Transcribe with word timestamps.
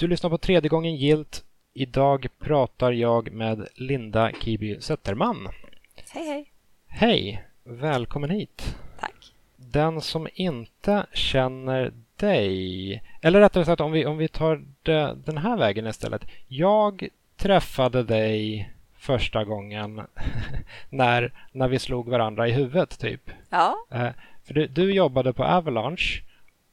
Du 0.00 0.06
lyssnar 0.06 0.30
på 0.30 0.38
tredje 0.38 0.68
gången 0.68 0.96
gilt. 0.96 1.44
Idag 1.74 2.26
pratar 2.38 2.92
jag 2.92 3.32
med 3.32 3.68
Linda 3.74 4.30
Kiby 4.42 4.80
Zetterman. 4.80 5.48
Hej, 6.12 6.26
hej. 6.28 6.52
Hej! 6.86 7.44
Välkommen 7.64 8.30
hit. 8.30 8.76
Tack. 9.00 9.32
Den 9.56 10.00
som 10.00 10.28
inte 10.34 11.06
känner 11.12 11.92
dig, 12.16 13.02
eller 13.22 13.40
rättare 13.40 13.64
sagt 13.64 13.80
om 13.80 13.92
vi, 13.92 14.06
om 14.06 14.18
vi 14.18 14.28
tar 14.28 14.64
det, 14.82 15.16
den 15.24 15.38
här 15.38 15.56
vägen 15.56 15.86
istället. 15.86 16.26
Jag 16.48 17.08
träffade 17.36 18.02
dig 18.02 18.70
första 18.98 19.44
gången 19.44 20.00
när, 20.90 21.32
när 21.52 21.68
vi 21.68 21.78
slog 21.78 22.08
varandra 22.08 22.48
i 22.48 22.52
huvudet, 22.52 22.98
typ. 22.98 23.30
Ja. 23.50 23.76
Eh, 23.90 24.08
för 24.44 24.54
du, 24.54 24.66
du 24.66 24.92
jobbade 24.92 25.32
på 25.32 25.44
Avalanche 25.44 26.29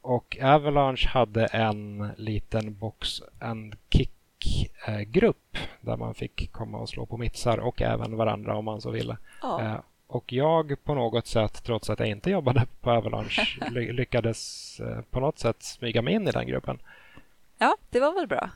och 0.08 0.36
Avalanche 0.42 1.08
hade 1.08 1.46
en 1.46 2.10
liten 2.16 2.74
box 2.74 3.22
and 3.40 3.74
kick-grupp 3.90 5.56
där 5.80 5.96
man 5.96 6.14
fick 6.14 6.52
komma 6.52 6.78
och 6.78 6.88
slå 6.88 7.06
på 7.06 7.16
mitsar 7.16 7.58
och 7.58 7.82
även 7.82 8.16
varandra 8.16 8.56
om 8.56 8.64
man 8.64 8.80
så 8.80 8.90
ville. 8.90 9.16
Eh, 9.42 9.76
Och 10.06 10.32
jag 10.32 10.84
på 10.84 10.94
något 10.94 11.26
sätt, 11.26 11.62
trots 11.64 11.90
att 11.90 11.98
jag 11.98 12.08
inte 12.08 12.30
jobbade 12.30 12.66
på 12.80 12.90
Avalanche, 12.90 13.42
ly- 13.70 13.92
lyckades 13.92 14.80
eh, 14.80 15.00
på 15.10 15.20
något 15.20 15.38
sätt 15.38 15.62
smyga 15.62 16.02
mig 16.02 16.14
in 16.14 16.28
i 16.28 16.30
den 16.30 16.46
gruppen. 16.46 16.78
Ja, 17.58 17.76
det 17.90 18.00
var 18.00 18.14
väl 18.14 18.26
bra. 18.26 18.50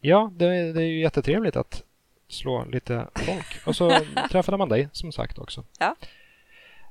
Ja, 0.00 0.30
det, 0.34 0.72
det 0.72 0.82
är 0.82 0.86
ju 0.86 1.00
jättetrevligt 1.00 1.56
att 1.56 1.82
slå 2.28 2.64
lite 2.64 3.06
folk. 3.14 3.66
Och 3.66 3.76
så 3.76 3.90
träffade 4.30 4.58
man 4.58 4.68
dig 4.68 4.88
som 4.92 5.12
sagt 5.12 5.38
också. 5.38 5.64
Ja. 5.78 5.94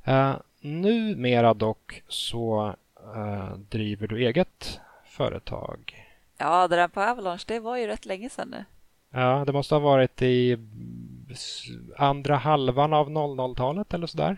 Uh, 0.07 0.35
numera 0.61 1.53
dock 1.53 2.03
så 2.07 2.75
eh, 3.15 3.57
driver 3.69 4.07
du 4.07 4.25
eget 4.25 4.79
företag. 5.05 6.07
Ja, 6.37 6.67
det 6.67 6.75
där 6.75 6.87
på 6.87 7.01
Avalanche, 7.01 7.43
det 7.47 7.59
var 7.59 7.77
ju 7.77 7.87
rätt 7.87 8.05
länge 8.05 8.29
sedan 8.29 8.49
nu. 8.49 8.65
Ja, 9.09 9.43
det 9.45 9.53
måste 9.53 9.75
ha 9.75 9.79
varit 9.79 10.21
i 10.21 10.57
andra 11.97 12.35
halvan 12.35 12.93
av 12.93 13.09
00-talet 13.09 13.93
eller 13.93 14.07
sådär. 14.07 14.37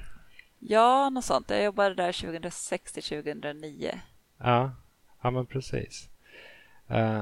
Ja, 0.59 1.09
något 1.09 1.25
sånt. 1.25 1.50
Jag 1.50 1.64
jobbade 1.64 1.95
där 1.95 2.22
2006 2.22 2.91
till 2.91 3.03
2009. 3.03 4.00
Ja, 4.38 4.72
ja 5.22 5.31
men 5.31 5.45
precis. 5.45 6.09
Eh, 6.88 7.22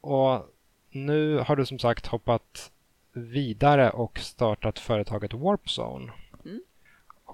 och 0.00 0.54
nu 0.90 1.38
har 1.38 1.56
du 1.56 1.66
som 1.66 1.78
sagt 1.78 2.06
hoppat 2.06 2.70
vidare 3.12 3.90
och 3.90 4.18
startat 4.18 4.78
företaget 4.78 5.34
Warp 5.34 5.66
Zone. 5.66 6.12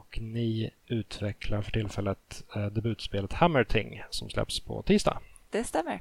Och 0.07 0.19
ni 0.21 0.71
utvecklar 0.87 1.62
för 1.62 1.71
tillfället 1.71 2.45
eh, 2.57 2.67
debutspelet 2.67 3.33
Hammerting 3.33 4.03
som 4.11 4.31
släpps 4.31 4.61
på 4.61 4.83
tisdag. 4.83 5.21
Det 5.51 5.65
stämmer. 5.65 6.01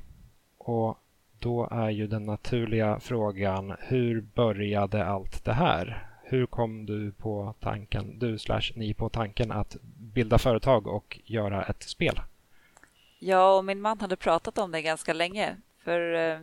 Och 0.58 0.98
då 1.39 1.67
är 1.72 1.89
ju 1.89 2.08
den 2.08 2.23
naturliga 2.26 3.00
frågan, 3.00 3.76
hur 3.80 4.22
började 4.22 5.06
allt 5.06 5.45
det 5.45 5.53
här? 5.53 6.08
Hur 6.23 6.45
kom 6.45 6.86
du 6.86 7.11
på 7.11 7.53
tanken, 7.59 8.20
du 8.20 8.39
slash 8.39 8.72
ni 8.76 8.94
på 8.94 9.09
tanken 9.09 9.52
att 9.52 9.78
bilda 9.98 10.38
företag 10.38 10.88
och 10.88 11.20
göra 11.23 11.64
ett 11.64 11.83
spel? 11.83 12.20
Jag 13.20 13.58
och 13.58 13.66
min 13.66 13.81
man 13.81 14.00
hade 14.00 14.16
pratat 14.16 14.58
om 14.58 14.72
det 14.72 14.81
ganska 14.81 15.14
länge. 15.14 15.56
För 15.83 16.14
eh, 16.14 16.39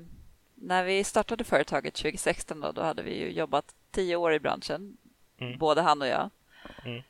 när 0.55 0.85
vi 0.85 1.05
startade 1.05 1.45
företaget 1.45 1.95
2016 1.95 2.61
då, 2.61 2.73
då 2.73 2.83
hade 2.83 3.03
vi 3.03 3.19
ju 3.19 3.33
jobbat 3.33 3.75
tio 3.91 4.17
år 4.17 4.35
i 4.35 4.41
branschen, 4.41 4.97
Mm. 5.39 5.59
både 5.59 5.83
han 5.83 6.03
och 6.03 6.09
jag. 6.09 6.31
Mm. 6.85 7.03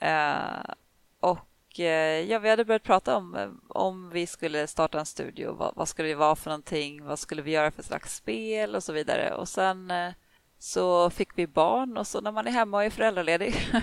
Eh, 0.00 0.74
och 1.20 1.80
eh, 1.80 2.20
ja, 2.30 2.38
vi 2.38 2.50
hade 2.50 2.64
börjat 2.64 2.82
prata 2.82 3.16
om 3.16 3.34
eh, 3.36 3.50
om 3.68 4.10
vi 4.10 4.26
skulle 4.26 4.66
starta 4.66 4.98
en 4.98 5.06
studio. 5.06 5.52
Vad, 5.52 5.72
vad 5.76 5.88
skulle 5.88 6.08
det 6.08 6.14
vara 6.14 6.36
för 6.36 6.50
någonting? 6.50 7.04
Vad 7.04 7.18
skulle 7.18 7.42
vi 7.42 7.50
göra 7.50 7.70
för 7.70 7.82
slags 7.82 8.16
spel 8.16 8.74
och 8.74 8.82
så 8.82 8.92
vidare. 8.92 9.34
Och 9.34 9.48
sen 9.48 9.92
så 10.58 11.10
fick 11.10 11.38
vi 11.38 11.46
barn 11.46 11.96
och 11.96 12.06
så 12.06 12.20
när 12.20 12.32
man 12.32 12.46
är 12.46 12.50
hemma 12.50 12.76
och 12.76 12.84
är 12.84 12.90
föräldraledig 12.90 13.54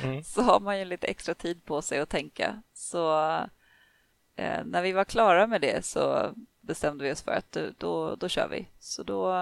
Mm. 0.00 0.24
så 0.24 0.42
har 0.42 0.60
man 0.60 0.78
ju 0.78 0.84
lite 0.84 1.06
extra 1.06 1.34
tid 1.34 1.64
på 1.64 1.82
sig 1.82 1.98
att 1.98 2.08
tänka. 2.08 2.62
Så 2.72 3.28
eh, 4.36 4.64
när 4.64 4.82
vi 4.82 4.92
var 4.92 5.04
klara 5.04 5.46
med 5.46 5.60
det 5.60 5.84
så 5.84 6.34
bestämde 6.60 7.04
vi 7.04 7.12
oss 7.12 7.22
för 7.22 7.32
att 7.32 7.56
då, 7.78 8.14
då, 8.14 8.28
kör 8.28 8.48
vi. 8.48 8.68
Så 8.78 9.02
då, 9.02 9.34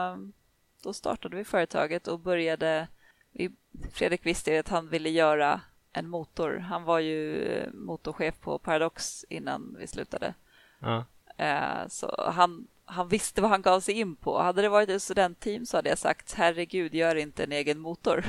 då 0.82 0.92
startade 0.92 1.36
vi 1.36 1.44
företaget 1.44 2.08
och 2.08 2.20
började... 2.20 2.88
Vi, 3.32 3.50
Fredrik 3.92 4.26
visste 4.26 4.50
ju 4.50 4.58
att 4.58 4.68
han 4.68 4.88
ville 4.88 5.10
göra 5.10 5.60
en 5.98 6.08
motor. 6.08 6.56
Han 6.58 6.84
var 6.84 6.98
ju 6.98 7.42
eh, 7.46 7.72
motorchef 7.72 8.40
på 8.40 8.58
Paradox 8.58 9.24
innan 9.28 9.76
vi 9.78 9.86
slutade. 9.86 10.34
Ja. 10.78 11.04
Eh, 11.36 11.88
Så 11.88 12.30
han, 12.34 12.66
han 12.84 13.08
visste 13.08 13.40
vad 13.40 13.50
han 13.50 13.62
gav 13.62 13.80
sig 13.80 13.94
in 13.94 14.16
på. 14.16 14.38
Hade 14.42 14.62
det 14.62 14.68
varit 14.68 14.88
ett 14.88 15.02
studentteam 15.02 15.66
så 15.66 15.76
hade 15.76 15.88
jag 15.88 15.98
sagt 15.98 16.32
herregud, 16.34 16.94
gör 16.94 17.16
inte 17.16 17.44
en 17.44 17.52
egen 17.52 17.78
motor. 17.78 18.24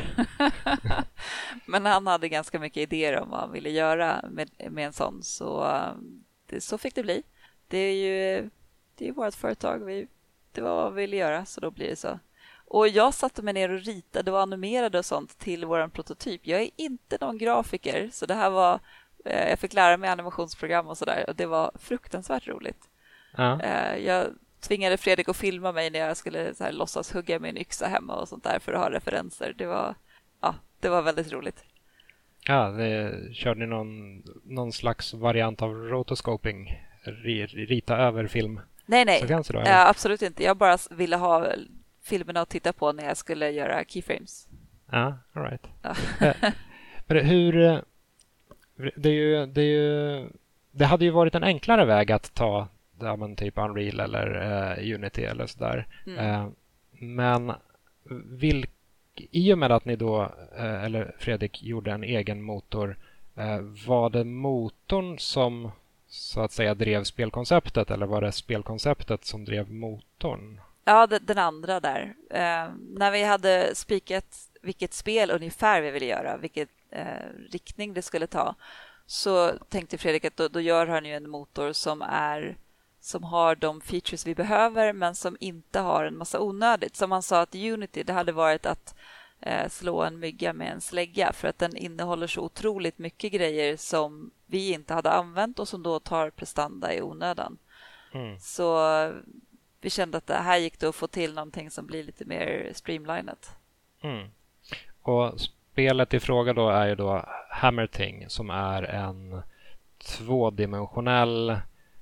Men 1.66 1.86
han 1.86 2.08
hade 2.08 2.30
ganska 2.30 2.60
mycket 2.60 2.82
idéer 2.82 3.20
om 3.22 3.30
vad 3.30 3.40
han 3.40 3.52
ville 3.52 3.70
göra 3.70 4.26
med, 4.30 4.50
med 4.72 4.86
en 4.86 4.94
sån. 4.94 5.24
Så, 5.24 5.66
eh, 5.66 5.92
det, 6.46 6.62
så 6.62 6.78
fick 6.78 6.96
det 6.96 7.04
bli. 7.04 7.24
Det 7.68 7.78
är 7.78 7.94
ju 7.94 8.50
det 8.96 9.08
är 9.08 9.12
vårt 9.14 9.36
företag. 9.36 9.86
Vi, 9.86 10.08
det 10.52 10.62
var 10.62 10.76
vad 10.76 10.94
vi 10.94 11.02
ville 11.02 11.16
göra, 11.16 11.46
så 11.46 11.62
då 11.62 11.72
blir 11.72 11.90
det 11.90 11.96
så. 11.96 12.20
Och 12.70 12.88
jag 12.88 13.14
satte 13.14 13.42
mig 13.42 13.54
ner 13.54 13.70
och 13.72 13.80
ritade 13.80 14.32
och 14.32 14.42
animerade 14.42 14.98
och 15.00 15.06
sånt 15.06 15.40
till 15.40 15.66
vår 15.66 15.88
prototyp. 15.88 16.42
Jag 16.44 16.62
är 16.62 16.70
inte 16.76 17.18
någon 17.22 17.38
grafiker, 17.38 18.10
så 18.12 18.26
det 18.26 18.34
här 18.34 18.50
var... 18.50 18.80
eh, 19.26 19.50
Jag 19.50 19.60
fick 19.60 19.74
lära 19.74 19.98
mig 19.98 20.10
animationsprogram 20.10 20.88
och 20.88 20.98
sådär 20.98 21.26
och 21.28 21.36
det 21.36 21.46
var 21.46 21.72
fruktansvärt 21.80 22.48
roligt. 22.48 22.90
Ja. 23.38 23.62
Eh, 23.62 23.98
Jag 24.06 24.28
tvingade 24.60 24.98
Fredrik 24.98 25.30
att 25.30 25.38
filma 25.38 25.72
mig 25.72 25.90
när 25.90 26.00
jag 26.00 26.18
skulle 26.18 26.56
så 26.56 26.64
här, 26.64 26.72
låtsas 26.72 27.14
hugga 27.14 27.40
med 27.40 27.50
en 27.50 27.58
yxa 27.58 27.88
hemma 27.88 28.16
och 28.16 28.28
sånt 28.28 28.44
där 28.44 28.60
för 28.60 28.74
att 28.74 28.80
ha 28.82 28.90
referenser. 28.92 29.54
Det 29.58 29.66
var, 29.66 29.96
ja, 30.42 30.56
det 30.80 30.90
var 30.90 31.02
väldigt 31.02 31.32
roligt. 31.32 31.64
Ja, 32.48 32.70
det, 32.70 33.14
körde 33.34 33.60
ni 33.60 33.66
någon, 33.66 34.22
någon 34.44 34.72
slags 34.72 35.14
variant 35.14 35.62
av 35.62 35.74
rotoscoping? 35.74 36.84
Ri- 37.04 37.48
Rita 37.48 37.98
över 37.98 38.28
film? 38.28 38.60
Nej, 38.86 39.06
nej, 39.06 39.24
då, 39.28 39.44
ja, 39.66 39.88
absolut 39.90 40.22
inte. 40.22 40.44
Jag 40.44 40.58
bara 40.58 40.78
ville 40.92 41.16
ha 41.16 41.48
filmerna 42.08 42.42
att 42.42 42.50
titta 42.50 42.74
på 42.74 42.92
när 42.92 43.04
jag 43.04 43.18
skulle 43.18 43.52
göra 43.52 43.84
keyframes. 43.88 44.48
Ja, 44.92 45.18
all 45.34 45.44
right. 45.44 45.68
Ja. 45.82 45.96
Eh, 46.28 46.52
Men 47.08 47.26
hur... 47.26 47.58
eh, 47.62 47.80
Det, 48.96 49.10
är 49.10 49.14
ju, 49.14 49.46
det, 49.46 49.62
är 49.62 49.66
ju, 49.66 50.30
det 50.72 50.86
hade 50.86 51.06
ju 51.06 51.12
varit 51.12 51.36
en 51.36 51.44
enklare 51.44 51.86
väg 51.86 52.12
att 52.12 52.34
ta 52.34 52.68
ja, 53.00 53.16
men 53.16 53.36
typ 53.36 53.58
Unreal 53.58 54.00
eller 54.00 54.28
eh, 54.78 54.96
Unity 54.96 55.24
eller 55.24 55.46
sådär. 55.48 55.88
Mm. 56.06 56.20
Eh, 56.20 56.48
men 56.92 57.54
vilk, 58.26 58.70
i 59.16 59.54
och 59.54 59.58
med 59.58 59.72
att 59.72 59.86
ni 59.86 59.96
då, 59.96 60.22
eh, 60.58 60.84
eller 60.84 61.16
Fredrik, 61.20 61.64
gjorde 61.64 61.92
en 61.92 62.04
egen 62.04 62.42
motor, 62.42 62.98
eh, 63.36 63.60
var 63.88 64.10
det 64.10 64.24
motorn 64.24 65.20
som 65.20 65.72
så 66.08 66.42
att 66.42 66.52
säga 66.52 66.74
drev 66.76 67.04
spelkonceptet 67.04 67.92
eller 67.92 68.06
var 68.06 68.22
det 68.22 68.32
spelkonceptet 68.32 69.26
som 69.26 69.46
drev 69.46 69.72
motorn? 69.72 70.62
Ja, 70.88 71.08
de- 71.08 71.20
den 71.20 71.38
andra 71.38 71.80
där. 71.80 72.16
Eh, 72.30 72.74
när 72.90 73.12
vi 73.12 73.24
hade 73.24 73.76
spikat 73.76 74.50
vilket 74.62 74.94
spel 74.94 75.32
ungefär 75.32 75.82
vi 75.82 75.92
ville 75.92 76.06
göra, 76.06 76.38
vilket 76.38 76.70
eh, 76.90 77.30
riktning 77.52 77.94
det 77.94 78.02
skulle 78.02 78.28
ta, 78.28 78.56
så 79.06 79.52
tänkte 79.70 79.98
Fredrik 79.98 80.26
att 80.26 80.38
då, 80.38 80.48
då 80.48 80.62
gör 80.62 80.88
han 80.88 81.06
ju 81.06 81.14
en 81.14 81.30
motor 81.30 81.74
som 81.74 82.02
är 82.02 82.58
som 83.00 83.24
har 83.24 83.56
de 83.56 83.82
features 83.82 84.28
vi 84.28 84.36
behöver 84.36 84.94
men 84.94 85.16
som 85.16 85.38
inte 85.40 85.80
har 85.80 86.06
en 86.06 86.18
massa 86.18 86.40
onödigt. 86.40 86.96
Som 86.96 87.12
han 87.12 87.24
sa 87.24 87.42
att 87.42 87.56
Unity, 87.56 88.04
det 88.04 88.14
hade 88.14 88.32
varit 88.32 88.66
att 88.66 88.96
eh, 89.40 89.70
slå 89.70 90.04
en 90.04 90.20
mygga 90.20 90.54
med 90.54 90.72
en 90.72 90.82
slägga 90.82 91.34
för 91.34 91.48
att 91.48 91.60
den 91.60 91.78
innehåller 91.78 92.28
så 92.28 92.42
otroligt 92.42 92.98
mycket 92.98 93.32
grejer 93.32 93.78
som 93.78 94.32
vi 94.46 94.72
inte 94.74 94.94
hade 94.94 95.12
använt 95.12 95.60
och 95.60 95.68
som 95.68 95.84
då 95.84 96.00
tar 96.00 96.30
prestanda 96.30 96.94
i 96.94 97.02
onödan. 97.02 97.58
Mm. 98.14 98.40
Så 98.40 98.78
vi 99.82 99.90
kände 99.90 100.18
att 100.18 100.28
det 100.28 100.34
här 100.34 100.58
gick 100.58 100.80
det 100.80 100.90
att 100.90 100.96
få 100.96 101.08
till 101.08 101.34
någonting 101.34 101.72
som 101.72 101.86
blir 101.86 102.04
lite 102.04 102.26
mer 102.26 102.72
streamlinat. 102.74 103.56
Mm. 104.02 104.28
Och 105.02 105.40
spelet 105.40 106.14
i 106.14 106.20
fråga 106.20 106.54
då 106.54 106.70
är 106.70 106.88
ju 106.88 106.96
då 106.96 107.26
Hammerting 107.50 108.30
som 108.30 108.50
är 108.50 108.84
en 108.84 109.42
tvådimensionell, 109.98 111.60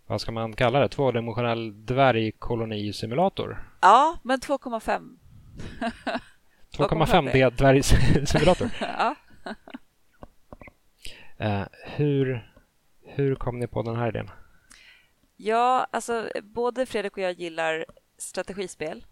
vad 0.07 0.21
ska 0.21 0.31
man 0.31 0.55
kalla 0.55 0.79
det, 0.79 0.89
tvådimensionell 0.89 1.85
dvärgkolonisimulator. 1.85 3.69
Ja, 3.81 4.17
men 4.23 4.39
2,5. 4.39 5.17
2,5D 6.77 7.49
dvärgsimulator. 7.57 8.69
ja. 8.81 9.15
Eh, 11.37 11.63
hur, 11.83 12.51
hur 13.03 13.35
kom 13.35 13.59
ni 13.59 13.67
på 13.67 13.81
den 13.81 13.95
här 13.95 14.07
idén? 14.07 14.29
Ja, 15.35 15.87
alltså 15.91 16.29
både 16.43 16.85
Fredrik 16.85 17.13
och 17.13 17.23
jag 17.23 17.33
gillar 17.33 17.85
strategispel 18.17 19.05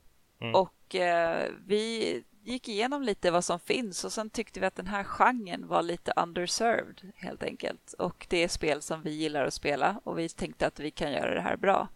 Mm. 0.44 0.56
och 0.56 0.96
eh, 0.96 1.52
vi 1.66 2.24
gick 2.44 2.70
igenom 2.70 3.02
lite 3.02 3.32
vad 3.32 3.44
som 3.44 3.60
finns 3.60 4.06
och 4.06 4.12
sen 4.14 4.30
tyckte 4.30 4.60
vi 4.60 4.66
att 4.66 4.76
den 4.76 4.88
här 4.88 5.04
genren 5.04 5.68
var 5.68 5.84
lite 5.84 6.14
underserved 6.16 7.12
helt 7.16 7.44
enkelt. 7.44 7.94
Och 7.94 8.26
det 8.30 8.44
är 8.44 8.48
spel 8.48 8.82
som 8.82 9.02
vi 9.02 9.12
gillar 9.12 9.46
att 9.46 9.54
spela 9.54 10.00
och 10.04 10.20
vi 10.20 10.30
tänkte 10.30 10.68
att 10.68 10.80
vi 10.80 10.92
kan 10.92 11.12
göra 11.12 11.34
det 11.34 11.42
här 11.42 11.56
bra. 11.58 11.88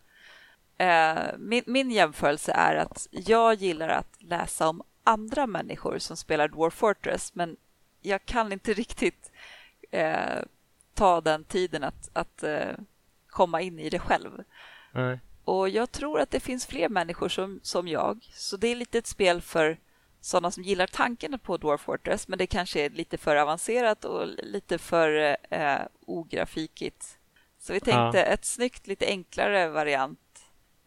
Eh, 0.78 1.38
min, 1.38 1.64
min 1.68 1.92
jämförelse 1.92 2.52
är 2.52 2.76
att 2.76 3.08
jag 3.12 3.54
gillar 3.54 3.90
att 3.90 4.22
läsa 4.22 4.68
om 4.70 4.84
andra 5.04 5.48
människor 5.48 5.98
som 5.98 6.18
spelar 6.18 6.48
Dwarf 6.48 6.74
Fortress 6.74 7.36
men 7.36 7.58
jag 8.02 8.26
kan 8.26 8.54
inte 8.54 8.74
riktigt 8.84 9.32
eh, 9.92 10.40
ta 10.94 11.22
den 11.22 11.44
tiden 11.44 11.84
att, 11.84 12.10
att 12.14 12.44
eh, 12.44 12.72
komma 13.38 13.62
in 13.62 13.80
i 13.80 13.90
det 13.90 14.00
själv. 14.00 14.44
Nej. 14.92 15.20
Och 15.44 15.70
jag 15.70 15.92
tror 15.92 16.20
att 16.20 16.32
det 16.32 16.40
finns 16.40 16.66
fler 16.66 16.90
människor 16.90 17.30
som, 17.30 17.60
som 17.64 17.88
jag, 17.88 18.24
så 18.34 18.58
det 18.58 18.68
är 18.68 18.76
lite 18.76 18.98
ett 18.98 19.08
spel 19.08 19.42
för 19.42 19.80
sådana 20.22 20.52
som 20.52 20.64
gillar 20.64 20.88
tanken 20.88 21.40
på 21.40 21.58
Dwarf 21.58 21.82
Fortress 21.82 22.28
men 22.28 22.38
det 22.38 22.48
kanske 22.48 22.86
är 22.86 22.90
lite 22.90 23.18
för 23.18 23.36
avancerat 23.36 24.06
och 24.06 24.28
lite 24.28 24.78
för 24.78 25.38
eh, 25.50 25.80
ografikigt. 26.06 27.20
Så 27.60 27.74
vi 27.74 27.80
tänkte 27.80 28.18
ja. 28.18 28.24
ett 28.24 28.46
snyggt, 28.46 28.88
lite 28.88 29.06
enklare 29.06 29.70
variant. 29.70 30.20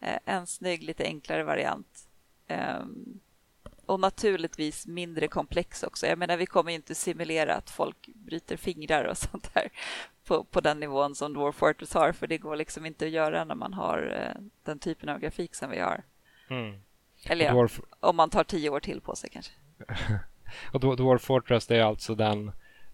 Eh, 0.01 0.19
en 0.25 0.47
snygg, 0.47 0.83
lite 0.83 1.03
enklare 1.03 1.43
variant. 1.43 2.07
Um, 2.49 3.19
och 3.91 3.99
naturligtvis 3.99 4.87
mindre 4.87 5.27
komplex 5.27 5.83
också. 5.83 6.07
Jag 6.07 6.17
menar, 6.17 6.37
vi 6.37 6.45
kommer 6.45 6.71
inte 6.71 6.95
simulera 6.95 7.55
att 7.55 7.69
folk 7.69 8.07
bryter 8.07 8.57
fingrar 8.57 9.03
och 9.03 9.17
sånt 9.31 9.53
där 9.53 9.69
på, 10.25 10.43
på 10.43 10.61
den 10.61 10.79
nivån 10.79 11.15
som 11.15 11.33
Dwarf 11.33 11.55
Fortress 11.55 11.93
har, 11.93 12.11
för 12.11 12.27
det 12.27 12.37
går 12.37 12.55
liksom 12.55 12.85
inte 12.85 13.05
att 13.05 13.11
göra 13.11 13.43
när 13.45 13.55
man 13.55 13.73
har 13.73 14.13
eh, 14.19 14.41
den 14.63 14.79
typen 14.79 15.09
av 15.09 15.19
grafik 15.19 15.55
som 15.55 15.69
vi 15.69 15.79
har. 15.79 16.03
Mm. 16.49 16.81
Eller 17.25 17.45
ja, 17.45 17.51
Dwarf... 17.51 17.81
om 17.99 18.15
man 18.15 18.29
tar 18.29 18.43
tio 18.43 18.69
år 18.69 18.79
till 18.79 19.01
på 19.01 19.15
sig 19.15 19.29
kanske. 19.29 19.53
och 20.73 20.97
Dwarf 20.97 21.21
Fortress 21.21 21.67
det 21.67 21.77
är 21.77 21.83
alltså 21.83 22.15
den, 22.15 22.51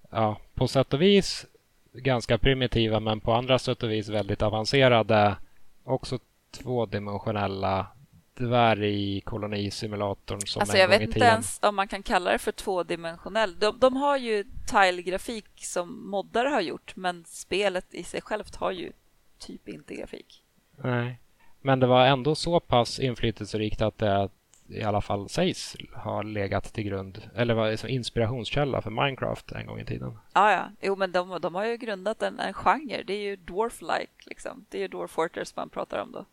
ja, 0.10 0.38
på 0.54 0.68
sätt 0.68 0.94
och 0.94 1.02
vis 1.02 1.46
ganska 1.94 2.38
primitiva 2.38 3.00
men 3.00 3.20
på 3.20 3.34
andra 3.34 3.60
sätt 3.60 3.84
och 3.84 3.92
vis 3.92 4.10
väldigt 4.10 4.42
avancerade, 4.42 5.36
också 5.84 6.20
tvådimensionella 6.52 7.88
dvärgkolonisimulatorn 8.38 10.42
som 10.42 10.60
alltså, 10.60 10.76
en 10.76 10.82
Jag 10.82 10.88
vet 10.88 11.02
inte 11.02 11.20
ens 11.20 11.60
om 11.62 11.76
man 11.76 11.88
kan 11.88 12.04
kalla 12.04 12.32
det 12.32 12.40
för 12.40 12.52
tvådimensionell. 12.52 13.60
De, 13.60 13.80
de 13.80 13.96
har 13.96 14.18
ju 14.18 14.46
tile-grafik 14.68 15.46
som 15.56 16.10
moddare 16.10 16.50
har 16.50 16.62
gjort 16.62 16.96
men 16.96 17.26
spelet 17.26 17.94
i 17.94 18.04
sig 18.04 18.22
självt 18.22 18.56
har 18.56 18.72
ju 18.72 18.92
typ 19.38 19.70
inte 19.70 19.96
grafik. 19.96 20.44
Nej, 20.76 21.20
men 21.62 21.80
det 21.80 21.88
var 21.88 22.06
ändå 22.06 22.36
så 22.36 22.60
pass 22.60 23.00
inflytelserikt 23.00 23.82
att 23.82 23.98
det 23.98 24.30
i 24.70 24.84
alla 24.84 25.02
fall 25.02 25.30
sägs 25.30 25.76
ha 25.94 26.22
legat 26.22 26.74
till 26.74 26.84
grund 26.84 27.30
eller 27.36 27.54
var 27.54 27.76
som 27.76 27.90
inspirationskälla 27.90 28.82
för 28.82 28.90
Minecraft 28.90 29.52
en 29.52 29.66
gång 29.66 29.80
i 29.80 29.86
tiden. 29.86 30.20
Ja, 30.34 30.52
ja. 30.52 30.70
Jo, 30.82 30.96
men 30.96 31.12
de, 31.12 31.42
de 31.42 31.56
har 31.56 31.66
ju 31.66 31.78
grundat 31.78 32.22
en, 32.22 32.40
en 32.40 32.54
genre. 32.54 33.04
Det 33.04 33.14
är 33.14 33.22
ju 33.22 33.36
Dwarf-like. 33.36 34.26
Liksom. 34.26 34.66
Det 34.70 34.78
är 34.78 34.82
ju 34.82 34.88
Dwarf 34.88 35.12
Fortress 35.12 35.56
man 35.56 35.70
pratar 35.70 36.02
om 36.02 36.12
då. 36.12 36.26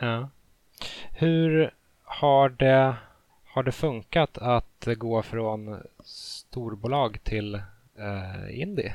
Ja. 0.00 0.28
Hur 1.12 1.74
har 2.04 2.48
det, 2.48 2.96
har 3.44 3.62
det 3.62 3.72
funkat 3.72 4.38
att 4.38 4.88
gå 4.96 5.22
från 5.22 5.82
storbolag 6.04 7.24
till 7.24 7.54
eh, 7.54 8.60
indie? 8.60 8.94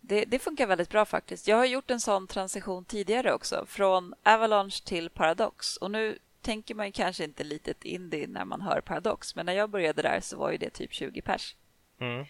Det, 0.00 0.24
det, 0.24 0.38
funkar 0.38 0.66
väldigt 0.66 0.90
bra 0.90 1.04
faktiskt. 1.04 1.48
Jag 1.48 1.56
har 1.56 1.64
gjort 1.64 1.90
en 1.90 2.00
sån 2.00 2.26
transition 2.26 2.84
tidigare 2.84 3.32
också, 3.32 3.64
från 3.66 4.14
Avalanche 4.22 4.84
till 4.84 5.10
Paradox. 5.10 5.76
Och 5.76 5.90
nu 5.90 6.18
tänker 6.40 6.74
man 6.74 6.92
kanske 6.92 7.24
inte 7.24 7.44
litet 7.44 7.84
indie 7.84 8.26
när 8.26 8.44
man 8.44 8.60
hör 8.60 8.80
Paradox, 8.80 9.36
men 9.36 9.46
när 9.46 9.52
jag 9.52 9.70
började 9.70 10.02
där 10.02 10.20
så 10.20 10.38
var 10.38 10.50
ju 10.50 10.58
det 10.58 10.70
typ 10.70 10.92
20 10.92 11.22
pers. 11.22 11.56
Mm. 12.00 12.26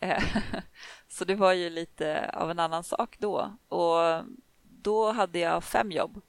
Eh, 0.00 0.22
så 1.08 1.24
det 1.24 1.34
var 1.34 1.52
ju 1.52 1.70
lite 1.70 2.30
av 2.34 2.50
en 2.50 2.58
annan 2.58 2.84
sak 2.84 3.16
då. 3.18 3.56
Och 3.68 4.24
då 4.62 5.12
hade 5.12 5.38
jag 5.38 5.64
fem 5.64 5.90
jobb. 5.92 6.20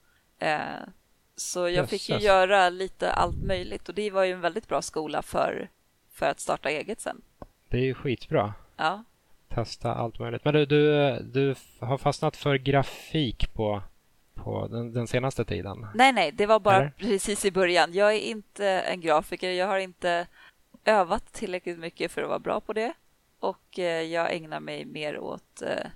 Så 1.36 1.68
jag 1.68 1.88
fick 1.88 2.08
ju 2.08 2.18
göra 2.18 2.68
lite 2.68 3.12
allt 3.12 3.42
möjligt 3.44 3.88
och 3.88 3.94
det 3.94 4.10
var 4.10 4.24
ju 4.24 4.32
en 4.32 4.40
väldigt 4.40 4.68
bra 4.68 4.82
skola 4.82 5.22
för, 5.22 5.68
för 6.10 6.26
att 6.26 6.40
starta 6.40 6.70
eget 6.70 7.00
sen. 7.00 7.22
Det 7.68 7.76
är 7.76 7.84
ju 7.84 7.94
skitbra. 7.94 8.54
Ja. 8.76 9.04
Testa 9.48 9.94
allt 9.94 10.18
möjligt. 10.18 10.44
Men 10.44 10.54
du, 10.54 10.66
du, 10.66 11.18
du 11.22 11.54
har 11.78 11.98
fastnat 11.98 12.36
för 12.36 12.54
grafik 12.56 13.54
på, 13.54 13.82
på 14.34 14.68
den, 14.68 14.92
den 14.92 15.06
senaste 15.06 15.44
tiden? 15.44 15.86
Nej, 15.94 16.12
nej, 16.12 16.32
det 16.32 16.46
var 16.46 16.60
bara 16.60 16.76
Eller? 16.76 16.92
precis 16.96 17.44
i 17.44 17.50
början. 17.50 17.92
Jag 17.92 18.14
är 18.14 18.20
inte 18.20 18.66
en 18.66 19.00
grafiker. 19.00 19.50
Jag 19.50 19.66
har 19.66 19.78
inte 19.78 20.26
övat 20.84 21.32
tillräckligt 21.32 21.78
mycket 21.78 22.12
för 22.12 22.22
att 22.22 22.28
vara 22.28 22.38
bra 22.38 22.60
på 22.60 22.72
det 22.72 22.92
och 23.38 23.78
eh, 23.78 24.02
jag 24.02 24.34
ägnar 24.34 24.60
mig 24.60 24.84
mer 24.84 25.18
åt 25.18 25.62
eh, 25.62 25.86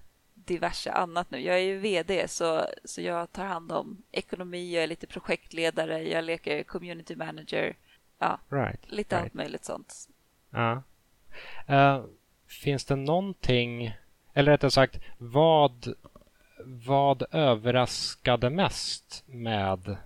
diverse 0.46 0.92
annat 0.92 1.30
nu. 1.30 1.40
Jag 1.40 1.56
är 1.56 1.60
ju 1.60 1.78
VD 1.78 2.28
så, 2.28 2.66
så 2.84 3.00
jag 3.00 3.32
tar 3.32 3.44
hand 3.44 3.72
om 3.72 4.02
ekonomi, 4.12 4.74
jag 4.74 4.82
är 4.82 4.86
lite 4.86 5.06
projektledare, 5.06 6.02
jag 6.02 6.24
leker 6.24 6.62
community 6.62 7.16
manager. 7.16 7.76
Ja, 8.18 8.38
right, 8.48 8.80
lite 8.92 9.14
right. 9.14 9.24
allt 9.24 9.34
möjligt 9.34 9.64
sånt. 9.64 10.08
Ja. 10.50 10.82
Uh, 11.70 12.04
finns 12.46 12.84
det 12.84 12.96
någonting, 12.96 13.96
eller 14.32 14.52
rättare 14.52 14.70
sagt, 14.70 15.00
vad, 15.18 15.94
vad 16.64 17.22
överraskade 17.30 18.50
mest 18.50 19.24
med 19.26 19.96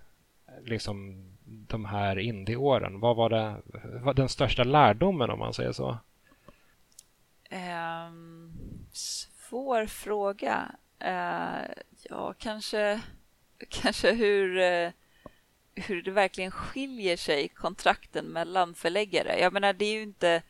liksom 0.64 1.24
de 1.44 1.84
här 1.84 2.18
indieåren? 2.18 3.00
Vad 3.00 3.16
var 3.16 3.30
det, 3.30 3.56
vad 4.02 4.16
den 4.16 4.28
största 4.28 4.64
lärdomen 4.64 5.30
om 5.30 5.38
man 5.38 5.54
säger 5.54 5.72
så? 5.72 5.98
Um, 7.50 8.39
svår 9.50 9.86
fråga. 9.86 10.74
Uh, 11.04 11.70
ja, 12.02 12.34
kanske, 12.38 13.00
kanske 13.68 14.12
hur, 14.12 14.56
uh, 14.56 14.90
hur 15.74 16.02
det 16.02 16.10
verkligen 16.10 16.50
skiljer 16.50 17.16
sig 17.16 17.48
kontrakten 17.48 18.26
mellan 18.26 18.74
förläggare. 18.74 19.40
Jag 19.40 19.52
menar, 19.52 19.72
det 19.72 19.84
är 19.84 19.92
ju 19.92 20.02
inte 20.02 20.42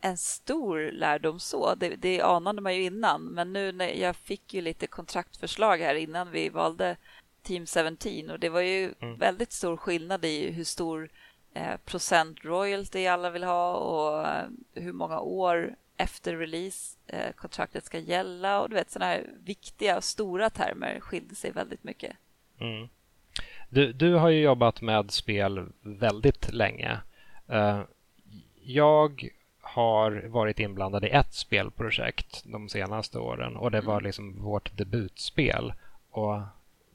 en 0.00 0.18
stor 0.18 0.90
lärdom 0.92 1.40
så. 1.40 1.74
Det, 1.74 1.96
det 1.96 2.20
anade 2.20 2.60
man 2.60 2.76
ju 2.76 2.82
innan. 2.82 3.22
Men 3.22 3.52
nu 3.52 3.72
när 3.72 3.88
jag 3.88 4.16
fick 4.16 4.54
ju 4.54 4.60
lite 4.60 4.86
kontraktförslag 4.86 5.78
här 5.78 5.94
innan 5.94 6.30
vi 6.30 6.48
valde 6.48 6.96
Team 7.42 7.66
17 7.66 8.30
och 8.30 8.40
det 8.40 8.48
var 8.48 8.60
ju 8.60 8.94
mm. 9.00 9.18
väldigt 9.18 9.52
stor 9.52 9.76
skillnad 9.76 10.24
i 10.24 10.50
hur 10.50 10.64
stor 10.64 11.10
eh, 11.54 11.76
procent 11.84 12.44
royalty 12.44 13.06
alla 13.06 13.30
vill 13.30 13.44
ha 13.44 13.74
och 13.74 14.28
eh, 14.28 14.48
hur 14.74 14.92
många 14.92 15.20
år 15.20 15.76
efter 16.02 16.36
release 16.36 16.98
eh, 17.06 17.32
kontraktet 17.32 17.84
ska 17.84 17.98
gälla 17.98 18.60
och 18.60 18.68
du 18.68 18.74
vet 18.74 18.90
sådana 18.90 19.12
här 19.12 19.26
viktiga 19.44 19.96
och 19.96 20.04
stora 20.04 20.50
termer 20.50 21.00
skiljer 21.00 21.34
sig 21.34 21.50
väldigt 21.50 21.84
mycket. 21.84 22.16
Mm. 22.60 22.88
Du, 23.68 23.92
du 23.92 24.14
har 24.14 24.28
ju 24.28 24.40
jobbat 24.40 24.80
med 24.80 25.10
spel 25.10 25.66
väldigt 25.80 26.52
länge. 26.52 27.00
Uh, 27.52 27.82
jag 28.62 29.28
har 29.60 30.28
varit 30.28 30.60
inblandad 30.60 31.04
i 31.04 31.08
ett 31.08 31.34
spelprojekt 31.34 32.42
de 32.44 32.68
senaste 32.68 33.18
åren 33.18 33.56
och 33.56 33.70
det 33.70 33.80
var 33.80 33.94
mm. 33.94 34.04
liksom 34.04 34.42
vårt 34.42 34.76
debutspel. 34.76 35.72
Och 36.10 36.40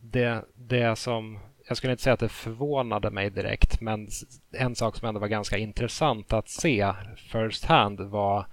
det, 0.01 0.45
det 0.55 0.95
som, 0.95 1.39
jag 1.67 1.77
skulle 1.77 1.91
inte 1.91 2.03
säga 2.03 2.13
att 2.13 2.19
det 2.19 2.29
förvånade 2.29 3.09
mig 3.09 3.29
direkt, 3.29 3.81
men 3.81 4.09
en 4.51 4.75
sak 4.75 4.95
som 4.95 5.07
ändå 5.07 5.19
var 5.19 5.27
ganska 5.27 5.57
intressant 5.57 6.33
att 6.33 6.49
se 6.49 6.93
first 7.31 7.65
hand 7.65 7.99
var 8.01 8.45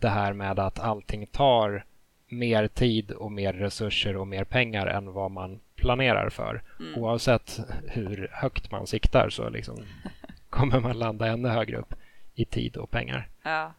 det 0.00 0.08
här 0.08 0.32
med 0.32 0.58
att 0.58 0.78
allting 0.78 1.26
tar 1.26 1.84
mer 2.28 2.68
tid 2.68 3.10
och 3.10 3.32
mer 3.32 3.52
resurser 3.52 4.16
och 4.16 4.26
mer 4.26 4.44
pengar 4.44 4.86
än 4.86 5.12
vad 5.12 5.30
man 5.30 5.60
planerar 5.76 6.30
för. 6.30 6.62
Mm. 6.80 6.98
Oavsett 6.98 7.60
hur 7.86 8.28
högt 8.32 8.70
man 8.70 8.86
siktar 8.86 9.30
så 9.30 9.48
liksom 9.50 9.76
kommer 10.50 10.80
man 10.80 10.98
landa 10.98 11.26
ännu 11.26 11.48
högre 11.48 11.76
upp 11.76 11.94
i 12.34 12.44
tid 12.44 12.76
och 12.76 12.90
pengar. 12.90 13.28
Ja. 13.42 13.72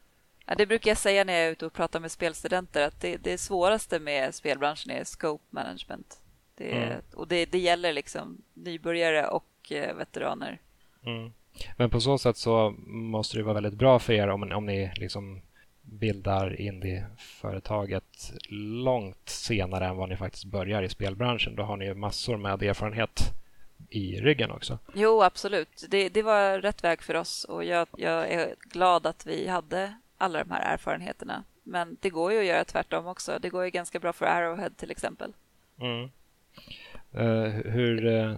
ja. 0.45 0.55
det 0.55 0.65
brukar 0.65 0.91
jag 0.91 0.97
säga 0.97 1.23
när 1.23 1.33
jag 1.33 1.47
är 1.47 1.51
ute 1.51 1.65
och 1.65 1.73
pratar 1.73 1.99
med 1.99 2.11
spelstudenter 2.11 2.87
att 2.87 3.01
det, 3.01 3.17
det 3.17 3.37
svåraste 3.37 3.99
med 3.99 4.35
spelbranschen 4.35 4.91
är 4.91 5.03
scope 5.03 5.43
management. 5.49 6.17
Det, 6.55 6.71
mm. 6.71 7.01
Och 7.13 7.27
det, 7.27 7.45
det 7.45 7.59
gäller 7.59 7.93
liksom 7.93 8.41
nybörjare 8.53 9.27
och 9.27 9.71
eh, 9.71 9.95
veteraner. 9.95 10.57
Mm. 11.05 11.31
Men 11.77 11.89
på 11.89 11.99
så 11.99 12.17
sätt 12.17 12.37
så 12.37 12.75
måste 12.87 13.37
det 13.37 13.43
vara 13.43 13.53
väldigt 13.53 13.73
bra 13.73 13.99
för 13.99 14.13
er 14.13 14.27
om, 14.27 14.51
om 14.51 14.65
ni 14.65 14.91
liksom 14.95 15.41
bildar 15.91 16.61
indieföretaget 16.61 18.33
långt 18.83 19.29
senare 19.29 19.85
än 19.85 19.97
vad 19.97 20.09
ni 20.09 20.17
faktiskt 20.17 20.45
börjar 20.45 20.81
i 20.81 20.89
spelbranschen. 20.89 21.55
Då 21.55 21.63
har 21.63 21.77
ni 21.77 21.85
ju 21.85 21.93
massor 21.93 22.37
med 22.37 22.63
erfarenhet 22.63 23.33
i 23.89 24.21
ryggen 24.21 24.51
också. 24.51 24.79
Jo, 24.93 25.21
absolut. 25.21 25.85
Det, 25.89 26.09
det 26.09 26.21
var 26.21 26.59
rätt 26.59 26.83
väg 26.83 27.01
för 27.01 27.15
oss 27.15 27.43
och 27.43 27.63
jag, 27.63 27.87
jag, 27.97 28.31
är 28.31 28.55
glad 28.61 29.05
att 29.05 29.25
vi 29.25 29.47
hade 29.47 29.93
alla 30.17 30.43
de 30.43 30.51
här 30.51 30.73
erfarenheterna. 30.73 31.43
Men 31.63 31.97
det 32.01 32.09
går 32.09 32.31
ju 32.31 32.39
att 32.39 32.45
göra 32.45 32.63
tvärtom 32.63 33.07
också. 33.07 33.39
Det 33.41 33.49
går 33.49 33.65
ju 33.65 33.69
ganska 33.69 33.99
bra 33.99 34.13
för 34.13 34.25
Arrowhead 34.25 34.69
till 34.69 34.91
exempel. 34.91 35.33
Mm. 35.81 36.09
Uh, 37.17 37.49
hur, 37.71 38.05
uh, 38.05 38.37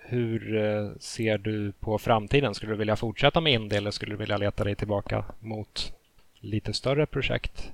hur 0.00 0.54
uh, 0.54 0.96
ser 0.98 1.38
du 1.38 1.72
på 1.72 1.98
framtiden? 1.98 2.54
Skulle 2.54 2.72
du 2.72 2.78
vilja 2.78 2.96
fortsätta 2.96 3.40
med 3.40 3.52
indie 3.52 3.78
eller 3.78 3.90
skulle 3.90 4.12
du 4.12 4.16
vilja 4.16 4.36
leta 4.36 4.64
dig 4.64 4.74
tillbaka 4.74 5.24
mot 5.40 5.95
lite 6.46 6.72
större 6.72 7.06
projekt? 7.06 7.72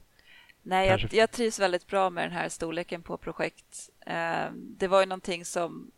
Nej, 0.62 0.88
jag, 0.88 1.12
jag, 1.12 1.30
trivs 1.30 1.58
väldigt 1.58 1.86
bra 1.86 2.10
med 2.10 2.24
den 2.24 2.32
här 2.32 2.48
storleken 2.48 3.02
på 3.02 3.16
projekt. 3.16 3.90
Eh, 4.06 4.52
det 4.54 4.88
var 4.88 5.00
ju 5.00 5.06
någonting 5.06 5.44
som 5.44 5.90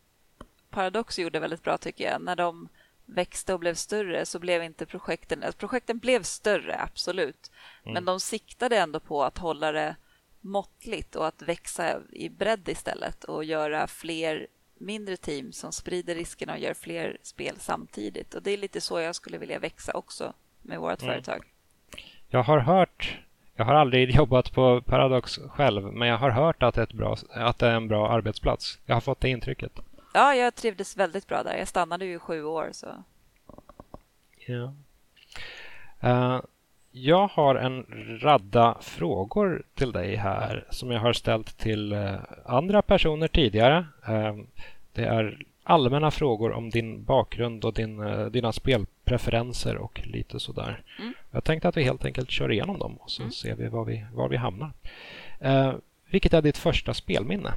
Paradox 0.70 1.18
gjorde 1.18 1.40
väldigt 1.40 1.62
bra 1.62 1.78
tycker 1.78 2.04
jag. 2.04 2.22
När 2.22 2.36
de 2.36 2.68
växte 3.06 3.54
och 3.54 3.60
blev 3.60 3.74
större 3.74 4.26
så 4.26 4.38
blev 4.38 4.62
inte 4.62 4.86
projekten... 4.86 5.42
Alltså 5.42 5.58
projekten 5.58 5.98
blev 5.98 6.22
större, 6.22 6.80
absolut. 6.80 7.50
Mm. 7.82 7.94
Men 7.94 8.04
de 8.04 8.20
siktade 8.20 8.78
ändå 8.78 9.00
på 9.00 9.24
att 9.24 9.38
hålla 9.38 9.72
det 9.72 9.96
måttligt 10.40 11.16
och 11.16 11.26
att 11.26 11.42
växa 11.42 12.00
i 12.12 12.28
bredd 12.28 12.68
istället 12.68 13.24
och 13.24 13.44
göra 13.44 13.86
fler 13.86 14.46
mindre 14.78 15.16
team 15.16 15.52
som 15.52 15.72
sprider 15.72 16.14
riskerna 16.14 16.52
och 16.52 16.58
gör 16.58 16.74
fler 16.74 17.18
spel 17.22 17.56
samtidigt. 17.58 18.34
Och 18.34 18.42
Det 18.42 18.50
är 18.50 18.56
lite 18.56 18.80
så 18.80 19.00
jag 19.00 19.14
skulle 19.14 19.38
vilja 19.38 19.58
växa 19.58 19.92
också 19.92 20.34
med 20.62 20.80
vårt 20.80 21.02
mm. 21.02 21.12
företag. 21.12 21.53
Jag 22.34 22.42
har 22.42 22.58
hört, 22.58 23.18
jag 23.56 23.64
har 23.64 23.74
aldrig 23.74 24.10
jobbat 24.14 24.52
på 24.52 24.80
Paradox 24.80 25.38
själv, 25.48 25.92
men 25.92 26.08
jag 26.08 26.18
har 26.18 26.30
hört 26.30 26.62
att 26.62 26.74
det 26.74 26.82
är, 26.82 26.96
bra, 26.96 27.16
att 27.30 27.58
det 27.58 27.66
är 27.66 27.74
en 27.74 27.88
bra 27.88 28.10
arbetsplats. 28.10 28.78
Jag 28.86 28.96
har 28.96 29.00
fått 29.00 29.20
det 29.20 29.28
intrycket. 29.28 29.72
Ja, 30.14 30.34
jag 30.34 30.54
trivdes 30.54 30.96
väldigt 30.96 31.26
bra 31.28 31.42
där. 31.42 31.56
Jag 31.56 31.68
stannade 31.68 32.04
ju 32.04 32.18
sju 32.18 32.44
år. 32.44 32.68
Så. 32.72 32.86
Ja. 34.46 34.72
Uh, 36.04 36.40
jag 36.90 37.26
har 37.26 37.54
en 37.54 37.86
radda 38.22 38.76
frågor 38.80 39.62
till 39.74 39.92
dig 39.92 40.16
här 40.16 40.64
som 40.70 40.90
jag 40.90 41.00
har 41.00 41.12
ställt 41.12 41.58
till 41.58 41.92
uh, 41.92 42.14
andra 42.44 42.82
personer 42.82 43.28
tidigare. 43.28 43.86
Uh, 44.08 44.44
det 44.92 45.04
är 45.04 45.38
allmänna 45.62 46.10
frågor 46.10 46.52
om 46.52 46.70
din 46.70 47.04
bakgrund 47.04 47.64
och 47.64 47.74
din, 47.74 48.00
dina 48.32 48.52
spelpreferenser 49.04 49.76
och 49.76 50.00
lite 50.04 50.40
sådär. 50.40 50.82
Mm. 50.98 51.14
Jag 51.30 51.44
tänkte 51.44 51.68
att 51.68 51.76
vi 51.76 51.82
helt 51.82 52.04
enkelt 52.04 52.30
kör 52.30 52.52
igenom 52.52 52.78
dem 52.78 52.96
och 52.96 53.10
så 53.10 53.22
mm. 53.22 53.32
ser 53.32 53.54
vi 53.54 53.68
var 53.68 53.84
vi, 53.84 54.06
var 54.12 54.28
vi 54.28 54.36
hamnar. 54.36 54.72
vilket 56.10 56.34
är 56.34 56.42
ditt 56.42 56.58
första 56.58 56.94
spelminne? 56.94 57.52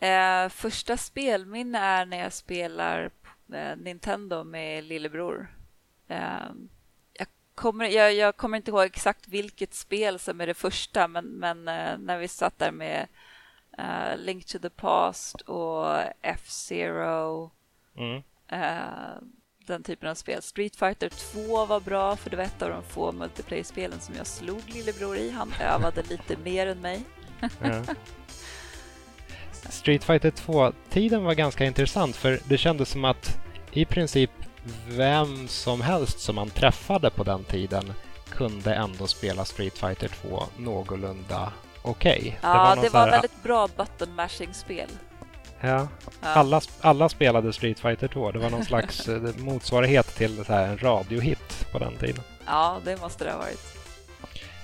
Eh, 0.00 0.48
första 0.48 0.96
spelminne 0.96 1.78
är 1.78 2.06
när 2.06 2.18
jag 2.18 2.32
spelar 2.32 3.10
eh, 3.52 3.76
Nintendo 3.76 4.44
med 4.44 4.84
lillebror. 4.84 5.48
Eh, 6.08 6.50
jag, 7.12 7.26
kommer, 7.54 7.88
jag, 7.88 8.14
jag, 8.14 8.36
kommer 8.36 8.56
inte 8.56 8.70
ihåg 8.70 8.84
exakt 8.84 9.28
vilket 9.28 9.74
spel 9.74 10.18
som 10.18 10.40
är 10.40 10.46
det 10.46 10.54
första 10.54 11.08
men, 11.08 11.24
men 11.24 11.68
eh, 11.68 11.98
när 11.98 12.18
vi 12.18 12.28
satt 12.28 12.58
där 12.58 12.72
med 12.72 13.06
eh, 13.78 14.16
Link 14.16 14.44
to 14.46 14.58
the 14.58 14.70
Past 14.70 15.40
och 15.40 15.98
F-Zero 16.22 17.50
mm. 17.96 18.22
Eh, 18.48 19.18
den 19.66 19.82
typen 19.82 20.08
av 20.08 20.14
spel. 20.14 20.42
Street 20.42 20.76
Fighter 20.76 21.08
2 21.08 21.66
var 21.66 21.80
bra 21.80 22.16
för 22.16 22.30
det 22.30 22.36
var 22.36 22.44
ett 22.44 22.62
av 22.62 22.70
de 22.70 22.82
få 22.82 23.12
multiplayer-spelen 23.12 24.00
som 24.00 24.14
jag 24.14 24.26
slog 24.26 24.62
lillebror 24.66 25.16
i. 25.16 25.30
Han 25.30 25.54
övade 25.60 26.02
lite 26.02 26.36
mer 26.44 26.66
än 26.66 26.80
mig. 26.80 27.00
Mm. 27.62 27.84
Street 29.70 30.04
Fighter 30.04 30.30
2-tiden 30.30 31.24
var 31.24 31.34
ganska 31.34 31.64
intressant 31.64 32.16
för 32.16 32.40
det 32.48 32.58
kändes 32.58 32.90
som 32.90 33.04
att 33.04 33.38
i 33.72 33.84
princip 33.84 34.30
vem 34.88 35.48
som 35.48 35.80
helst 35.80 36.20
som 36.20 36.36
man 36.36 36.50
träffade 36.50 37.10
på 37.10 37.24
den 37.24 37.44
tiden 37.44 37.92
kunde 38.30 38.74
ändå 38.74 39.06
spela 39.06 39.44
Street 39.44 39.78
Fighter 39.78 40.08
2 40.08 40.42
någorlunda 40.56 41.52
okej. 41.82 42.18
Okay. 42.18 42.32
Ja, 42.40 42.70
det 42.70 42.76
var, 42.76 42.82
det 42.82 42.88
var 42.90 43.10
väldigt 43.10 43.42
bra 43.42 43.68
button 43.76 44.14
mashing-spel. 44.14 44.88
Ja. 45.60 45.88
Alla, 46.20 46.60
alla 46.80 47.08
spelade 47.08 47.52
Street 47.52 47.80
Fighter 47.80 48.08
2. 48.08 48.32
Det 48.32 48.38
var 48.38 48.50
någon 48.50 48.64
slags 48.64 49.08
eh, 49.08 49.36
motsvarighet 49.38 50.06
till 50.06 50.44
så 50.44 50.52
här 50.52 50.68
en 50.68 50.78
radiohit 50.78 51.66
på 51.72 51.78
den 51.78 51.96
tiden. 51.96 52.24
Ja, 52.46 52.80
det 52.84 53.00
måste 53.00 53.24
det 53.24 53.30
ha 53.30 53.38
varit. 53.38 53.76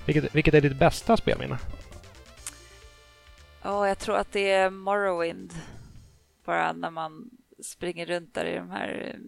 Vilket, 0.07 0.35
vilket 0.35 0.55
är 0.55 0.61
ditt 0.61 0.79
bästa 0.79 1.17
spelminne? 1.17 1.59
Ja, 3.63 3.89
jag 3.89 3.99
tror 3.99 4.17
att 4.17 4.33
det 4.33 4.51
är 4.51 4.71
Morrowind. 4.71 5.53
Bara 6.45 6.73
när 6.73 6.91
man 6.91 7.31
springer 7.63 8.07
runt 8.07 8.35
där 8.35 8.45
i 8.45 8.57
de 8.57 8.71
här 8.71 9.13
eh, 9.15 9.21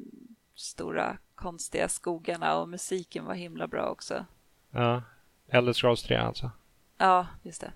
stora 0.55 1.17
konstiga 1.35 1.89
skogarna 1.89 2.57
och 2.59 2.69
musiken 2.69 3.25
var 3.25 3.35
himla 3.35 3.67
bra 3.67 3.89
också. 3.89 4.27
Ja, 4.71 5.03
Elder 5.49 5.73
Scrolls 5.73 6.03
3 6.03 6.17
alltså? 6.17 6.51
Ja, 6.99 7.27
just 7.43 7.61
det. 7.61 7.73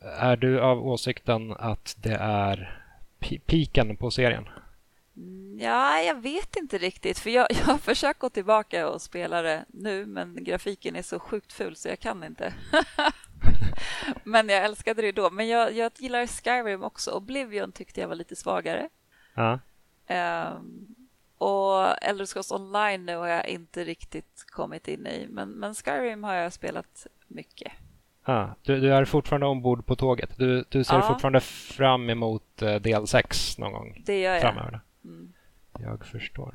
Är 0.00 0.36
du 0.36 0.60
av 0.60 0.86
åsikten 0.86 1.52
att 1.52 1.96
det 1.98 2.14
är 2.20 2.80
piken 3.46 3.96
på 3.96 4.10
serien? 4.10 4.48
Ja, 5.58 6.00
jag 6.00 6.22
vet 6.22 6.56
inte 6.56 6.78
riktigt. 6.78 7.18
För 7.18 7.30
jag, 7.30 7.46
jag 7.50 7.64
har 7.64 7.78
försökt 7.78 8.18
gå 8.18 8.30
tillbaka 8.30 8.88
och 8.88 9.02
spela 9.02 9.42
det 9.42 9.64
nu, 9.68 10.06
men 10.06 10.44
grafiken 10.44 10.96
är 10.96 11.02
så 11.02 11.18
sjukt 11.18 11.52
ful 11.52 11.76
så 11.76 11.88
jag 11.88 12.00
kan 12.00 12.24
inte. 12.24 12.54
men 14.24 14.48
jag 14.48 14.64
älskade 14.64 15.02
det 15.02 15.12
då. 15.12 15.30
Men 15.30 15.48
jag, 15.48 15.72
jag 15.72 15.92
gillar 15.96 16.26
Skyrim 16.26 16.82
också. 16.82 17.10
Oblivion 17.10 17.72
tyckte 17.72 18.00
jag 18.00 18.08
var 18.08 18.14
lite 18.14 18.36
svagare. 18.36 18.88
Ja. 19.34 19.58
Um, 20.56 20.94
och 21.38 22.02
Elder 22.02 22.26
Scrolls 22.26 22.52
Online 22.52 23.06
nu 23.06 23.16
har 23.16 23.26
jag 23.26 23.48
inte 23.48 23.84
riktigt 23.84 24.44
kommit 24.46 24.88
in 24.88 25.06
i. 25.06 25.26
Men, 25.30 25.48
men 25.48 25.74
Skyrim 25.74 26.24
har 26.24 26.34
jag 26.34 26.52
spelat 26.52 27.06
mycket. 27.28 27.72
Ah, 28.26 28.46
du, 28.62 28.80
du, 28.80 28.94
är 28.94 29.04
fortfarande 29.04 29.46
ombord 29.46 29.86
på 29.86 29.96
tåget. 29.96 30.30
Du, 30.36 30.64
du 30.68 30.84
ser 30.84 30.94
ja. 30.94 31.02
fortfarande 31.02 31.40
fram 31.40 32.10
emot 32.10 32.62
uh, 32.62 32.74
del 32.74 33.06
6 33.06 33.58
någon 33.58 33.72
gång 33.72 34.02
det 34.06 34.20
gör 34.20 34.32
jag. 34.32 34.42
framöver. 34.42 34.80
Mm. 35.04 35.32
Jag 35.78 36.06
förstår. 36.06 36.54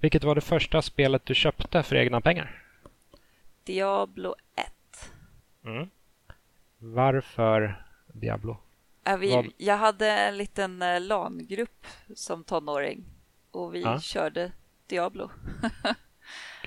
Vilket 0.00 0.24
var 0.24 0.34
det 0.34 0.40
första 0.40 0.82
spelet 0.82 1.26
du 1.26 1.34
köpte 1.34 1.82
för 1.82 1.96
egna 1.96 2.20
pengar? 2.20 2.62
Diablo 3.64 4.34
1. 4.54 4.66
Mm. 5.64 5.90
Varför 6.78 7.84
Diablo? 8.06 8.56
Ja, 9.04 9.16
vi, 9.16 9.50
jag 9.56 9.76
hade 9.76 10.10
en 10.10 10.36
liten 10.36 10.82
eh, 10.82 11.00
LAN-grupp 11.00 11.86
som 12.14 12.44
tonåring 12.44 13.04
och 13.50 13.74
vi 13.74 13.82
ja. 13.82 14.00
körde 14.00 14.52
Diablo. 14.86 15.30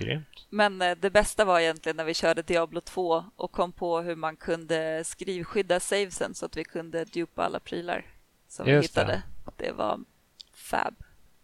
Grymt. 0.00 0.46
Men 0.50 0.82
eh, 0.82 0.96
det 1.00 1.10
bästa 1.10 1.44
var 1.44 1.60
egentligen 1.60 1.96
när 1.96 2.04
vi 2.04 2.14
körde 2.14 2.42
Diablo 2.42 2.80
2 2.80 3.24
och 3.36 3.52
kom 3.52 3.72
på 3.72 4.00
hur 4.00 4.16
man 4.16 4.36
kunde 4.36 5.04
skrivskydda 5.04 5.80
savesen 5.80 6.34
så 6.34 6.46
att 6.46 6.56
vi 6.56 6.64
kunde 6.64 7.04
dupa 7.04 7.44
alla 7.44 7.60
prylar 7.60 8.06
som 8.48 8.66
Just 8.66 8.78
vi 8.78 8.82
hittade. 8.82 9.22
Det. 9.44 9.64
det 9.66 9.72
var 9.72 10.00
fab. 10.54 10.94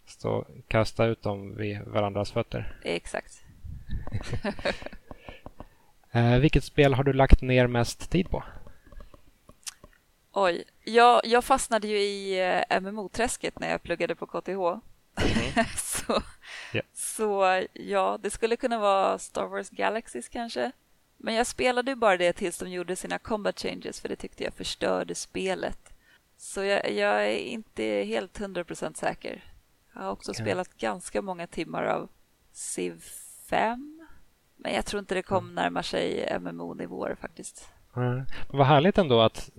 Stå 0.05 0.45
kasta 0.67 1.05
ut 1.05 1.21
dem 1.21 1.55
vid 1.55 1.81
varandras 1.81 2.31
fötter. 2.31 2.79
Exakt. 2.83 3.43
eh, 6.11 6.37
vilket 6.37 6.63
spel 6.63 6.93
har 6.93 7.03
du 7.03 7.13
lagt 7.13 7.41
ner 7.41 7.67
mest 7.67 8.11
tid 8.11 8.29
på? 8.29 8.43
Oj, 10.31 10.63
jag, 10.83 11.21
jag 11.23 11.43
fastnade 11.43 11.87
ju 11.87 11.99
i 11.99 12.39
eh, 12.69 12.79
MMO-träsket 12.81 13.59
när 13.59 13.69
jag 13.69 13.83
pluggade 13.83 14.15
på 14.15 14.25
KTH. 14.27 14.49
Mm. 14.49 14.81
så, 16.07 16.21
yeah. 16.73 16.85
så 16.93 17.63
ja, 17.73 18.19
det 18.21 18.29
skulle 18.29 18.55
kunna 18.55 18.79
vara 18.79 19.19
Star 19.19 19.45
Wars 19.45 19.69
Galaxies 19.69 20.29
kanske. 20.29 20.71
Men 21.17 21.33
jag 21.33 21.47
spelade 21.47 21.91
ju 21.91 21.95
bara 21.95 22.17
det 22.17 22.33
tills 22.33 22.57
de 22.57 22.69
gjorde 22.69 22.95
sina 22.95 23.19
combat 23.19 23.59
changes 23.59 24.01
för 24.01 24.09
det 24.09 24.15
tyckte 24.15 24.43
jag 24.43 24.53
förstörde 24.53 25.15
spelet. 25.15 25.93
Så 26.37 26.63
jag, 26.63 26.91
jag 26.91 27.25
är 27.25 27.37
inte 27.37 27.83
helt 27.83 28.37
hundra 28.37 28.63
procent 28.63 28.97
säker. 28.97 29.43
Jag 29.93 30.01
har 30.01 30.11
också 30.11 30.31
okay. 30.31 30.45
spelat 30.45 30.77
ganska 30.77 31.21
många 31.21 31.47
timmar 31.47 31.83
av 31.83 32.09
Civ 32.51 33.03
5. 33.49 34.07
Men 34.55 34.73
jag 34.73 34.85
tror 34.85 34.99
inte 34.99 35.15
det 35.15 35.23
kom 35.23 35.55
närmar 35.55 35.81
sig 35.81 36.37
MMO-nivåer 36.39 37.15
faktiskt. 37.15 37.69
Mm. 37.95 38.25
Vad 38.49 38.67
härligt 38.67 38.97
ändå 38.97 39.21
att 39.21 39.49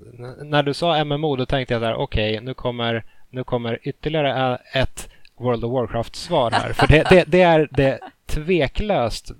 när 0.42 0.62
du 0.62 0.74
sa 0.74 1.04
MMO 1.04 1.36
då 1.36 1.46
tänkte 1.46 1.74
jag 1.74 1.82
där 1.82 1.94
okej 1.94 2.32
okay, 2.32 2.44
nu 2.44 2.54
kommer, 2.54 3.04
nu 3.30 3.44
kommer 3.44 3.78
ytterligare 3.82 4.58
ett 4.72 5.10
World 5.40 5.64
of 5.64 5.72
Warcraft-svar 5.72 6.50
här. 6.50 6.72
För 6.72 6.86
det, 6.86 7.08
det, 7.10 7.24
det, 7.24 7.42
är 7.42 7.68
det 7.72 8.00
tveklöst 8.26 9.32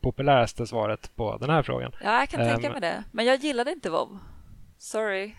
populäraste 0.00 0.66
svaret 0.66 1.16
på 1.16 1.36
den 1.36 1.50
här 1.50 1.62
frågan. 1.62 1.92
Ja, 2.02 2.18
jag 2.18 2.28
kan 2.28 2.40
um, 2.40 2.48
tänka 2.48 2.70
mig 2.70 2.80
det. 2.80 3.04
Men 3.12 3.24
jag 3.24 3.36
gillade 3.36 3.70
inte 3.70 3.90
WoW. 3.90 4.18
Sorry. 4.78 5.34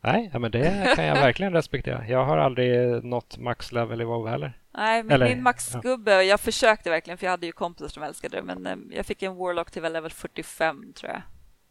Nej, 0.00 0.30
men 0.38 0.50
det 0.50 0.92
kan 0.96 1.04
jag 1.04 1.14
verkligen 1.14 1.52
respektera. 1.52 2.08
Jag 2.08 2.24
har 2.24 2.38
aldrig 2.38 3.04
nått 3.04 3.38
max-level 3.38 4.00
i 4.00 4.04
WoW 4.04 4.28
heller. 4.28 4.58
Nej, 4.70 5.02
men 5.02 5.12
Eller, 5.14 5.28
min 5.28 5.42
maxgubbe, 5.42 6.12
ja. 6.12 6.22
jag 6.22 6.40
försökte 6.40 6.90
verkligen 6.90 7.18
för 7.18 7.26
jag 7.26 7.30
hade 7.30 7.46
ju 7.46 7.52
kompisar 7.52 7.88
som 7.88 8.02
älskade 8.02 8.36
det, 8.36 8.42
men 8.42 8.66
ehm, 8.66 8.92
jag 8.94 9.06
fick 9.06 9.22
en 9.22 9.36
Warlock 9.36 9.70
till 9.70 9.82
level 9.82 10.10
45 10.10 10.92
tror 10.92 11.12
jag. 11.12 11.22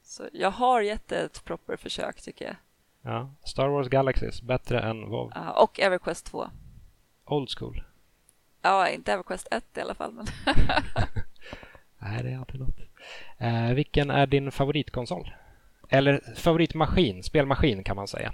Så 0.04 0.24
jag 0.34 0.52
har 0.52 0.82
gett 0.82 1.12
ett 1.12 1.46
proper 1.46 1.78
försök 1.78 2.22
tycker 2.22 2.46
jag. 2.46 2.56
Ja, 3.02 3.34
Star 3.44 3.68
Wars 3.68 3.88
Galaxies, 3.88 4.42
bättre 4.42 4.80
än 4.80 5.10
WoW. 5.10 5.32
Ja, 5.36 5.52
och 5.52 5.80
Everquest 5.80 6.26
2. 6.26 6.48
Old 7.28 7.50
school. 7.58 7.84
Ja, 8.62 8.90
inte 8.90 9.14
Everquest 9.14 9.48
1 9.52 9.78
i 9.78 9.82
alla 9.82 9.96
fall. 9.96 10.14
Men 10.14 10.26
Nej, 11.98 12.24
det 12.24 12.30
är 12.30 12.38
alltid 12.38 12.60
något. 12.60 12.80
Eh, 13.38 13.74
vilken 13.74 14.10
är 14.10 14.28
din 14.28 14.52
favoritkonsol? 14.52 15.34
Eller 15.90 16.36
favoritmaskin, 16.36 17.24
spelmaskin 17.24 17.84
kan 17.84 17.96
man 17.96 18.08
säga. 18.08 18.34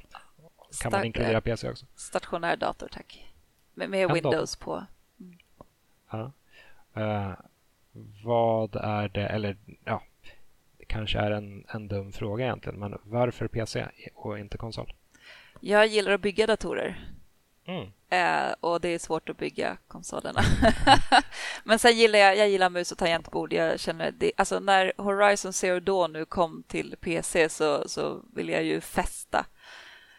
Kan 0.82 0.92
Star 0.92 0.92
man 0.92 1.06
inkludera 1.06 1.42
PC 1.42 1.70
också? 1.70 1.86
Stationär 1.96 2.56
dator, 2.56 2.88
tack. 2.92 3.34
Med, 3.74 3.90
med 3.90 4.12
Windows 4.12 4.56
dator. 4.56 4.66
på. 4.66 4.86
Mm. 5.20 5.38
Ja. 6.12 6.32
Uh, 6.98 7.34
vad 8.24 8.76
är 8.76 9.10
det, 9.10 9.28
eller 9.28 9.58
ja, 9.84 10.04
det 10.78 10.86
kanske 10.86 11.20
är 11.20 11.32
en, 11.32 11.66
en 11.68 11.88
dum 11.88 12.12
fråga 12.12 12.46
egentligen, 12.46 12.80
men 12.80 12.98
varför 13.04 13.48
PC 13.48 13.86
och 14.14 14.40
inte 14.40 14.58
konsol? 14.58 14.94
Jag 15.60 15.88
gillar 15.88 16.12
att 16.12 16.22
bygga 16.22 16.48
datorer. 16.48 17.14
Mm. 17.66 17.92
Eh, 18.10 18.54
och 18.60 18.82
det 18.82 18.90
är 18.90 19.00
svårt 19.00 19.30
att 19.30 19.38
bygga 19.38 19.78
konsolerna. 19.88 20.42
Men 21.64 21.80
sen 21.80 21.98
gillar 21.98 22.20
jag, 22.20 22.38
jag 22.38 22.50
gillar 22.50 22.70
mus 22.70 22.92
och 22.92 22.98
tangentbord. 22.98 23.54
Jag 23.54 23.80
känner 23.80 24.12
det, 24.12 24.32
alltså 24.38 24.60
när 24.60 24.94
Horizon 24.98 25.54
Zero 25.54 25.80
Dawn 25.80 26.14
nu 26.14 26.26
kom 26.26 26.64
till 26.68 26.96
PC 27.02 27.50
så, 27.50 27.90
så 27.90 28.22
vill 28.34 28.50
jag 28.50 28.64
ju 28.64 28.82
festa. 28.82 29.46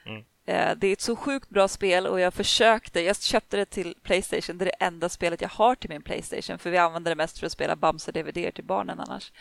Mm. 0.06 0.24
Eh, 0.46 0.76
det 0.76 0.86
är 0.86 0.92
ett 0.92 1.00
så 1.00 1.16
sjukt 1.16 1.48
bra 1.48 1.68
spel 1.68 2.06
och 2.06 2.20
jag 2.20 2.34
försökte. 2.34 3.00
Jag 3.00 3.22
köpte 3.22 3.56
det 3.56 3.66
till 3.66 3.94
Playstation. 4.02 4.58
Det 4.58 4.64
är 4.64 4.66
det 4.66 4.84
enda 4.84 5.08
spelet 5.08 5.40
jag 5.40 5.48
har 5.48 5.74
till 5.74 5.90
min 5.90 6.02
Playstation 6.02 6.58
för 6.58 6.70
vi 6.70 6.78
använder 6.78 7.10
det 7.10 7.16
mest 7.16 7.38
för 7.38 7.46
att 7.46 7.52
spela 7.52 7.76
Bamse 7.76 8.12
DVD 8.12 8.54
till 8.54 8.64
barnen 8.64 9.00
annars. 9.00 9.32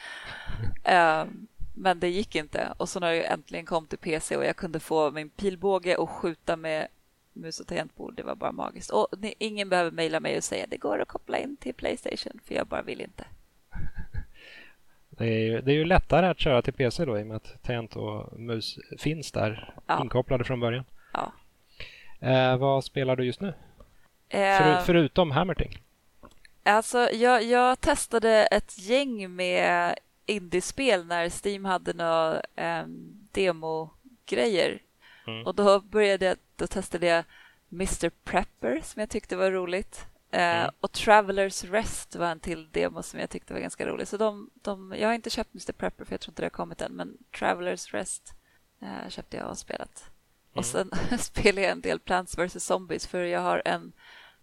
Eh, 0.84 1.26
men 1.76 2.00
det 2.00 2.10
gick 2.10 2.36
inte. 2.36 2.74
Och 2.78 2.90
så 2.90 3.00
när 3.00 3.12
jag 3.12 3.26
äntligen 3.26 3.66
kom 3.66 3.88
till 3.88 3.98
PC 3.98 4.38
och 4.38 4.46
jag 4.46 4.56
kunde 4.56 4.80
få 4.80 5.12
min 5.12 5.30
pilbåge 5.30 5.96
och 5.96 6.10
skjuta 6.10 6.56
med 6.56 6.88
mus 7.34 7.60
och 7.60 7.68
tangentbord. 7.68 8.16
Det 8.16 8.24
var 8.24 8.36
bara 8.36 8.52
magiskt. 8.52 8.90
Och 8.90 9.08
ingen 9.40 9.70
behöver 9.70 9.92
mejla 9.92 10.20
mig 10.20 10.38
och 10.38 10.44
säga 10.44 10.66
det 10.70 10.78
går 10.78 11.02
att 11.02 11.08
koppla 11.08 11.38
in 11.38 11.58
till 11.58 11.74
Playstation 11.74 12.40
för 12.46 12.56
jag 12.56 12.68
bara 12.68 12.82
vill 12.82 13.02
inte. 13.02 13.26
Det 15.18 15.26
är, 15.26 15.40
ju, 15.40 15.62
det 15.62 15.72
är 15.72 15.76
ju 15.76 15.86
lättare 15.86 16.28
att 16.28 16.40
köra 16.40 16.62
till 16.62 16.74
PC 16.74 17.06
då 17.06 17.20
i 17.20 17.24
och 17.24 17.28
med 17.28 17.38
att 17.38 17.64
tangent 17.64 17.96
och 17.96 18.40
mus 18.40 18.78
finns 18.98 19.32
där 19.32 19.74
ja. 19.88 20.02
inkopplade 20.02 20.44
från 20.44 20.60
början. 20.60 20.86
Ja. 21.14 21.32
Eh, 22.20 22.58
vad 22.58 22.84
spelar 22.84 23.16
du 23.16 23.26
just 23.26 23.42
nu? 23.42 23.54
Eh, 24.30 24.58
För, 24.58 24.82
förutom 24.86 25.32
Hammerting? 25.32 25.82
Alltså, 26.64 26.98
jag, 27.12 27.44
jag 27.44 27.82
testade 27.82 28.46
ett 28.46 28.78
gäng 28.78 29.36
med 29.36 29.96
indiespel 30.26 31.06
när 31.06 31.30
Steam 31.46 31.66
hade 31.66 31.94
några 31.94 32.42
eh, 32.56 32.84
demogrejer. 33.32 34.82
Mm. 35.28 35.46
Och 35.46 35.56
då 35.56 35.80
började 35.80 36.26
jag, 36.26 36.38
då 36.56 36.68
testade 36.68 37.08
jag 37.08 37.24
Mr 37.72 38.10
Prepper 38.24 38.82
som 38.84 39.00
jag 39.00 39.10
tyckte 39.10 39.36
var 39.36 39.52
roligt. 39.52 40.08
Eh, 40.32 40.60
mm. 40.60 40.72
Och 40.80 40.92
Travelers 40.92 41.64
Rest 41.64 42.16
var 42.16 42.28
en 42.28 42.40
till 42.40 42.72
demo 42.72 43.04
som 43.04 43.20
jag 43.20 43.30
tyckte 43.30 43.54
var 43.54 43.60
ganska 43.60 43.88
rolig. 43.88 44.08
Så 44.08 44.18
de, 44.18 44.50
de, 44.54 44.96
jag 44.98 45.08
har 45.08 45.16
inte 45.16 45.30
köpt 45.30 45.54
Mr 45.54 45.72
Prepper 45.74 46.06
för 46.06 46.14
jag 46.14 46.22
tror 46.22 46.32
inte 46.32 46.42
det 46.42 46.46
har 46.46 46.50
kommit 46.50 46.82
än. 46.82 46.92
Men 46.92 47.18
Travelers 47.40 47.94
Rest 47.94 48.36
eh, 48.82 49.10
köpte 49.10 49.38
jag 49.38 49.50
och 49.50 49.58
spelat. 49.58 50.04
Mm. 50.04 50.60
Och 50.60 50.66
sen 50.66 50.92
spelar 51.20 51.62
jag 51.62 51.72
en 51.72 51.82
del 51.82 52.00
Plants 52.00 52.38
vs 52.38 52.66
Zombies 52.66 53.08
för 53.08 53.24
jag 53.24 53.42
har 53.42 53.62
en 53.66 53.94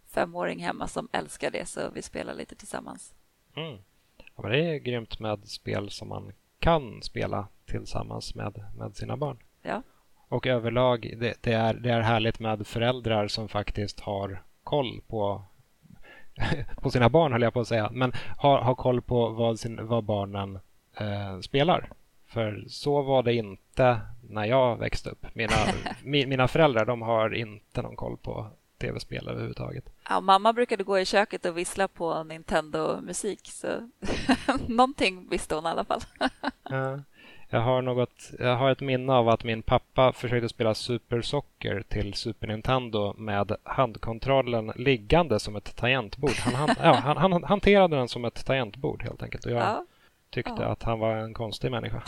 femåring 0.07 0.59
hemma 0.59 0.89
som 0.89 1.09
älskar 1.13 1.51
det 1.51 1.69
så 1.69 1.91
vi 1.91 2.03
spelar 2.03 2.35
lite 2.35 2.55
tillsammans. 2.55 3.15
Mm. 3.57 3.79
Ja, 4.37 4.49
det 4.49 4.75
är 4.75 4.79
grymt 4.79 5.21
med 5.21 5.49
spel 5.49 5.91
som 5.91 6.09
man 6.09 6.33
kan 6.59 7.03
spela 7.03 7.49
tillsammans 7.67 8.35
med, 8.35 8.65
med 8.77 8.97
sina 8.97 9.17
barn. 9.17 9.39
Ja. 9.63 9.83
Och 10.31 10.47
överlag, 10.47 11.15
det, 11.19 11.37
det, 11.41 11.53
är, 11.53 11.75
det 11.75 11.91
är 11.91 12.01
härligt 12.01 12.39
med 12.41 12.67
föräldrar 12.67 13.29
som 13.29 13.49
faktiskt 13.49 14.01
har 14.01 14.43
koll 14.65 15.01
på 15.09 15.43
på 16.77 16.91
sina 16.91 17.09
barn 17.09 17.33
höll 17.33 17.43
jag 17.43 17.53
på 17.53 17.61
att 17.61 17.69
säga, 17.69 17.91
men 17.93 18.13
har, 18.37 18.59
har 18.59 18.75
koll 18.75 19.03
på 19.03 19.29
vad, 19.29 19.61
sin, 19.61 19.87
vad 19.87 20.05
barnen 20.05 20.59
eh, 20.97 21.41
spelar. 21.41 21.93
För 22.27 22.65
så 22.69 23.03
var 23.03 23.23
det 23.23 23.35
inte 23.35 24.01
när 24.29 24.45
jag 24.45 24.77
växte 24.77 25.11
upp. 25.11 25.27
Mina, 25.35 25.57
mi, 26.05 26.27
mina 26.27 26.49
föräldrar 26.49 26.85
de 26.85 27.03
har 27.03 27.35
inte 27.35 27.83
någon 27.83 27.97
koll 27.97 28.17
på 28.17 28.47
tv-spel 28.79 29.29
överhuvudtaget. 29.29 29.85
Ja, 30.09 30.21
mamma 30.21 30.53
brukade 30.53 30.85
gå 30.85 30.99
i 30.99 31.05
köket 31.05 31.45
och 31.45 31.59
vissla 31.59 31.89
på 31.89 32.23
Nintendo-musik, 32.23 33.41
så 33.45 33.91
någonting 34.69 35.29
visste 35.31 35.55
hon 35.55 35.67
i 35.67 35.69
alla 35.69 35.85
fall. 35.85 36.01
ja. 36.63 36.99
Jag 37.53 37.61
har, 37.61 37.83
något, 37.83 38.31
jag 38.39 38.57
har 38.57 38.71
ett 38.71 38.81
minne 38.81 39.13
av 39.13 39.29
att 39.29 39.45
min 39.45 39.63
pappa 39.63 40.13
försökte 40.13 40.49
spela 40.49 40.75
Super 40.75 41.23
Soccer 41.23 41.83
till 41.89 42.15
Super 42.15 42.47
Nintendo 42.47 43.15
med 43.17 43.57
handkontrollen 43.63 44.73
liggande 44.77 45.41
som 45.41 45.57
ett 45.57 45.77
tangentbord. 45.77 46.31
Han, 46.31 46.55
han, 46.55 46.77
ja, 46.83 46.95
han, 46.95 47.17
han 47.17 47.45
hanterade 47.45 47.97
den 47.97 48.09
som 48.09 48.25
ett 48.25 48.47
tangentbord 48.47 49.03
helt 49.03 49.23
enkelt. 49.23 49.45
Och 49.45 49.53
jag 49.53 49.63
ja. 49.63 49.85
tyckte 50.31 50.55
ja. 50.59 50.65
att 50.65 50.83
han 50.83 50.99
var 50.99 51.17
en 51.17 51.35
konstig 51.35 51.71
människa. 51.71 52.03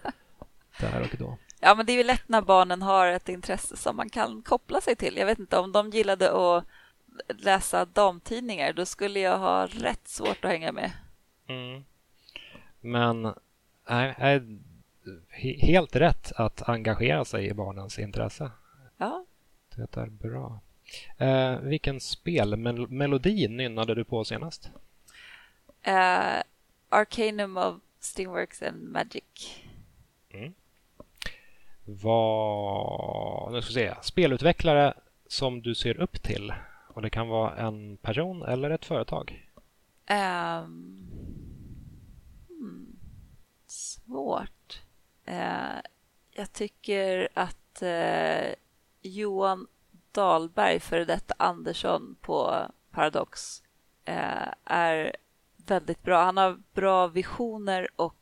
Där 0.80 1.00
och 1.00 1.16
då. 1.18 1.38
Ja, 1.60 1.74
men 1.74 1.86
det 1.86 1.92
är 1.92 1.96
ju 1.96 2.04
lätt 2.04 2.28
när 2.28 2.42
barnen 2.42 2.82
har 2.82 3.06
ett 3.06 3.28
intresse 3.28 3.76
som 3.76 3.96
man 3.96 4.10
kan 4.10 4.42
koppla 4.42 4.80
sig 4.80 4.96
till. 4.96 5.16
Jag 5.16 5.26
vet 5.26 5.38
inte 5.38 5.58
om 5.58 5.72
de 5.72 5.90
gillade 5.90 6.32
att 6.32 6.64
läsa 7.28 7.84
damtidningar. 7.84 8.72
Då 8.72 8.86
skulle 8.86 9.20
jag 9.20 9.38
ha 9.38 9.66
rätt 9.66 10.08
svårt 10.08 10.44
att 10.44 10.50
hänga 10.50 10.72
med. 10.72 10.92
Mm. 11.48 11.84
Men 12.80 13.34
nej, 13.88 14.40
helt 15.58 15.96
rätt 15.96 16.32
att 16.36 16.68
engagera 16.68 17.24
sig 17.24 17.46
i 17.46 17.54
barnens 17.54 17.98
intresse. 17.98 18.50
Ja. 18.96 19.24
Det 19.76 19.96
är 19.96 20.06
bra. 20.06 20.60
Eh, 21.18 21.58
vilken 21.58 22.00
spelmelodi 22.00 23.48
nynnade 23.48 23.94
du 23.94 24.04
på 24.04 24.24
senast? 24.24 24.70
Uh, 25.88 26.42
Arcanum 26.88 27.56
of 27.56 27.74
Steamworks 28.00 28.62
and 28.62 28.82
Magic. 28.82 29.62
Mm. 30.30 30.54
Vad... 31.84 33.52
Nu 33.52 33.62
ska 33.62 33.68
vi 33.68 33.74
se. 33.74 33.94
Spelutvecklare 34.02 34.94
som 35.26 35.62
du 35.62 35.74
ser 35.74 36.00
upp 36.00 36.22
till. 36.22 36.52
Och 36.88 37.02
Det 37.02 37.10
kan 37.10 37.28
vara 37.28 37.56
en 37.56 37.96
person 37.96 38.42
eller 38.42 38.70
ett 38.70 38.84
företag. 38.84 39.48
Um, 40.10 41.08
svårt. 44.08 44.82
Eh, 45.24 45.80
jag 46.30 46.52
tycker 46.52 47.28
att 47.34 47.82
eh, 47.82 48.54
Johan 49.02 49.66
Dahlberg, 50.12 50.80
före 50.80 51.04
detta 51.04 51.34
Andersson 51.38 52.16
på 52.20 52.66
Paradox, 52.90 53.62
eh, 54.04 54.48
är 54.64 55.16
väldigt 55.56 56.02
bra. 56.02 56.24
Han 56.24 56.36
har 56.36 56.58
bra 56.74 57.06
visioner 57.06 57.88
och 57.96 58.14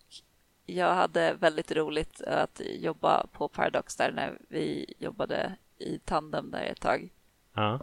jag 0.66 0.94
hade 0.94 1.35
väldigt 1.35 1.72
roligt 1.72 2.22
att 2.22 2.61
jobba 2.64 3.27
på 3.33 3.49
Paradox 3.49 3.96
där 3.96 4.12
när 4.12 4.38
vi 4.49 4.94
jobbade 4.99 5.57
i 5.79 5.99
tandem 5.99 6.51
där 6.51 6.64
ett 6.64 6.81
tag. 6.81 7.12
Ja. 7.55 7.81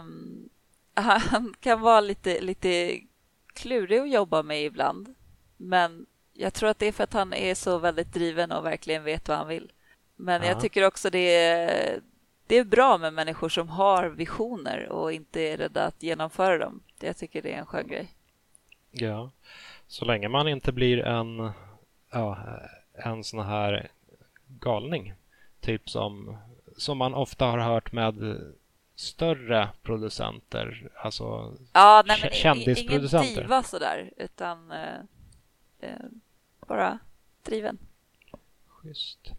Um, 0.00 0.48
han 0.94 1.54
kan 1.60 1.80
vara 1.80 2.00
lite, 2.00 2.40
lite 2.40 3.00
klurig 3.46 3.98
att 3.98 4.10
jobba 4.10 4.42
med 4.42 4.64
ibland, 4.64 5.14
men 5.56 6.06
jag 6.40 6.54
tror 6.54 6.68
att 6.70 6.78
det 6.78 6.86
är 6.86 6.92
för 6.92 7.04
att 7.04 7.12
han 7.12 7.32
är 7.32 7.54
så 7.54 7.78
väldigt 7.78 8.12
driven 8.12 8.52
och 8.52 8.64
verkligen 8.64 9.04
vet 9.04 9.28
vad 9.28 9.38
han 9.38 9.48
vill. 9.48 9.72
Men 10.16 10.42
ja. 10.42 10.48
jag 10.48 10.60
tycker 10.60 10.86
också 10.86 11.10
det 11.10 11.36
är, 11.36 12.00
det 12.46 12.56
är 12.56 12.64
bra 12.64 12.98
med 12.98 13.12
människor 13.12 13.48
som 13.48 13.68
har 13.68 14.08
visioner 14.08 14.88
och 14.88 15.12
inte 15.12 15.40
är 15.40 15.56
rädda 15.56 15.84
att 15.84 16.02
genomföra 16.02 16.58
dem. 16.58 16.80
Jag 17.00 17.16
tycker 17.16 17.42
det 17.42 17.52
är 17.52 17.58
en 17.58 17.66
skön 17.66 17.88
grej. 17.88 18.08
Ja, 18.90 19.30
så 19.86 20.04
länge 20.04 20.28
man 20.28 20.48
inte 20.48 20.72
blir 20.72 20.98
en, 20.98 21.50
ja, 22.10 22.38
en 22.92 23.24
sån 23.24 23.46
här 23.46 23.88
galning. 24.46 25.14
Typ 25.60 25.90
som, 25.90 26.36
som 26.76 26.98
man 26.98 27.14
ofta 27.14 27.46
har 27.46 27.58
hört 27.58 27.92
med 27.92 28.40
större 28.94 29.68
producenter, 29.82 30.90
alltså 30.96 31.54
ja, 31.72 32.02
nej, 32.06 32.18
men 32.22 32.30
kändisproducenter. 32.30 33.32
Ingen 33.32 33.42
diva 33.42 33.62
sådär, 33.62 34.10
utan 34.16 34.70
eh, 34.70 35.00
eh, 36.68 36.76
bara 36.76 36.98
driven. 37.42 37.78
Schysst. 38.68 39.32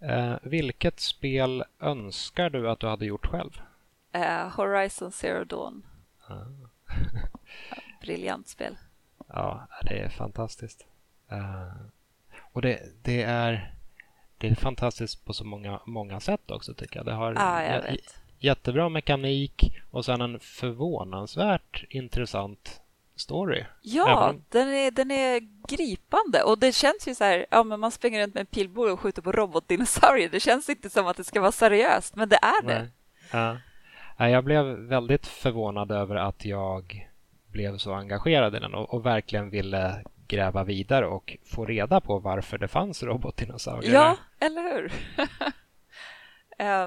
Eh, 0.00 0.36
vilket 0.42 1.00
spel 1.00 1.64
önskar 1.80 2.50
du 2.50 2.70
att 2.70 2.80
du 2.80 2.86
hade 2.86 3.06
gjort 3.06 3.26
själv? 3.26 3.60
Eh, 4.12 4.48
Horizon 4.48 5.12
Zero 5.12 5.44
Dawn. 5.44 5.82
Ah. 6.26 6.34
ja, 6.34 7.76
briljant 8.00 8.48
spel. 8.48 8.76
Ja, 9.26 9.66
det 9.82 9.98
är 9.98 10.08
fantastiskt. 10.08 10.86
Uh, 11.32 11.86
och 12.52 12.62
det, 12.62 12.82
det, 13.02 13.22
är, 13.22 13.74
det 14.38 14.48
är 14.48 14.54
fantastiskt 14.54 15.24
på 15.24 15.32
så 15.32 15.44
många, 15.44 15.80
många 15.86 16.20
sätt 16.20 16.50
också 16.50 16.74
tycker 16.74 16.96
jag. 16.96 17.06
Det 17.06 17.12
har 17.12 17.34
ah, 17.38 17.62
jag 17.62 17.96
jättebra 18.38 18.88
mekanik 18.88 19.80
och 19.90 20.04
sen 20.04 20.20
en 20.20 20.40
förvånansvärt 20.40 21.84
intressant 21.88 22.81
story. 23.16 23.64
Ja, 23.82 24.28
Även... 24.28 24.44
den, 24.48 24.68
är, 24.68 24.90
den 24.90 25.10
är 25.10 25.40
gripande 25.68 26.42
och 26.42 26.58
det 26.58 26.72
känns 26.72 27.08
ju 27.08 27.14
så 27.14 27.24
här, 27.24 27.46
ja 27.50 27.64
men 27.64 27.80
man 27.80 27.90
springer 27.90 28.22
runt 28.22 28.34
med 28.34 28.40
en 28.40 28.46
pilbåge 28.46 28.92
och 28.92 29.00
skjuter 29.00 29.22
på 29.22 29.32
robotdinosaurier. 29.32 30.28
Det 30.28 30.40
känns 30.40 30.68
inte 30.68 30.90
som 30.90 31.06
att 31.06 31.16
det 31.16 31.24
ska 31.24 31.40
vara 31.40 31.52
seriöst, 31.52 32.16
men 32.16 32.28
det 32.28 32.36
är 32.42 32.66
det. 32.66 32.88
Ja. 33.32 33.58
Jag 34.28 34.44
blev 34.44 34.64
väldigt 34.64 35.26
förvånad 35.26 35.90
över 35.90 36.16
att 36.16 36.44
jag 36.44 37.08
blev 37.46 37.78
så 37.78 37.94
engagerad 37.94 38.56
i 38.56 38.58
den 38.58 38.74
och, 38.74 38.94
och 38.94 39.06
verkligen 39.06 39.50
ville 39.50 40.04
gräva 40.28 40.64
vidare 40.64 41.06
och 41.06 41.36
få 41.44 41.64
reda 41.64 42.00
på 42.00 42.18
varför 42.18 42.58
det 42.58 42.68
fanns 42.68 43.02
robotdinosaurier. 43.02 43.94
Ja, 43.94 44.16
eller 44.40 44.62
hur? 44.62 44.92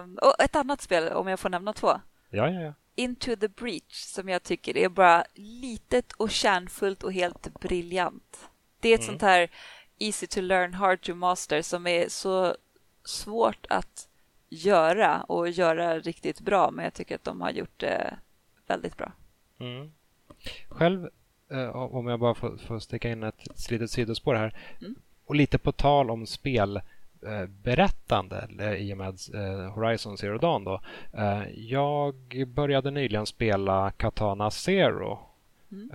um, 0.03 0.17
och 0.21 0.43
ett 0.43 0.55
annat 0.55 0.81
spel, 0.81 1.07
om 1.07 1.27
jag 1.27 1.39
får 1.39 1.49
nämna 1.49 1.73
två. 1.73 1.87
Ja, 2.29 2.49
ja, 2.49 2.61
ja. 2.61 2.73
Into 2.95 3.35
the 3.35 3.47
Breach 3.47 3.93
som 3.93 4.29
jag 4.29 4.43
tycker 4.43 4.77
är 4.77 4.89
bara 4.89 5.25
litet 5.33 6.13
och 6.13 6.31
kärnfullt 6.31 7.03
och 7.03 7.13
helt 7.13 7.59
briljant. 7.59 8.49
Det 8.79 8.89
är 8.89 8.95
ett 8.95 8.99
mm. 8.99 9.07
sånt 9.07 9.21
här 9.21 9.49
easy 9.99 10.27
to 10.27 10.41
learn, 10.41 10.73
hard 10.73 11.01
to 11.01 11.15
master 11.15 11.61
som 11.61 11.87
är 11.87 12.09
så 12.09 12.55
svårt 13.03 13.65
att 13.69 14.07
göra 14.49 15.23
och 15.23 15.49
göra 15.49 15.99
riktigt 15.99 16.39
bra. 16.39 16.71
Men 16.71 16.83
jag 16.85 16.93
tycker 16.93 17.15
att 17.15 17.23
de 17.23 17.41
har 17.41 17.51
gjort 17.51 17.79
det 17.79 18.17
väldigt 18.67 18.97
bra. 18.97 19.11
Mm. 19.59 19.91
Själv, 20.69 21.09
eh, 21.51 21.69
om 21.75 22.07
jag 22.07 22.19
bara 22.19 22.35
får, 22.35 22.57
får 22.57 22.79
sticka 22.79 23.09
in 23.09 23.23
ett 23.23 23.71
litet 23.71 23.91
sidospår 23.91 24.35
här. 24.35 24.57
Mm. 24.81 24.95
Och 25.25 25.35
lite 25.35 25.57
på 25.57 25.71
tal 25.71 26.11
om 26.11 26.25
spel 26.25 26.81
berättande 27.47 28.47
i 28.77 28.93
och 28.93 28.97
med 28.97 29.17
Horizon 29.73 30.17
Zero 30.17 30.37
Dawn. 30.37 30.63
Då. 30.63 30.81
Jag 31.53 32.15
började 32.47 32.91
nyligen 32.91 33.25
spela 33.25 33.91
Katana 33.91 34.51
Zero. 34.51 35.19
Mm. 35.71 35.89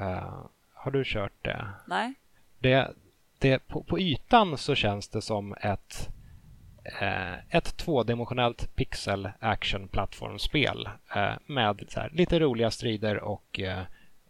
Har 0.74 0.90
du 0.90 1.02
kört 1.04 1.32
det? 1.42 1.66
Nej. 1.86 2.14
Det, 2.58 2.90
det, 3.38 3.66
på, 3.68 3.82
på 3.82 3.98
ytan 3.98 4.58
så 4.58 4.74
känns 4.74 5.08
det 5.08 5.22
som 5.22 5.54
ett 5.60 6.08
eh, 6.84 7.56
ett 7.56 7.76
tvådimensionellt 7.76 8.76
pixel 8.76 9.28
action 9.38 9.88
plattformsspel 9.88 10.88
eh, 11.16 11.32
med 11.46 11.84
här, 11.96 12.10
lite 12.12 12.38
roliga 12.38 12.70
strider 12.70 13.16
och 13.16 13.60
eh, 13.60 13.82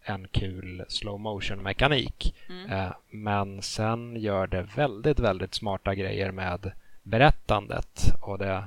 en 0.03 0.27
kul 0.27 0.85
slow 0.87 1.19
motion 1.19 1.63
mekanik. 1.63 2.35
Mm. 2.49 2.71
Eh, 2.71 2.91
men 3.09 3.61
sen 3.61 4.15
gör 4.15 4.47
det 4.47 4.67
väldigt, 4.75 5.19
väldigt 5.19 5.53
smarta 5.53 5.95
grejer 5.95 6.31
med 6.31 6.71
berättandet 7.03 8.13
och 8.21 8.37
det 8.37 8.63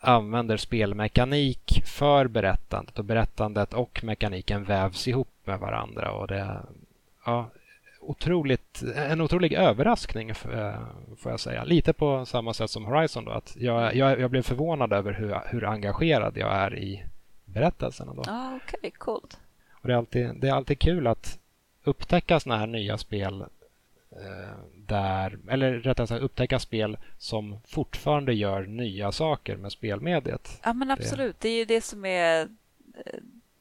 använder 0.00 0.56
spelmekanik 0.56 1.82
för 1.84 2.26
berättandet 2.26 2.98
och 2.98 3.04
berättandet 3.04 3.74
och 3.74 4.04
mekaniken 4.04 4.64
vävs 4.64 5.08
ihop 5.08 5.28
med 5.44 5.60
varandra 5.60 6.12
och 6.12 6.26
det 6.28 6.60
ja, 7.24 7.50
otroligt, 8.00 8.82
en 8.96 9.20
otrolig 9.20 9.52
överraskning 9.52 10.30
eh, 10.30 10.80
får 11.18 11.32
jag 11.32 11.40
säga. 11.40 11.64
Lite 11.64 11.92
på 11.92 12.26
samma 12.26 12.54
sätt 12.54 12.70
som 12.70 12.84
Horizon. 12.84 13.24
Då, 13.24 13.30
att 13.30 13.56
jag, 13.58 13.94
jag, 13.94 14.20
jag 14.20 14.30
blev 14.30 14.42
förvånad 14.42 14.92
över 14.92 15.12
hur, 15.12 15.40
hur 15.46 15.64
engagerad 15.64 16.36
jag 16.36 16.54
är 16.54 16.78
i 16.78 17.04
berättelserna. 17.44 18.14
Då. 18.14 18.22
Ah, 18.26 18.56
Okej, 18.56 18.78
okay, 18.78 18.90
coolt. 18.90 19.38
Och 19.70 19.88
det, 19.88 19.94
är 19.94 19.98
alltid, 19.98 20.30
det 20.36 20.48
är 20.48 20.52
alltid 20.52 20.78
kul 20.78 21.06
att 21.06 21.38
upptäcka 21.84 22.40
såna 22.40 22.56
här 22.56 22.66
nya 22.66 22.98
spel 22.98 23.44
där, 24.74 25.38
eller 25.48 25.72
rättare 25.72 26.06
sagt 26.06 26.22
upptäcka 26.22 26.58
spel 26.58 26.98
som 27.18 27.60
fortfarande 27.66 28.34
gör 28.34 28.66
nya 28.66 29.12
saker 29.12 29.56
med 29.56 29.72
spelmediet. 29.72 30.60
Ja 30.64 30.72
men 30.72 30.90
absolut, 30.90 31.40
det, 31.40 31.48
det 31.48 31.54
är 31.54 31.58
ju 31.58 31.64
det 31.64 31.80
som 31.80 32.04
är 32.04 32.42
eh, 32.94 33.20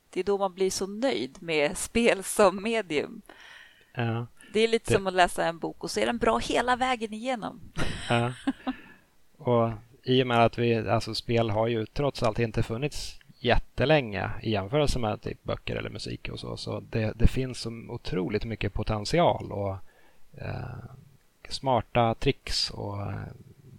det 0.10 0.20
är 0.20 0.24
då 0.24 0.38
man 0.38 0.54
blir 0.54 0.72
så 0.72 0.88
nöjd 0.88 1.38
med 1.40 1.78
spel 1.78 2.24
som 2.24 2.64
medium. 2.64 3.22
Ja. 3.94 4.28
Det 4.54 4.60
är 4.60 4.68
lite 4.68 4.92
det... 4.92 4.96
som 4.96 5.08
att 5.08 5.14
läsa 5.14 5.46
en 5.46 5.60
bok 5.60 5.84
och 5.84 5.92
så 5.92 6.00
är 6.00 6.06
den 6.06 6.18
bra 6.18 6.38
hela 6.38 6.76
vägen 6.76 7.14
igenom. 7.14 7.62
Ja. 8.10 8.34
Och 9.38 9.72
i 10.04 10.24
och 10.24 10.28
med 10.28 10.46
att 10.46 10.58
vi, 10.58 10.90
alltså 10.90 11.16
spel 11.16 11.50
har 11.50 11.68
ju 11.68 11.86
trots 11.86 12.24
allt 12.24 12.40
inte 12.40 12.64
funnits 12.64 13.20
jättelänge 13.40 14.30
i 14.42 14.52
jämförelse 14.52 15.00
med 15.00 15.22
typ 15.22 15.44
böcker 15.44 15.76
eller 15.76 15.90
musik 15.90 16.30
och 16.30 16.40
så. 16.40 16.58
Så 16.58 16.80
det, 16.80 17.14
det 17.16 17.28
finns 17.28 17.60
så 17.60 17.70
otroligt 17.90 18.46
mycket 18.46 18.74
potential 18.74 19.52
och 19.52 19.70
eh, 19.70 19.78
smarta 21.50 22.16
tricks 22.16 22.70
och 22.70 23.02
eh, 23.02 23.20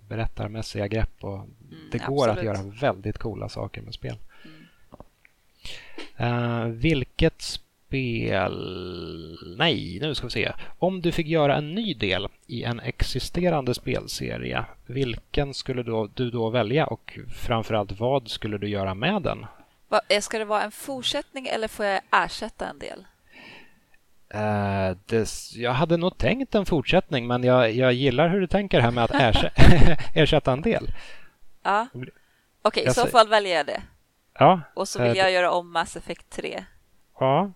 berättarmässiga 0.09 0.87
grepp. 0.87 1.25
Och 1.25 1.35
mm, 1.35 1.51
det 1.93 1.99
går 1.99 2.29
absolut. 2.29 2.39
att 2.39 2.45
göra 2.45 2.73
väldigt 2.81 3.19
coola 3.19 3.49
saker 3.49 3.83
med 3.83 3.95
spel. 3.95 4.17
Mm. 4.45 4.67
Eh, 6.17 6.65
vilket 6.67 7.43
spel... 7.43 8.57
Nej, 9.59 9.99
nu 10.01 10.15
ska 10.15 10.27
vi 10.27 10.31
se. 10.31 10.53
Om 10.79 11.03
du 11.03 11.13
fick 11.13 11.27
göra 11.27 11.57
en 11.57 11.75
ny 11.75 11.95
del 11.95 12.29
i 12.47 12.63
en 12.63 12.81
existerande 12.81 13.75
spelserie, 13.75 14.65
vilken 14.87 15.55
skulle 15.55 15.83
då, 15.83 16.09
du 16.15 16.31
då 16.31 16.51
välja 16.51 16.87
och 16.87 17.19
framförallt 17.35 18.01
vad 18.01 18.29
skulle 18.29 18.59
du 18.59 18.69
göra 18.69 18.95
med 18.95 19.23
den? 19.23 19.47
Eh, 20.09 20.21
ska 20.21 20.39
det 20.39 20.45
vara 20.45 20.63
en 20.63 20.73
fortsättning 20.73 21.47
eller 21.47 21.69
får 21.69 21.85
jag 21.85 22.01
ersätta 22.11 22.69
en 22.69 22.79
del? 22.79 23.05
Uh, 24.35 24.97
det, 25.07 25.29
jag 25.55 25.73
hade 25.73 25.97
nog 25.97 26.19
tänkt 26.19 26.55
en 26.55 26.67
fortsättning 26.67 27.27
men 27.27 27.45
jag, 27.45 27.73
jag 27.73 27.93
gillar 27.93 28.29
hur 28.29 28.41
du 28.41 28.47
tänker 28.47 28.81
här 28.81 28.91
med 28.91 29.05
att 29.05 29.11
ersätta, 29.15 29.63
ersätta 30.15 30.53
en 30.53 30.63
del. 30.63 30.93
Ja, 31.63 31.87
okej, 31.93 32.11
okay, 32.63 32.85
i 32.85 32.95
så 32.95 33.07
fall 33.07 33.29
väljer 33.29 33.57
jag 33.57 33.67
det. 33.67 33.83
Ja, 34.39 34.61
och 34.75 34.89
så 34.89 35.03
vill 35.03 35.11
uh, 35.11 35.19
jag 35.19 35.33
göra 35.33 35.51
om 35.51 35.73
Mass 35.73 35.97
Effect 35.97 36.31
3. 36.31 36.65
Ja, 37.19 37.53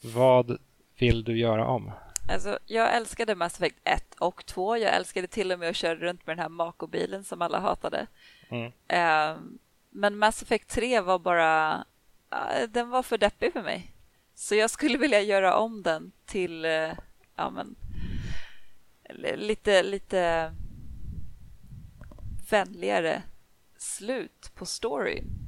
vad 0.00 0.58
vill 0.98 1.24
du 1.24 1.38
göra 1.38 1.66
om? 1.66 1.92
Alltså, 2.28 2.58
jag 2.66 2.96
älskade 2.96 3.34
Mass 3.34 3.56
Effect 3.56 3.78
1 3.84 4.14
och 4.18 4.46
2. 4.46 4.76
Jag 4.76 4.94
älskade 4.94 5.26
till 5.26 5.52
och 5.52 5.58
med 5.58 5.68
att 5.68 5.76
köra 5.76 5.94
runt 5.94 6.26
med 6.26 6.36
den 6.36 6.42
här 6.42 6.48
Mako-bilen 6.48 7.24
som 7.24 7.42
alla 7.42 7.60
hatade. 7.60 8.06
Mm. 8.48 8.66
Uh, 8.66 9.38
men 9.90 10.18
Mass 10.18 10.42
Effect 10.42 10.68
3 10.68 11.00
var 11.00 11.18
bara... 11.18 11.84
Den 12.68 12.90
var 12.90 13.02
för 13.02 13.18
deppig 13.18 13.52
för 13.52 13.62
mig. 13.62 13.91
Så 14.34 14.54
jag 14.54 14.70
skulle 14.70 14.98
vilja 14.98 15.20
göra 15.20 15.56
om 15.56 15.82
den 15.82 16.12
till... 16.24 16.64
Uh, 16.64 16.92
ja, 17.36 17.50
men, 17.50 17.76
lite, 19.36 19.82
lite 19.82 20.52
vänligare 22.50 23.22
slut 23.76 24.52
på 24.54 24.66
storyn. 24.66 25.42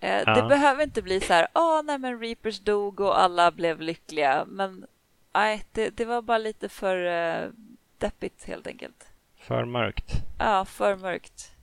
Eh, 0.00 0.22
ja. 0.26 0.34
Det 0.34 0.48
behöver 0.48 0.82
inte 0.82 1.02
bli 1.02 1.20
så 1.20 1.32
här, 1.32 1.46
åh 1.54 1.82
nej 1.84 1.98
men 1.98 2.20
Reapers 2.20 2.60
dog 2.60 3.00
och 3.00 3.20
alla 3.20 3.50
blev 3.50 3.80
lyckliga. 3.80 4.44
Men 4.48 4.86
nej, 5.34 5.64
det, 5.72 5.96
det 5.96 6.04
var 6.04 6.22
bara 6.22 6.38
lite 6.38 6.68
för 6.68 6.96
uh, 6.96 7.50
deppigt 7.98 8.44
helt 8.44 8.66
enkelt. 8.66 9.06
För 9.36 9.64
mörkt? 9.64 10.12
Ja, 10.38 10.64
för 10.64 10.96
mörkt. 10.96 11.54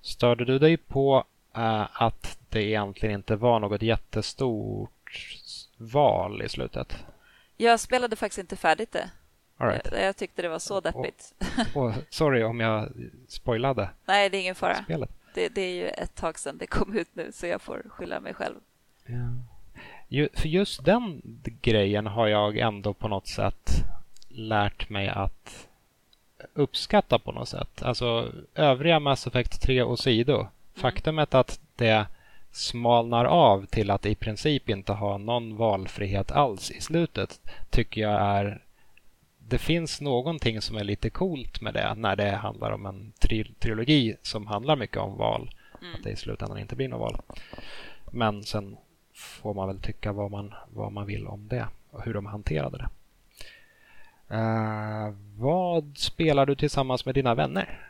Störde 0.00 0.44
du 0.44 0.58
dig 0.58 0.76
på 0.76 1.24
uh, 1.56 2.02
att 2.02 2.38
det 2.48 2.62
egentligen 2.62 3.14
inte 3.14 3.36
var 3.36 3.60
något 3.60 3.82
jättestort 3.82 5.01
val 5.82 6.42
i 6.42 6.48
slutet? 6.48 7.04
Jag 7.56 7.80
spelade 7.80 8.16
faktiskt 8.16 8.38
inte 8.38 8.56
färdigt 8.56 8.92
det. 8.92 9.10
Right. 9.56 9.88
Jag, 9.92 10.02
jag, 10.02 10.16
tyckte 10.16 10.42
det 10.42 10.48
var 10.48 10.58
så 10.58 10.80
deppigt. 10.80 11.34
Oh, 11.74 11.86
oh, 11.86 11.94
sorry 12.10 12.42
om 12.42 12.60
jag 12.60 12.92
spoilade. 13.28 13.88
Nej, 14.04 14.30
det 14.30 14.36
är 14.36 14.40
ingen 14.40 14.54
fara. 14.54 14.84
Spelet 14.84 15.10
det, 15.34 15.48
det, 15.48 15.62
är 15.62 15.74
ju 15.74 15.88
ett 15.88 16.14
tag 16.14 16.38
sedan 16.38 16.58
det 16.58 16.66
kom 16.66 16.96
ut 16.96 17.08
nu 17.12 17.32
så 17.32 17.46
jag 17.46 17.62
får 17.62 17.82
skylla 17.88 18.20
mig 18.20 18.34
själv. 18.34 18.54
Ja. 19.06 20.28
För 20.34 20.48
just 20.48 20.84
den 20.84 21.22
grejen 21.62 22.06
har 22.06 22.26
jag 22.26 22.58
ändå 22.58 22.94
på 22.94 23.08
något 23.08 23.28
sätt 23.28 23.70
lärt 24.28 24.88
mig 24.88 25.08
att 25.08 25.68
uppskatta 26.54 27.18
på 27.18 27.32
något 27.32 27.48
sätt. 27.48 27.82
Alltså 27.82 28.32
övriga 28.54 29.00
Mass 29.00 29.26
Effect 29.26 29.62
3 29.62 29.82
och 29.82 29.98
Sido. 29.98 30.34
Mm. 30.34 30.46
Faktumet 30.74 31.34
att 31.34 31.60
det 31.76 32.06
smalnar 32.52 33.24
av 33.24 33.66
till 33.66 33.90
att 33.90 34.06
i 34.06 34.14
princip 34.14 34.68
inte 34.68 34.92
ha 34.92 35.18
någon 35.18 35.56
valfrihet 35.56 36.30
alls 36.30 36.70
i 36.70 36.80
slutet 36.80 37.40
tycker 37.70 38.00
jag 38.00 38.20
är 38.20 38.62
det 39.48 39.58
finns 39.58 40.00
någonting 40.00 40.60
som 40.60 40.76
är 40.76 40.84
lite 40.84 41.10
coolt 41.10 41.60
med 41.60 41.74
det 41.74 41.94
när 41.94 42.16
det 42.16 42.30
handlar 42.30 42.72
om 42.72 42.86
en 42.86 43.12
tri 43.18 43.54
trilogi 43.58 44.16
som 44.22 44.46
handlar 44.46 44.76
mycket 44.76 44.96
om 44.96 45.16
val. 45.16 45.54
Mm. 45.80 45.94
Att 45.94 46.02
det 46.02 46.10
i 46.10 46.16
slutändan 46.16 46.58
inte 46.58 46.76
blir 46.76 46.88
något 46.88 47.00
val. 47.00 47.22
Men 48.10 48.42
sen 48.42 48.76
får 49.14 49.54
man 49.54 49.68
väl 49.68 49.80
tycka 49.80 50.12
vad 50.12 50.30
man, 50.30 50.54
vad 50.68 50.92
man 50.92 51.06
vill 51.06 51.26
om 51.26 51.48
det 51.48 51.68
och 51.90 52.04
hur 52.04 52.14
de 52.14 52.26
hanterade 52.26 52.78
det. 52.78 52.88
Uh, 54.34 55.14
vad 55.38 55.98
spelar 55.98 56.46
du 56.46 56.54
tillsammans 56.54 57.04
med 57.04 57.14
dina 57.14 57.34
vänner? 57.34 57.88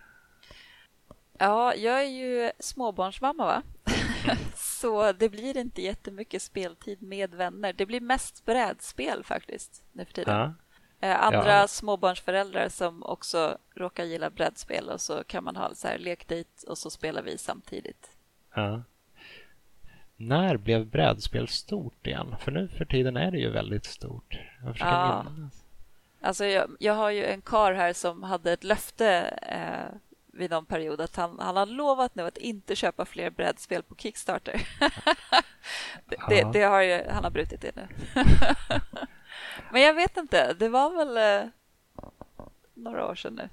Ja, 1.39 1.75
jag 1.75 2.01
är 2.01 2.09
ju 2.09 2.51
småbarnsmamma 2.59 3.45
va? 3.45 3.63
Så 4.55 5.13
det 5.13 5.29
blir 5.29 5.57
inte 5.57 5.83
jättemycket 5.83 6.43
speltid 6.43 7.03
med 7.03 7.35
vänner. 7.35 7.73
Det 7.73 7.87
blir 7.87 8.01
mest 8.01 8.45
brädspel 8.45 9.25
faktiskt 9.25 9.85
nu 9.93 10.05
för 10.05 10.13
tiden. 10.13 10.37
Ja. 10.39 10.55
Eh, 11.09 11.23
andra 11.23 11.53
ja. 11.53 11.69
småbarnsföräldrar 11.69 12.69
som 12.69 13.03
också 13.03 13.59
råkar 13.75 14.05
gilla 14.05 14.31
brädspel 14.31 14.89
och 14.89 15.01
så 15.01 15.25
kan 15.25 15.45
man 15.45 15.57
ha 15.57 15.75
så 15.75 15.89
här 15.89 15.99
lekdejt 15.99 16.67
och 16.69 16.79
så 16.79 16.91
spelar 16.91 17.23
vi 17.23 17.39
samtidigt. 17.39 18.17
Ja. 18.55 18.83
När 20.17 20.57
blev 20.57 20.87
brädspel 20.87 21.49
stort 21.49 22.07
igen? 22.07 22.35
För 22.41 22.53
nu 22.53 22.69
för 22.69 22.85
tiden 22.85 23.17
är 23.17 23.31
det 23.31 23.39
ju 23.39 23.51
väldigt 23.51 23.85
stort. 23.85 24.39
Jag 24.65 24.77
ja. 24.79 25.27
Alltså 26.21 26.45
jag, 26.45 26.77
jag, 26.79 26.95
har 26.95 27.11
ju 27.11 27.25
en 27.25 27.43
kar 27.43 27.73
här 27.73 27.93
som 27.93 28.23
hade 28.23 28.53
ett 28.53 28.65
löfte 28.65 29.09
eh, 29.43 29.99
vid 30.33 30.51
någon 30.51 30.67
period 30.67 31.01
att 31.01 31.17
han, 31.17 31.39
han 31.39 31.57
har 31.57 31.67
lovat 31.67 32.15
nu 32.15 32.23
att 32.23 32.37
inte 32.37 32.77
köpa 32.77 33.05
fler 33.05 33.31
brädspel 33.31 33.83
på 33.83 33.95
Kickstarter. 33.95 34.69
det, 36.05 36.17
det, 36.29 36.51
det, 36.53 36.63
har 36.63 36.83
ju, 36.83 37.05
han 37.11 37.25
har 37.25 37.31
brutit 37.31 37.61
det 37.61 37.77
nu. 37.77 37.89
Men 39.73 39.83
jag 39.83 39.95
vet 39.95 40.17
inte, 40.17 40.53
det 40.53 40.69
var 40.69 40.91
väl 40.91 41.43
eh, 41.45 41.51
några 42.75 43.07
år 43.07 43.15
sedan 43.15 43.35
nu. 43.35 43.49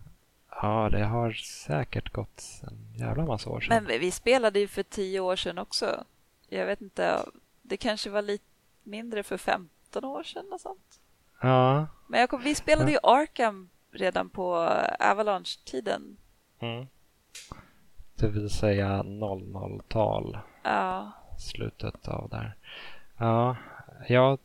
Ja, 0.62 0.90
det 0.92 1.04
har 1.06 1.32
säkert 1.32 2.14
gått 2.14 2.44
en 2.64 2.94
jävla 3.00 3.26
massa 3.26 3.50
år 3.50 3.62
sedan. 3.62 3.84
Men 3.84 4.00
vi 4.00 4.12
spelade 4.12 4.60
ju 4.60 4.68
för 4.68 4.84
tio 4.84 5.20
år 5.20 5.36
sedan 5.36 5.58
också. 5.58 6.04
Jag 6.48 6.66
vet 6.66 6.82
inte, 6.82 7.26
det 7.62 7.78
kanske 7.78 8.10
var 8.10 8.22
lite 8.22 8.46
mindre 8.84 9.24
för 9.24 9.38
15 9.38 10.06
år 10.06 10.24
sedan 10.24 10.46
och 10.52 10.62
sånt. 10.62 11.00
Ja. 11.42 11.88
Men 12.08 12.28
kom, 12.28 12.42
vi 12.42 12.56
spelade 12.56 12.92
ju 12.92 12.98
Arkham 13.04 13.70
redan 13.92 14.30
på 14.30 14.56
Avalanche-tiden. 15.00 16.18
Mm. 16.60 16.88
Det 18.16 18.28
vill 18.28 18.50
säga 18.50 19.04
00-tal. 19.04 20.38
Ja. 20.64 21.12
Slutet 21.40 22.08
av 22.08 22.30
där. 22.30 22.56
Ja, 23.18 23.56
jag, 24.08 24.40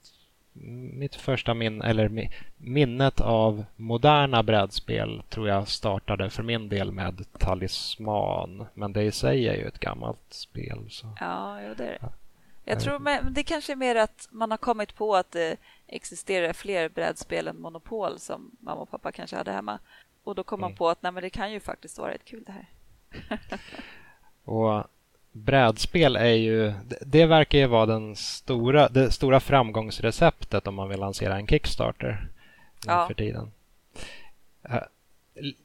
mitt 0.92 1.14
första 1.14 1.54
minne, 1.54 1.84
eller 1.84 2.30
minnet 2.56 3.20
av 3.20 3.64
moderna 3.76 4.42
brädspel 4.42 5.22
tror 5.28 5.48
jag 5.48 5.68
startade 5.68 6.30
för 6.30 6.42
min 6.42 6.68
del 6.68 6.92
med 6.92 7.24
Talisman. 7.38 8.66
Men 8.74 8.92
det 8.92 9.02
i 9.02 9.12
sig 9.12 9.48
är 9.48 9.54
ju 9.54 9.66
ett 9.68 9.80
gammalt 9.80 10.32
spel. 10.32 10.86
Så. 10.90 11.16
Ja, 11.20 11.62
jo, 11.62 11.74
det 11.76 11.84
är 11.84 11.98
det. 12.00 12.12
Jag 12.64 12.80
tror 12.80 12.98
men 12.98 13.34
det 13.34 13.42
kanske 13.42 13.72
är 13.72 13.76
mer 13.76 13.96
att 13.96 14.28
man 14.30 14.50
har 14.50 14.58
kommit 14.58 14.94
på 14.94 15.16
att 15.16 15.30
det 15.30 15.56
existerar 15.86 16.52
fler 16.52 16.88
brädspel 16.88 17.48
än 17.48 17.60
Monopol 17.60 18.18
som 18.18 18.50
mamma 18.60 18.80
och 18.80 18.90
pappa 18.90 19.12
kanske 19.12 19.36
hade 19.36 19.52
hemma. 19.52 19.78
Och 20.24 20.34
då 20.34 20.42
kom 20.42 20.60
man 20.60 20.70
mm. 20.70 20.76
på 20.76 20.88
att 20.88 21.02
nej, 21.02 21.12
men 21.12 21.22
det 21.22 21.30
kan 21.30 21.52
ju 21.52 21.60
faktiskt 21.60 21.98
vara 21.98 22.12
rätt 22.12 22.24
kul 22.24 22.44
det 22.46 22.52
här. 22.52 22.68
och 24.44 24.84
brädspel 25.32 26.16
är 26.16 26.34
ju, 26.34 26.72
det 27.00 27.26
verkar 27.26 27.58
ju 27.58 27.66
vara 27.66 27.86
den 27.86 28.16
stora, 28.16 28.88
det 28.88 29.10
stora 29.10 29.40
framgångsreceptet 29.40 30.66
om 30.66 30.74
man 30.74 30.88
vill 30.88 31.00
lansera 31.00 31.36
en 31.36 31.46
Kickstarter 31.46 32.28
ja. 32.86 33.06
för 33.06 33.14
tiden. 33.14 33.52
Eh, 34.62 34.82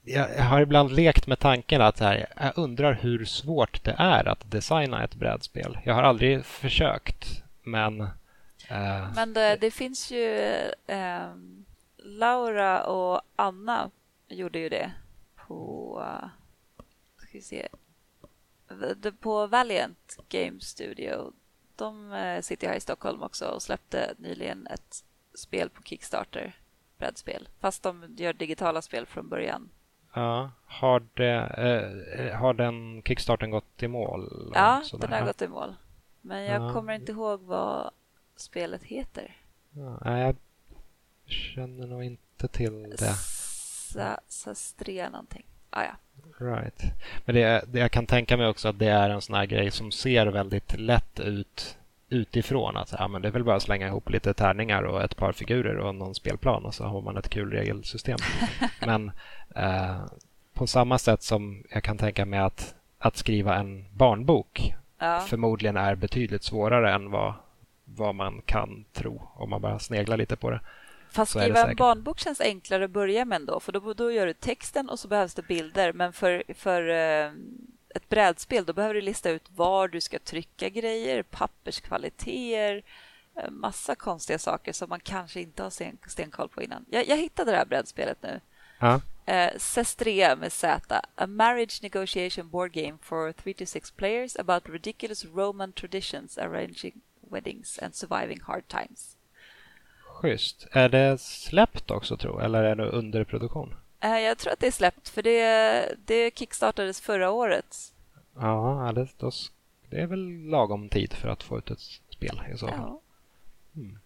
jag 0.03 0.43
har 0.43 0.61
ibland 0.61 0.91
lekt 0.91 1.27
med 1.27 1.39
tanken 1.39 1.81
att 1.81 1.99
här, 1.99 2.27
jag 2.35 2.57
undrar 2.57 2.93
hur 2.93 3.25
svårt 3.25 3.83
det 3.83 3.95
är 3.97 4.27
att 4.27 4.51
designa 4.51 5.03
ett 5.03 5.15
brädspel. 5.15 5.77
Jag 5.83 5.93
har 5.93 6.03
aldrig 6.03 6.45
försökt, 6.45 7.43
men... 7.63 8.01
Uh, 8.01 9.13
men 9.15 9.33
det, 9.33 9.57
det, 9.61 9.71
finns 9.71 10.11
ju... 10.11 10.53
Uh, 10.91 11.33
Laura 11.97 12.83
och 12.83 13.21
Anna 13.35 13.89
gjorde 14.29 14.59
ju 14.59 14.69
det 14.69 14.91
på... 15.35 16.03
Ska 17.17 17.27
vi 17.31 17.41
se. 17.41 17.67
På 19.19 19.47
Valiant 19.47 20.17
Game 20.29 20.59
Studio. 20.59 21.33
De 21.75 22.39
sitter 22.41 22.67
här 22.67 22.75
i 22.75 22.79
Stockholm 22.79 23.23
också 23.23 23.45
och 23.45 23.61
släppte 23.61 24.13
nyligen 24.17 24.67
ett 24.67 25.03
spel 25.33 25.69
på 25.69 25.83
Kickstarter 25.83 26.55
brädspel. 26.99 27.49
Fast 27.59 27.83
de 27.83 28.15
gör 28.17 28.33
digitala 28.33 28.81
spel 28.81 29.05
från 29.05 29.29
början. 29.29 29.69
Ja, 30.13 30.51
har, 30.65 31.03
det, 31.13 31.35
eh, 32.17 32.35
har 32.39 32.53
den 32.53 33.01
kickstarten 33.05 33.51
gått 33.51 33.83
i 33.83 33.87
mål? 33.87 34.51
Ja, 34.55 34.83
den 34.99 35.11
har 35.11 35.25
gått 35.25 35.41
i 35.41 35.47
mål. 35.47 35.75
Men 36.21 36.43
jag 36.43 36.61
ja. 36.61 36.73
kommer 36.73 36.93
inte 36.93 37.11
ihåg 37.11 37.41
vad 37.41 37.91
spelet 38.35 38.83
heter. 38.83 39.37
Ja, 39.71 40.17
jag 40.17 40.35
känner 41.25 41.87
nog 41.87 42.03
inte 42.03 42.47
till 42.47 42.83
det. 42.89 43.15
Sa, 43.93 44.17
Sastrea 44.27 45.09
någonting. 45.09 45.45
Ah, 45.69 45.83
ja. 45.83 45.91
Right. 46.45 46.83
Men 47.25 47.35
det, 47.35 47.63
det, 47.67 47.79
jag 47.79 47.91
kan 47.91 48.05
tänka 48.05 48.37
mig 48.37 48.47
också 48.47 48.67
att 48.67 48.79
det 48.79 48.87
är 48.87 49.09
en 49.09 49.21
sån 49.21 49.35
här 49.35 49.45
grej 49.45 49.71
som 49.71 49.91
ser 49.91 50.27
väldigt 50.27 50.79
lätt 50.79 51.19
ut 51.19 51.77
utifrån. 52.09 52.77
Att 52.77 52.93
ja, 52.99 53.07
men 53.07 53.21
det 53.21 53.27
är 53.27 53.31
väl 53.31 53.43
bara 53.43 53.55
att 53.55 53.63
slänga 53.63 53.87
ihop 53.87 54.09
lite 54.09 54.33
tärningar 54.33 54.83
och 54.83 55.03
ett 55.03 55.17
par 55.17 55.31
figurer 55.31 55.77
och 55.77 55.95
någon 55.95 56.15
spelplan 56.15 56.65
och 56.65 56.73
så 56.73 56.83
har 56.83 57.01
man 57.01 57.17
ett 57.17 57.29
kul 57.29 57.51
regelsystem. 57.51 58.17
men 58.85 59.11
eh, 59.55 60.01
på 60.53 60.67
samma 60.67 60.97
sätt 60.97 61.23
som 61.23 61.63
jag 61.69 61.83
kan 61.83 61.97
tänka 61.97 62.25
mig 62.25 62.39
att, 62.39 62.75
att 62.97 63.17
skriva 63.17 63.55
en 63.55 63.85
barnbok 63.93 64.73
ja. 64.99 65.19
förmodligen 65.19 65.77
är 65.77 65.95
betydligt 65.95 66.43
svårare 66.43 66.93
än 66.93 67.11
vad, 67.11 67.33
vad 67.85 68.15
man 68.15 68.41
kan 68.45 68.85
tro 68.93 69.21
om 69.33 69.49
man 69.49 69.61
bara 69.61 69.79
sneglar 69.79 70.17
lite 70.17 70.35
på 70.35 70.49
det. 70.49 70.59
Fast 71.11 71.31
skriva 71.31 71.69
en 71.69 71.75
barnbok 71.75 72.19
känns 72.19 72.41
enklare 72.41 72.85
att 72.85 72.91
börja 72.91 73.25
med 73.25 73.35
ändå, 73.35 73.59
för 73.59 73.71
då, 73.71 73.93
då 73.93 74.11
gör 74.11 74.25
du 74.25 74.33
texten 74.33 74.89
och 74.89 74.99
så 74.99 75.07
behövs 75.07 75.33
det 75.33 75.41
bilder. 75.41 75.93
Men 75.93 76.13
för, 76.13 76.43
för 76.53 76.89
eh, 76.89 77.31
ett 77.95 78.09
brädspel 78.09 78.65
då 78.65 78.73
behöver 78.73 78.93
du 78.93 79.01
lista 79.01 79.29
ut 79.29 79.49
var 79.55 79.87
du 79.87 80.01
ska 80.01 80.19
trycka 80.19 80.69
grejer, 80.69 81.23
papperskvaliteter, 81.23 82.83
eh, 83.35 83.49
massa 83.49 83.95
konstiga 83.95 84.39
saker 84.39 84.73
som 84.73 84.89
man 84.89 84.99
kanske 84.99 85.41
inte 85.41 85.63
har 85.63 85.69
sten, 85.69 85.97
stenkoll 86.07 86.49
på 86.49 86.63
innan. 86.63 86.85
Jag, 86.89 87.07
jag 87.07 87.17
hittade 87.17 87.51
det 87.51 87.57
här 87.57 87.65
brädspelet 87.65 88.17
nu. 88.23 88.41
Ja. 88.79 89.01
Eh, 89.25 89.57
Sestrea 89.57 90.35
med 90.35 90.51
Z. 90.51 91.01
A 91.15 91.27
marriage 91.27 91.79
negotiation 91.83 92.49
board 92.49 92.71
game 92.71 92.97
for 93.01 93.31
three 93.31 93.53
to 93.53 93.65
six 93.65 93.91
players 93.91 94.35
about 94.35 94.69
ridiculous 94.69 95.25
Roman 95.25 95.71
traditions 95.71 96.37
arranging 96.37 97.01
weddings 97.31 97.79
and 97.79 97.95
surviving 97.95 98.41
hard 98.41 98.67
times. 98.67 99.15
Schysst. 100.21 100.67
Är 100.71 100.89
det 100.89 101.17
släppt 101.17 101.91
också, 101.91 102.17
tror 102.17 102.43
eller 102.43 102.63
är 102.63 102.75
det 102.75 102.89
under 102.89 103.23
produktion? 103.23 103.75
Eh, 103.99 104.19
jag 104.19 104.37
tror 104.37 104.53
att 104.53 104.59
det 104.59 104.67
är 104.67 104.71
släppt, 104.71 105.09
för 105.09 105.23
det, 105.23 105.95
det 106.05 106.37
kickstartades 106.37 107.01
förra 107.01 107.31
året. 107.31 107.93
Ja, 108.35 108.91
det, 108.95 109.07
då, 109.17 109.31
det 109.89 110.01
är 110.01 110.07
väl 110.07 110.49
lagom 110.49 110.89
tid 110.89 111.13
för 111.13 111.29
att 111.29 111.43
få 111.43 111.57
ut 111.57 111.71
ett 111.71 111.79
spel 112.09 112.41
i 112.53 112.57
så 112.57 112.67
fall. 112.67 112.77
Ja. 112.77 113.01
Mm. 113.75 113.99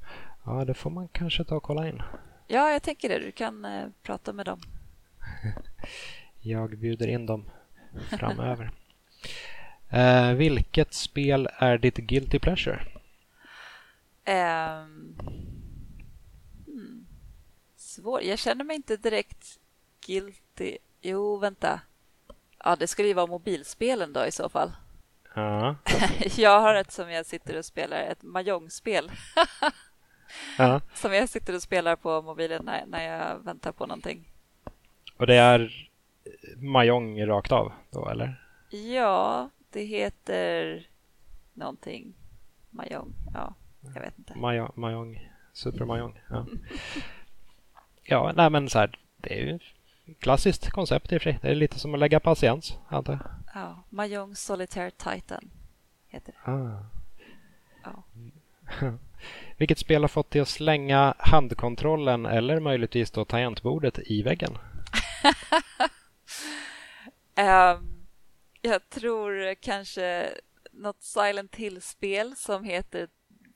ja, 0.45 0.65
det 0.65 0.73
får 0.73 0.89
man 0.89 1.07
kanske 1.07 1.43
ta 1.43 1.55
och 1.55 1.63
kolla 1.63 1.87
in. 1.87 2.01
Ja, 2.47 2.71
jag 2.71 2.83
tänker 2.83 3.09
det. 3.09 3.19
Du 3.19 3.31
kan 3.31 3.65
eh, 3.65 3.87
prata 4.03 4.33
med 4.33 4.45
dem. 4.45 4.59
jag 6.41 6.77
bjuder 6.77 7.07
in 7.07 7.25
dem 7.25 7.45
framöver. 8.09 8.71
eh, 9.89 10.31
vilket 10.33 10.93
spel 10.93 11.49
är 11.57 11.77
ditt 11.77 11.97
guilty 11.97 12.39
pleasure? 12.39 12.79
Um. 14.25 15.52
Svår. 17.93 18.21
Jag 18.21 18.39
känner 18.39 18.63
mig 18.63 18.75
inte 18.75 18.97
direkt 18.97 19.59
guilty. 20.05 20.77
Jo, 21.01 21.37
vänta. 21.37 21.81
Ja, 22.63 22.75
det 22.75 22.87
skulle 22.87 23.07
ju 23.07 23.13
vara 23.13 23.27
mobilspelen 23.27 24.13
då 24.13 24.25
i 24.25 24.31
så 24.31 24.49
fall. 24.49 24.71
Ja. 25.35 25.75
jag 26.37 26.61
har 26.61 26.75
ett 26.75 26.91
som 26.91 27.11
jag 27.11 27.25
sitter 27.25 27.57
och 27.57 27.65
spelar, 27.65 27.97
ett 27.97 28.23
mahjongspel. 28.23 29.11
ja. 30.57 30.81
Som 30.93 31.13
jag 31.13 31.29
sitter 31.29 31.55
och 31.55 31.61
spelar 31.61 31.95
på 31.95 32.21
mobilen 32.21 32.65
när, 32.65 32.85
när 32.85 33.03
jag 33.03 33.39
väntar 33.39 33.71
på 33.71 33.85
någonting. 33.85 34.27
Och 35.17 35.27
det 35.27 35.35
är 35.35 35.89
mahjong 36.57 37.25
rakt 37.25 37.51
av 37.51 37.71
då, 37.91 38.09
eller? 38.09 38.43
Ja, 38.69 39.49
det 39.69 39.83
heter 39.83 40.87
någonting. 41.53 42.13
Mahjong, 42.69 43.13
ja, 43.33 43.53
jag 43.81 44.01
vet 44.01 44.17
inte. 44.17 44.37
Mahjong, 44.75 45.29
Super 45.53 45.85
Mahjong, 45.85 46.19
ja. 46.29 46.45
ja, 48.03 48.31
nej 48.35 48.49
men 48.49 48.69
så 48.69 48.79
här, 48.79 48.99
det 49.17 49.39
är 49.39 49.45
ju 49.45 49.59
klassiskt 50.19 50.69
koncept 50.69 51.11
i 51.11 51.17
och 51.17 51.21
för 51.21 51.31
sig. 51.31 51.39
Det 51.41 51.47
är 51.47 51.55
lite 51.55 51.79
som 51.79 51.93
att 51.93 51.99
lägga 51.99 52.19
patiens, 52.19 52.77
antar 52.87 53.13
jag. 53.13 53.21
Ja, 53.53 53.83
Mahjong 53.89 54.35
Solitaire 54.35 54.91
Titan 54.91 55.49
heter 56.07 56.33
det. 56.33 56.51
Ah. 56.51 56.85
Ja. 57.83 58.03
Vilket 59.57 59.79
spel 59.79 60.03
har 60.03 60.07
fått 60.07 60.31
dig 60.31 60.41
att 60.41 60.47
slänga 60.47 61.13
handkontrollen 61.17 62.25
eller 62.25 62.59
möjligtvis 62.59 63.11
då 63.11 63.25
tangentbordet 63.25 63.99
i 63.99 64.23
väggen? 64.23 64.57
um, 67.37 68.05
jag 68.61 68.89
tror 68.89 69.55
kanske 69.55 70.29
något 70.71 71.03
Silent 71.03 71.55
Hill-spel 71.55 72.35
som 72.35 72.63
heter 72.63 73.07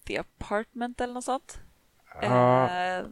The 0.05 0.17
Apartment 0.17 1.01
eller 1.01 1.13
något 1.13 1.23
sånt. 1.23 1.59
Uh, 2.23 3.09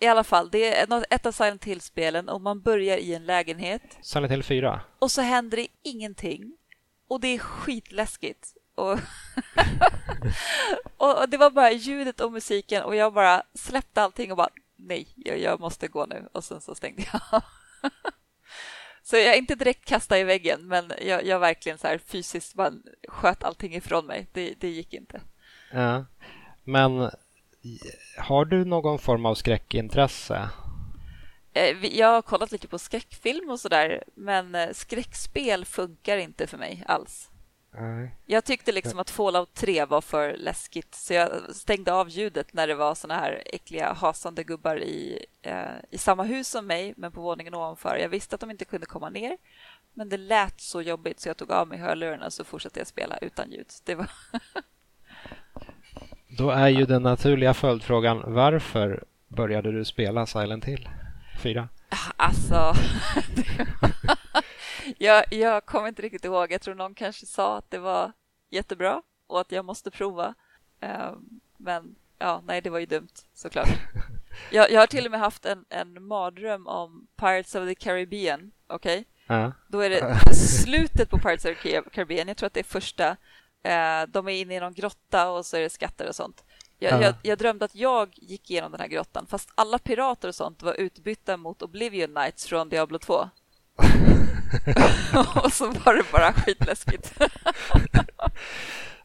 i 0.00 0.06
alla 0.06 0.24
fall, 0.24 0.50
det 0.50 0.74
är 0.74 1.04
ett 1.10 1.26
av 1.26 1.32
Silent 1.32 1.64
Hill-spelen 1.64 2.28
och 2.28 2.40
man 2.40 2.60
börjar 2.60 2.96
i 2.96 3.14
en 3.14 3.26
lägenhet. 3.26 3.82
Silent 4.02 4.32
Hill 4.32 4.42
4. 4.42 4.80
Och 4.98 5.10
så 5.10 5.20
händer 5.20 5.56
det 5.56 5.68
ingenting. 5.82 6.56
Och 7.08 7.20
det 7.20 7.28
är 7.28 7.38
skitläskigt. 7.38 8.54
Och, 10.96 11.22
och 11.22 11.28
det 11.28 11.36
var 11.36 11.50
bara 11.50 11.72
ljudet 11.72 12.20
och 12.20 12.32
musiken 12.32 12.82
och 12.82 12.96
jag 12.96 13.12
bara 13.12 13.42
släppte 13.54 14.02
allting 14.02 14.30
och 14.30 14.36
bara 14.36 14.48
nej, 14.76 15.08
jag, 15.16 15.38
jag 15.38 15.60
måste 15.60 15.88
gå 15.88 16.06
nu. 16.06 16.28
Och 16.32 16.44
sen 16.44 16.60
så 16.60 16.74
stängde 16.74 17.04
jag 17.12 17.42
Så 19.02 19.16
jag 19.16 19.38
inte 19.38 19.54
direkt 19.54 19.84
kastade 19.84 20.20
i 20.20 20.24
väggen, 20.24 20.68
men 20.68 20.92
jag, 21.06 21.26
jag 21.26 21.38
verkligen 21.38 21.78
så 21.78 21.86
här 21.86 21.98
fysiskt 21.98 22.54
bara 22.54 22.72
sköt 23.08 23.44
allting 23.44 23.74
ifrån 23.74 24.06
mig. 24.06 24.26
Det, 24.32 24.54
det 24.60 24.68
gick 24.68 24.94
inte. 24.94 25.20
Ja, 25.72 26.04
men 26.64 27.10
har 28.18 28.44
du 28.44 28.64
någon 28.64 28.98
form 28.98 29.26
av 29.26 29.34
skräckintresse? 29.34 30.50
Eh, 31.52 31.86
jag 31.86 32.08
har 32.08 32.22
kollat 32.22 32.52
lite 32.52 32.68
på 32.68 32.78
skräckfilm 32.78 33.50
och 33.50 33.60
sådär, 33.60 34.04
men 34.14 34.54
eh, 34.54 34.72
skräckspel 34.72 35.64
funkar 35.64 36.16
inte 36.16 36.46
för 36.46 36.58
mig 36.58 36.84
alls. 36.86 37.30
Nej. 37.70 38.16
Jag 38.26 38.44
tyckte 38.44 38.72
liksom 38.72 38.98
att 38.98 39.10
Fallout 39.10 39.54
3 39.54 39.84
var 39.84 40.00
för 40.00 40.36
läskigt 40.36 40.94
så 40.94 41.14
jag 41.14 41.30
stängde 41.56 41.92
av 41.92 42.08
ljudet 42.08 42.52
när 42.52 42.66
det 42.66 42.74
var 42.74 42.94
såna 42.94 43.14
här 43.14 43.42
äckliga 43.46 43.92
hasande 43.92 44.44
gubbar 44.44 44.82
i, 44.82 45.26
eh, 45.42 45.62
i 45.90 45.98
samma 45.98 46.22
hus 46.22 46.48
som 46.48 46.66
mig 46.66 46.94
men 46.96 47.12
på 47.12 47.20
våningen 47.20 47.54
ovanför. 47.54 47.96
Jag 47.96 48.08
visste 48.08 48.34
att 48.34 48.40
de 48.40 48.50
inte 48.50 48.64
kunde 48.64 48.86
komma 48.86 49.10
ner 49.10 49.36
men 49.94 50.08
det 50.08 50.16
lät 50.16 50.60
så 50.60 50.82
jobbigt 50.82 51.20
så 51.20 51.28
jag 51.28 51.36
tog 51.36 51.50
av 51.50 51.68
mig 51.68 51.78
hörlurarna 51.78 52.26
och 52.26 52.32
så 52.32 52.44
fortsatte 52.44 52.80
jag 52.80 52.86
spela 52.86 53.18
utan 53.18 53.50
ljud. 53.50 53.66
Det 53.84 53.94
var 53.94 54.10
Då 56.28 56.50
är 56.50 56.68
ju 56.68 56.86
den 56.86 57.02
naturliga 57.02 57.54
följdfrågan 57.54 58.22
varför 58.26 59.04
började 59.28 59.72
du 59.72 59.84
spela 59.84 60.26
Silent 60.26 60.64
Hill 60.64 60.88
4? 61.42 61.68
Alltså... 62.16 62.74
jag, 64.98 65.24
jag 65.30 65.66
kommer 65.66 65.88
inte 65.88 66.02
riktigt 66.02 66.24
ihåg. 66.24 66.52
Jag 66.52 66.60
tror 66.60 66.74
någon 66.74 66.94
kanske 66.94 67.26
sa 67.26 67.58
att 67.58 67.70
det 67.70 67.78
var 67.78 68.12
jättebra 68.50 69.02
och 69.26 69.40
att 69.40 69.52
jag 69.52 69.64
måste 69.64 69.90
prova. 69.90 70.34
Um, 70.80 71.40
men 71.56 71.94
ja, 72.18 72.42
nej, 72.46 72.60
det 72.60 72.70
var 72.70 72.78
ju 72.78 72.86
dumt 72.86 73.14
såklart. 73.34 73.68
Jag, 74.50 74.70
jag 74.70 74.80
har 74.80 74.86
till 74.86 75.04
och 75.04 75.10
med 75.10 75.20
haft 75.20 75.44
en, 75.44 75.64
en 75.68 76.02
mardröm 76.02 76.66
om 76.66 77.06
Pirates 77.16 77.54
of 77.54 77.68
the 77.68 77.74
Caribbean. 77.74 78.50
Okej? 78.66 78.98
Okay? 78.98 79.36
Ja. 79.36 79.52
Då 79.68 79.80
är 79.80 79.90
det 79.90 80.34
slutet 80.34 81.10
på 81.10 81.18
Pirates 81.18 81.44
of 81.44 81.62
the 81.62 81.82
Caribbean. 81.92 82.28
Jag 82.28 82.36
tror 82.36 82.46
att 82.46 82.54
det 82.54 82.60
är 82.60 82.64
första. 82.64 83.16
Eh, 83.64 84.08
de 84.08 84.28
är 84.28 84.32
inne 84.32 84.54
i 84.56 84.60
någon 84.60 84.74
grotta 84.74 85.30
och 85.30 85.46
så 85.46 85.56
är 85.56 85.60
det 85.60 85.70
skatter 85.70 86.08
och 86.08 86.14
sånt. 86.14 86.44
Jag, 86.78 86.92
Ja. 86.92 87.02
jag, 87.02 87.14
jag 87.22 87.38
drömde 87.38 87.64
att 87.64 87.74
jag 87.74 88.08
gick 88.16 88.50
igenom 88.50 88.72
den 88.72 88.80
här 88.80 88.88
grottan 88.88 89.26
fast 89.26 89.50
alla 89.54 89.78
pirater 89.78 90.28
och 90.28 90.34
sånt 90.34 90.62
var 90.62 90.74
utbytta 90.74 91.36
mot 91.36 91.62
Oblivion 91.62 92.14
Knights 92.14 92.46
från 92.46 92.68
Diablo 92.68 92.98
2. 92.98 93.14
och 95.44 95.52
så 95.52 95.66
var 95.70 95.94
det 95.94 96.12
bara 96.12 96.32
skitläskigt. 96.32 97.14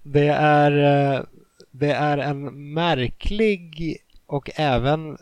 Det 0.06 0.28
är, 0.28 0.72
eh, 1.16 1.24
det 1.72 1.92
är 1.92 2.18
en 2.18 2.74
märklig 2.74 3.98
och 4.26 4.50
även 4.56 5.18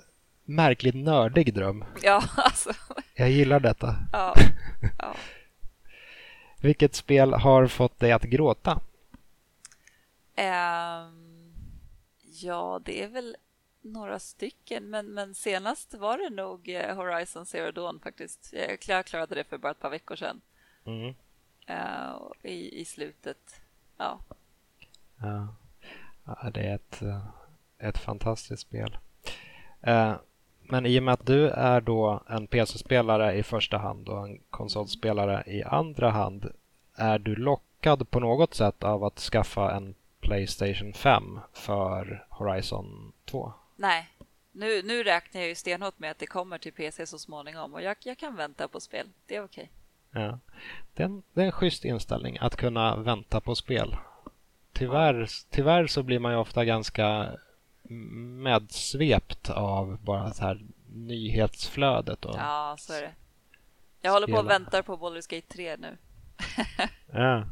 märkligt 0.46 0.96
nördig 0.96 1.54
dröm. 1.54 1.86
ja, 2.04 2.24
alltså. 2.36 2.72
Jag 3.13 3.30
gillar 3.30 3.60
detta. 3.60 3.96
Ja, 4.13 4.36
ja. 5.00 5.15
Vilket 6.62 6.96
spel 6.96 7.34
har 7.34 7.67
fått 7.67 8.00
dig 8.00 8.12
att 8.12 8.24
gråta? 8.24 8.80
Ehm, 10.36 11.54
ja, 12.41 12.82
det 12.86 13.04
är 13.04 13.08
väl 13.08 13.38
några 13.82 14.20
stycken, 14.20 14.89
men, 14.89 15.06
men 15.06 15.36
senast 15.36 15.94
var 15.94 16.17
det 16.17 16.30
nog 16.30 16.70
eh, 16.70 16.96
Horizon 16.96 17.46
Zero 17.46 17.72
Dawn 17.72 18.00
faktiskt. 18.00 18.54
Jag 18.54 18.80
klar- 18.80 19.04
klarade 19.04 19.36
det 19.36 19.44
för 19.44 19.58
bara 19.58 19.72
ett 19.72 19.80
par 19.80 19.89
veckor 19.89 20.15
sedan 20.15 20.41
Mm. 20.86 21.13
och 22.15 22.36
i, 22.46 22.80
i 22.82 22.86
slutet. 22.86 23.62
Ja, 23.98 24.20
Ja. 25.22 25.48
ja, 26.26 26.50
det 26.50 26.62
är 26.62 26.76
ett, 26.76 27.02
eh, 27.02 27.26
ett 27.78 27.98
fantastiskt 27.98 28.62
spel. 28.62 28.98
Eh, 29.82 30.13
Men 30.63 30.86
i 30.86 31.00
och 31.00 31.04
med 31.04 31.13
att 31.13 31.26
du 31.26 31.50
är 31.50 31.82
då 31.82 32.24
en 32.30 32.48
PC-spelare 32.48 33.34
i 33.34 33.44
första 33.44 33.78
hand 33.78 34.10
och 34.10 34.28
en 34.28 34.39
konsolspelare 34.50 35.44
i 35.48 35.63
andra 35.63 36.10
hand, 36.10 36.52
är 36.96 37.20
du 37.20 37.36
lockad 37.36 38.10
på 38.10 38.20
något 38.20 38.54
sätt 38.54 38.84
av 38.84 39.04
att 39.04 39.20
skaffa 39.20 39.72
en 39.76 39.96
Playstation 40.22 40.94
5 40.94 41.40
för 41.54 42.26
Horizon 42.30 43.14
2? 43.26 43.54
nej. 43.76 44.08
Nu, 44.54 44.82
nu 44.84 45.04
räknar 45.04 45.42
jag 45.42 45.48
ju 45.50 45.56
stenhårt 45.56 46.00
med 46.00 46.12
att 46.12 46.20
det 46.20 46.26
kommer 46.26 46.58
till 46.58 46.74
PC 46.74 47.06
så 47.06 47.20
småningom 47.20 47.74
och 47.74 47.82
jag, 47.82 47.98
jag 48.04 48.18
kan 48.18 48.36
vänta 48.36 48.68
på 48.68 48.80
spel. 48.80 49.08
Det 49.26 49.36
är 49.36 49.44
okej. 49.44 49.72
Ja. 50.12 50.40
Det, 50.94 51.04
är 51.04 51.08
en, 51.08 51.24
det 51.34 51.42
är 51.42 51.46
en 51.46 51.52
schysst 51.52 51.86
inställning 51.86 52.38
att 52.42 52.56
kunna 52.56 52.96
vänta 52.96 53.42
på 53.42 53.56
spel. 53.56 53.96
Tyvärr, 54.74 55.28
tyvärr 55.50 55.88
så 55.88 56.04
blir 56.04 56.20
man 56.20 56.32
ju 56.32 56.38
ofta 56.38 56.66
ganska 56.66 57.32
medsvept 57.84 59.50
av 59.50 59.98
bara 60.04 60.34
så 60.34 60.44
här 60.44 60.62
nyhetsflödet. 60.94 62.26
Och, 62.26 62.36
Ja, 62.38 62.76
så 62.80 62.94
är 62.94 63.02
det. 63.02 63.12
Jag 64.02 64.12
håller 64.12 64.28
på 64.28 64.38
och 64.38 64.50
väntar 64.50 64.82
på 64.82 64.98
Baldur's 64.98 65.36
Gate 65.36 65.54
3 65.54 65.78
nu. 65.78 65.98
Ja. 67.14 67.46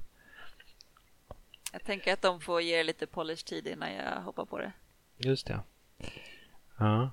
Jag 1.72 1.84
tänker 1.84 2.14
att 2.14 2.22
de 2.22 2.42
får 2.42 2.62
ge 2.62 2.84
lite 2.84 3.08
polish-tid 3.08 3.68
innan 3.68 3.94
jag 3.94 4.22
hoppar 4.22 4.46
på 4.46 4.58
det. 4.58 4.72
Just 5.18 5.48
det. 5.48 5.60
Ja. 6.80 7.12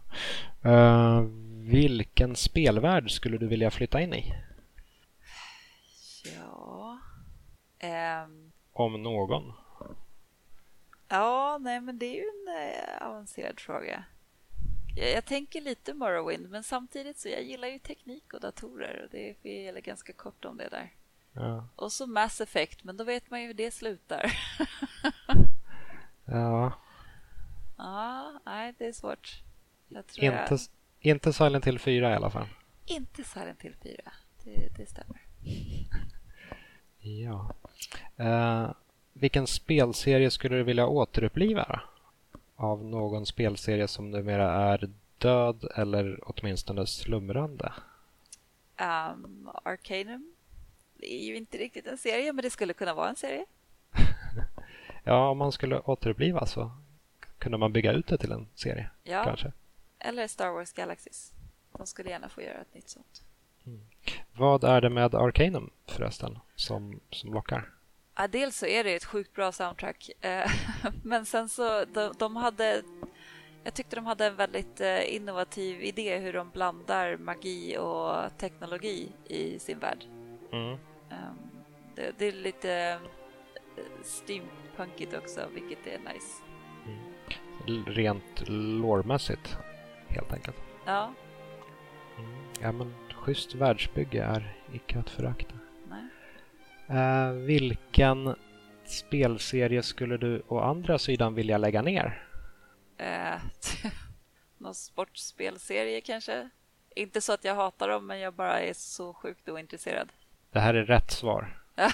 Eh, 0.65 1.21
vilken 1.71 2.37
spelvärld 2.37 3.11
skulle 3.11 3.39
du 3.39 3.47
vilja 3.47 3.71
flytta 3.71 4.01
in 4.01 4.15
i? 4.15 4.35
Ja... 6.37 6.99
Ehm, 7.79 8.53
Om 8.73 9.03
någon. 9.03 9.53
ja, 11.09 11.59
nej, 11.61 11.81
men 11.81 11.99
det 11.99 12.07
är 12.07 12.15
ju 12.15 12.29
en 12.29 12.69
eh, 12.69 13.07
avancerad 13.07 13.61
fråga. 13.61 14.05
Jag, 14.97 15.11
jag 15.11 15.25
tänker 15.25 15.61
lite 15.61 15.95
Morrowind, 15.95 16.51
men 16.51 16.65
samtidigt 16.65 17.19
så 17.19 17.29
jag 17.29 17.43
gillar 17.43 17.69
ju 17.69 17.79
teknik 17.79 18.33
och 18.35 18.41
datorer 18.41 19.03
och 19.05 19.11
det 19.11 19.35
vi 19.43 19.63
gäller 19.65 19.81
ganska 19.81 20.13
kort 20.13 20.45
om 20.45 20.57
det 20.57 20.69
där. 20.69 20.93
Ja. 21.37 21.69
Och 21.77 21.93
så 21.93 22.07
Mass 22.07 22.41
Effect, 22.41 22.85
men 22.85 22.97
då 22.97 23.05
vet 23.05 23.31
man 23.31 23.41
ju 23.41 23.47
hur 23.47 23.55
det 23.55 23.71
slutar. 23.71 24.33
ja. 26.25 26.73
ja, 27.77 28.41
nej, 28.47 28.75
det 28.79 28.87
är 28.87 28.93
svårt. 28.93 29.43
Jag 29.89 30.07
tror 30.07 30.25
Inte, 30.25 30.59
jag... 30.99 31.13
inte 31.13 31.33
Silent 31.33 31.67
Hill 31.67 31.79
4 31.79 32.11
i 32.11 32.15
alla 32.15 32.31
fall. 32.31 32.47
Inte 32.87 33.25
Silent 33.25 33.63
Hill 33.63 33.75
4. 33.83 34.13
Det, 34.45 34.69
det 34.77 34.87
stämmer. 34.87 35.21
Ja. 37.09 37.55
Eh, 38.17 38.71
vilken 39.13 39.47
spelserie 39.47 40.31
skulle 40.31 40.57
du 40.57 40.63
vilja 40.63 40.87
återuppliva? 40.87 41.81
Av 42.57 42.85
någon 42.85 43.27
spelserie 43.27 43.89
som 43.89 44.11
numera 44.11 44.53
är 44.53 44.91
död 45.19 45.65
eller 45.75 46.19
åtminstone 46.23 46.87
slumrande? 46.87 47.73
Um, 48.81 49.51
Arcanum. 49.65 50.36
Det 50.99 51.15
är 51.15 51.25
ju 51.25 51.37
inte 51.37 51.59
riktigt 51.59 51.87
en 51.87 51.99
serie, 51.99 52.33
men 52.33 52.43
det 52.43 52.51
skulle 52.51 52.73
kunna 52.73 52.95
vara 52.95 53.09
en 53.09 53.17
serie. 53.17 53.45
Ja, 55.09 55.29
om 55.29 55.39
man 55.39 55.53
skulle 55.53 55.81
återuppliva 55.81 56.47
så 56.47 56.71
kunde 57.39 57.59
man 57.59 57.73
bygga 57.73 57.93
ut 57.93 58.07
det 58.07 58.19
till 58.19 58.33
en 58.33 58.49
serie 58.55 58.91
Ja, 59.03 59.25
kanske. 59.25 59.53
eller 59.99 60.29
Star 60.29 60.51
Wars 60.51 60.73
Galaxies. 60.73 61.33
De 61.73 61.87
skulle 61.87 62.11
gärna 62.11 62.29
få 62.29 62.43
göra 62.43 62.59
ett 62.61 62.75
nytt 62.75 62.89
sånt. 62.89 63.23
Vad 64.33 64.65
är 64.65 64.81
det 64.81 64.91
med 64.91 65.15
Arcanum 65.15 65.71
förresten 65.87 66.39
som, 66.55 67.01
som 67.11 67.35
lockar? 67.35 67.73
Ja, 68.15 68.29
dels 68.29 68.59
så 68.59 68.67
är 68.67 68.85
det 68.85 68.95
ett 68.95 69.05
sjukt 69.05 69.33
bra 69.33 69.53
soundtrack, 69.53 70.11
eh, 70.21 70.51
men 71.03 71.27
sen 71.27 71.49
så 71.49 71.85
de, 71.85 72.15
de 72.19 72.37
hade 72.37 72.83
jag 73.65 73.75
tyckte 73.75 73.97
de 73.97 74.07
hade 74.07 74.27
en 74.27 74.37
väldigt 74.37 74.81
eh, 74.81 75.15
innovativ 75.15 75.83
idé 75.83 76.19
hur 76.19 76.33
de 76.33 76.51
blandar 76.51 77.17
magi 77.17 77.77
och 77.79 78.39
teknologi 78.39 79.09
i 79.25 79.59
sin 79.59 79.79
värld. 79.79 80.05
Mm. 80.53 80.79
Ehm, 81.11 81.39
det, 81.95 82.15
det 82.19 82.27
är 82.27 82.33
lite 82.33 82.73
eh, 83.77 83.85
steampunkigt 84.03 85.15
också, 85.15 85.41
vilket 85.55 85.87
är 85.87 85.99
nice. 85.99 86.43
L- 87.69 87.85
Rent 87.87 88.49
lårmässigt 88.49 89.57
helt 90.09 90.33
enkelt. 90.33 90.57
Ja, 90.87 91.13
Mm. 92.19 92.33
Ja, 92.61 92.73
men 92.73 92.95
schysst 93.15 93.55
världsbygge 93.55 94.23
är 94.25 94.57
icke 94.73 94.99
att 94.99 95.11
förakta. 95.11 95.55
Eh, 96.89 97.31
vilken 97.33 98.35
spelserie 98.85 99.83
skulle 99.83 100.17
du 100.17 100.43
å 100.49 100.59
andra 100.61 100.99
sidan 100.99 101.35
vilja 101.35 101.59
lägga 101.59 101.83
ner? 101.83 102.27
Eh, 102.97 103.35
någon 104.59 104.75
sportspelserie 104.75 106.01
kanske? 106.01 106.51
Inte 106.97 107.21
så 107.21 107.33
att 107.33 107.45
jag 107.45 107.55
hatar 107.55 107.89
dem, 107.89 108.07
men 108.07 108.19
jag 108.21 108.35
bara 108.35 108.61
är 108.61 108.73
så 108.73 109.15
sjukt 109.15 109.49
ointresserad. 109.49 110.13
Det 110.57 110.61
här 110.61 110.75
är 110.75 110.85
rätt 110.85 111.11
svar. 111.11 111.59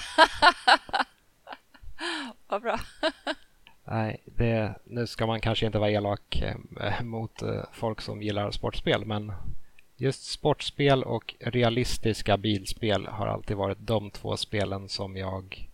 Vad 2.48 2.62
bra. 2.62 2.80
Nej, 3.84 4.22
det, 4.24 4.74
nu 4.84 5.06
ska 5.06 5.26
man 5.26 5.40
kanske 5.40 5.66
inte 5.66 5.78
vara 5.78 5.90
elak 5.90 6.42
eh, 6.80 7.02
mot 7.02 7.42
eh, 7.42 7.62
folk 7.72 8.00
som 8.00 8.22
gillar 8.22 8.50
sportspel, 8.50 9.04
men 9.04 9.32
just 9.96 10.22
sportspel 10.24 11.02
och 11.02 11.34
realistiska 11.40 12.36
bilspel 12.36 13.06
har 13.06 13.26
alltid 13.26 13.56
varit 13.56 13.78
de 13.80 14.10
två 14.10 14.36
spelen 14.36 14.88
som 14.88 15.16
jag 15.16 15.68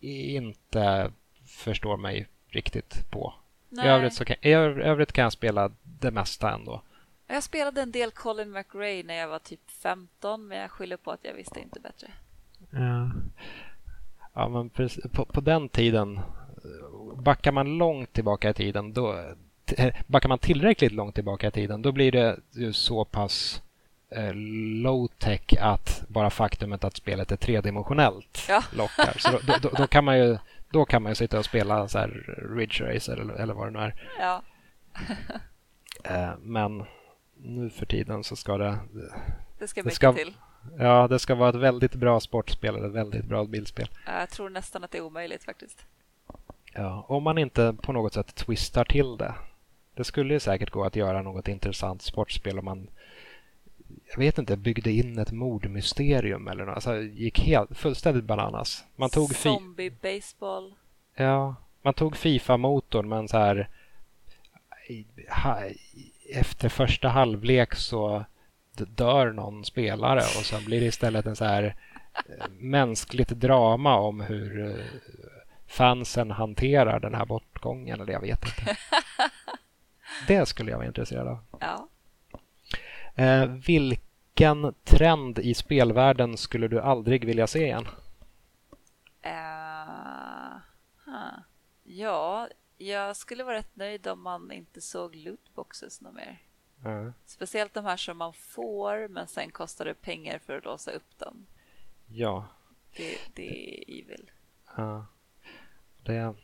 inte 0.00 1.12
förstår 1.46 1.96
mig 1.96 2.26
riktigt 2.48 3.10
på. 3.10 3.34
I 3.70 3.88
övrigt, 3.88 4.24
kan, 4.24 4.36
I 4.40 4.48
öv- 4.54 4.80
övrigt 4.82 5.12
kan 5.12 5.22
jag 5.22 5.32
spela 5.32 5.70
det 5.82 6.10
mesta 6.10 6.50
ändå. 6.52 6.82
Jag 7.30 7.42
spelade 7.42 7.82
en 7.82 7.92
del 7.92 8.10
Colin 8.10 8.52
McRae 8.52 9.02
när 9.02 9.14
jag 9.14 9.28
var 9.28 9.38
typ 9.38 9.70
15, 9.70 10.48
men 10.48 10.58
jag 10.58 10.70
skyller 10.70 10.96
på 10.96 11.10
att 11.10 11.20
jag 11.22 11.34
visste 11.34 11.60
inte 11.60 11.80
bättre. 11.80 12.08
Ja, 12.70 13.10
ja 14.34 14.48
men 14.48 14.70
precis, 14.70 15.04
på, 15.12 15.24
på 15.24 15.40
den 15.40 15.68
tiden, 15.68 16.20
backar 17.16 17.52
man 17.52 17.78
långt 17.78 18.12
tillbaka 18.12 18.50
i 18.50 18.54
tiden, 18.54 18.92
då, 18.92 19.24
backar 20.06 20.28
man 20.28 20.38
tillräckligt 20.38 20.92
långt 20.92 21.14
tillbaka 21.14 21.48
i 21.48 21.50
tiden, 21.50 21.82
då 21.82 21.92
blir 21.92 22.12
det 22.12 22.36
ju 22.50 22.72
så 22.72 23.04
pass 23.04 23.62
eh, 24.10 24.32
low-tech 24.82 25.56
att 25.60 26.04
bara 26.08 26.30
faktumet 26.30 26.84
att 26.84 26.96
spelet 26.96 27.32
är 27.32 27.36
tredimensionellt 27.36 28.44
Ja. 28.48 28.62
lockar. 28.72 29.18
Så 29.18 29.30
då, 29.30 29.54
då, 29.62 29.70
då, 29.76 29.86
kan 29.86 30.04
man 30.04 30.18
ju, 30.18 30.38
då 30.70 30.84
kan 30.84 31.02
man 31.02 31.10
ju 31.10 31.16
sitta 31.16 31.38
och 31.38 31.44
spela 31.44 31.88
så 31.88 31.98
här 31.98 32.08
Ridge 32.56 32.94
Racer 32.94 33.16
eller, 33.16 33.34
eller 33.34 33.54
vad 33.54 33.66
det 33.66 33.70
nu 33.70 33.78
är. 33.78 33.94
Ja, 34.20 34.42
Eh, 36.04 36.30
men 36.42 36.84
nu 37.42 37.70
för 37.70 37.86
tiden 37.86 38.24
så 38.24 38.36
ska 38.36 38.58
det, 38.58 38.78
det 39.58 39.68
ska 39.68 39.80
Det 39.80 39.84
mycket 39.84 39.96
ska- 39.96 40.12
till. 40.12 40.34
ja, 40.78 41.08
det 41.08 41.18
ska 41.18 41.34
vara 41.34 41.48
ett 41.48 41.54
väldigt 41.54 41.94
bra 41.94 42.20
sportspel 42.20 42.74
eller 42.76 42.86
ett 42.88 42.94
väldigt 42.94 43.24
bra 43.24 43.44
bilspel. 43.44 43.88
Jag 44.06 44.30
tror 44.30 44.50
nästan 44.50 44.84
att 44.84 44.90
det 44.90 44.98
är 44.98 45.02
omöjligt 45.02 45.44
faktiskt. 45.44 45.86
Ja, 46.72 47.04
om 47.08 47.22
man 47.22 47.38
inte 47.38 47.76
på 47.82 47.92
något 47.92 48.14
sätt 48.14 48.34
twistar 48.34 48.84
till 48.84 49.16
det. 49.16 49.34
Det 49.94 50.04
skulle 50.04 50.34
ju 50.34 50.40
säkert 50.40 50.70
gå 50.70 50.84
att 50.84 50.96
göra 50.96 51.22
något 51.22 51.48
intressant 51.48 52.02
sportspel 52.02 52.58
om 52.58 52.64
man 52.64 52.88
jag 54.10 54.18
vet 54.18 54.38
inte, 54.38 54.56
byggde 54.56 54.90
in 54.90 55.18
ett 55.18 55.32
mordmysterium 55.32 56.48
eller 56.48 56.64
något. 56.64 56.74
Alltså, 56.74 56.96
gick 57.02 57.40
helt, 57.40 57.76
fullständigt 57.78 58.24
bananas. 58.24 58.84
Man 58.96 59.10
tog 59.10 59.34
Zombie 59.34 59.90
baseball. 60.02 60.74
Ja, 61.14 61.54
man 61.82 61.94
tog 61.94 62.16
Fifa-motorn 62.16 63.08
men 63.08 63.28
så 63.28 63.38
här 63.38 63.68
efter 66.34 66.68
första 66.68 67.08
halvlek 67.08 67.74
så 67.74 68.24
dör 68.76 69.32
någon 69.32 69.64
spelare 69.64 70.20
och 70.20 70.44
sen 70.44 70.64
blir 70.64 70.80
det 70.80 70.86
istället 70.86 71.26
en 71.26 71.36
så 71.36 71.44
här 71.44 71.76
eh, 72.14 72.46
mänskligt 72.58 73.28
drama 73.28 73.96
om 73.96 74.20
hur 74.20 74.68
eh, 74.68 74.84
fansen 75.66 76.30
hanterar 76.30 77.00
den 77.00 77.14
här 77.14 77.24
bortgången 77.24 78.00
eller 78.00 78.12
jag 78.12 78.20
vet 78.20 78.44
inte. 78.44 78.76
Det 80.26 80.46
skulle 80.46 80.70
jag 80.70 80.78
vara 80.78 80.86
intresserad 80.86 81.28
av. 81.28 81.38
Ja. 81.60 81.88
Eh, 83.14 83.44
vilken 83.44 84.74
trend 84.84 85.38
i 85.38 85.54
spelvärlden 85.54 86.36
skulle 86.36 86.68
du 86.68 86.80
aldrig 86.80 87.24
vilja 87.24 87.46
se 87.46 87.64
igen? 87.64 87.86
Uh, 89.26 90.56
huh. 91.04 91.38
Ja, 91.84 92.48
jag 92.80 93.16
skulle 93.16 93.44
vara 93.44 93.56
rätt 93.56 93.76
nöjd 93.76 94.06
om 94.06 94.22
man 94.22 94.52
inte 94.52 94.80
såg 94.80 95.14
lootboxes 95.14 96.00
något 96.00 96.14
mer. 96.14 96.38
Mm. 96.84 97.12
Speciellt 97.26 97.74
de 97.74 97.84
här 97.84 97.96
som 97.96 98.18
man 98.18 98.32
får 98.32 99.08
men 99.08 99.28
sen 99.28 99.50
kostar 99.50 99.84
det 99.84 99.94
pengar 99.94 100.38
för 100.38 100.58
att 100.58 100.64
låsa 100.64 100.90
upp 100.90 101.18
dem. 101.18 101.46
Ja. 102.06 102.46
Det, 102.96 103.18
det 103.34 103.74
är 103.74 104.00
evil. 104.00 104.30
Ja. 104.76 105.06
Det... 106.02 106.34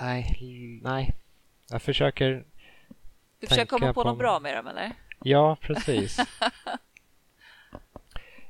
Nej, 0.00 0.38
nej. 0.82 1.14
Jag 1.70 1.82
försöker 1.82 2.44
Du 3.38 3.46
försöker 3.46 3.66
komma 3.66 3.86
på, 3.86 4.02
på 4.02 4.08
något 4.08 4.18
bra 4.18 4.40
med 4.40 4.56
dem 4.56 4.66
eller? 4.66 4.92
Ja, 5.22 5.56
precis. 5.60 6.18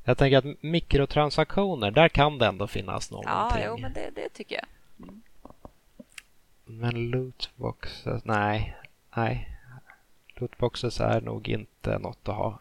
jag 0.04 0.18
tänker 0.18 0.38
att 0.38 0.62
mikrotransaktioner, 0.62 1.90
där 1.90 2.08
kan 2.08 2.38
det 2.38 2.46
ändå 2.46 2.66
finnas 2.66 3.10
någonting. 3.10 3.32
Ja, 3.32 3.58
jo, 3.66 3.78
men 3.78 3.92
det, 3.92 4.10
det 4.14 4.28
tycker 4.28 4.54
jag. 4.54 4.66
Mm. 5.06 5.22
Men 6.80 7.10
lootboxes, 7.10 8.24
nej. 8.24 8.76
Nej. 9.16 9.48
Lootboxes 10.34 11.00
är 11.00 11.20
nog 11.20 11.48
inte 11.48 11.98
något 11.98 12.28
att 12.28 12.34
ha. 12.34 12.58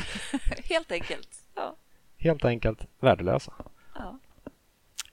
Helt 0.68 0.92
enkelt. 0.92 1.28
Ja. 1.54 1.74
Helt 2.18 2.44
enkelt 2.44 2.86
värdelösa. 3.00 3.52
Ja. 3.94 4.18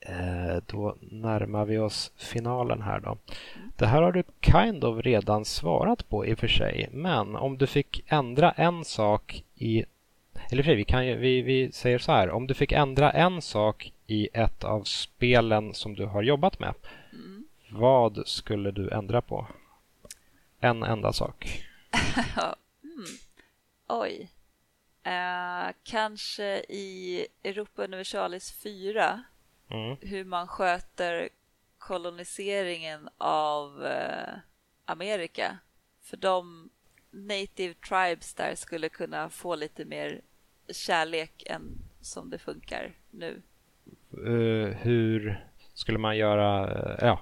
Eh, 0.02 0.62
då 0.66 0.96
närmar 1.02 1.66
vi 1.66 1.78
oss 1.78 2.12
finalen 2.18 2.82
här 2.82 3.00
då. 3.00 3.18
Mm. 3.56 3.72
Det 3.76 3.86
här 3.86 4.02
har 4.02 4.12
du 4.12 4.24
kind 4.42 4.84
of 4.84 5.06
redan 5.06 5.46
svarat 5.46 6.10
på 6.10 6.26
i 6.26 6.34
och 6.34 6.40
för 6.40 6.48
sig. 6.48 6.90
Men 6.92 7.36
om 7.36 7.58
du 7.58 7.68
fick 7.68 8.04
ändra 8.08 8.52
en 8.52 8.86
sak 8.86 9.44
i... 9.56 9.86
Eller 10.52 10.64
för 10.64 10.76
vi, 10.76 10.84
kan 10.84 11.08
ju, 11.08 11.16
vi, 11.16 11.42
vi 11.42 11.72
säger 11.72 12.00
så 12.00 12.12
här. 12.12 12.30
Om 12.30 12.48
du 12.48 12.54
fick 12.54 12.72
ändra 12.72 13.12
en 13.12 13.42
sak 13.42 13.94
i 14.08 14.30
ett 14.34 14.64
av 14.64 14.84
spelen 14.84 15.74
som 15.74 15.96
du 15.96 16.06
har 16.06 16.24
jobbat 16.24 16.60
med. 16.60 16.74
Mm. 17.14 17.35
Vad 17.78 18.28
skulle 18.28 18.72
du 18.72 18.90
ändra 18.90 19.22
på? 19.22 19.48
En 20.60 20.84
enda 20.84 21.14
sak. 21.14 21.64
mm. 22.84 23.06
Oj. 23.88 24.32
Uh, 25.08 25.74
kanske 25.84 26.60
i 26.70 27.28
Europa 27.44 27.84
Universalis 27.84 28.52
4 28.52 29.24
mm. 29.70 29.98
hur 30.02 30.26
man 30.26 30.48
sköter 30.48 31.30
koloniseringen 31.78 33.10
av 33.18 33.84
uh, 33.84 34.40
Amerika. 34.86 35.58
För 36.02 36.18
de 36.18 36.70
native 37.12 37.74
tribes 37.74 38.34
där 38.34 38.56
skulle 38.56 38.90
kunna 38.90 39.30
få 39.30 39.56
lite 39.56 39.86
mer 39.86 40.22
kärlek 40.70 41.44
än 41.46 41.78
som 42.02 42.30
det 42.30 42.38
funkar 42.38 42.92
nu. 43.12 43.42
Uh, 44.18 44.68
hur 44.68 45.46
skulle 45.76 45.98
man 45.98 46.18
göra? 46.18 46.70
ja, 47.02 47.20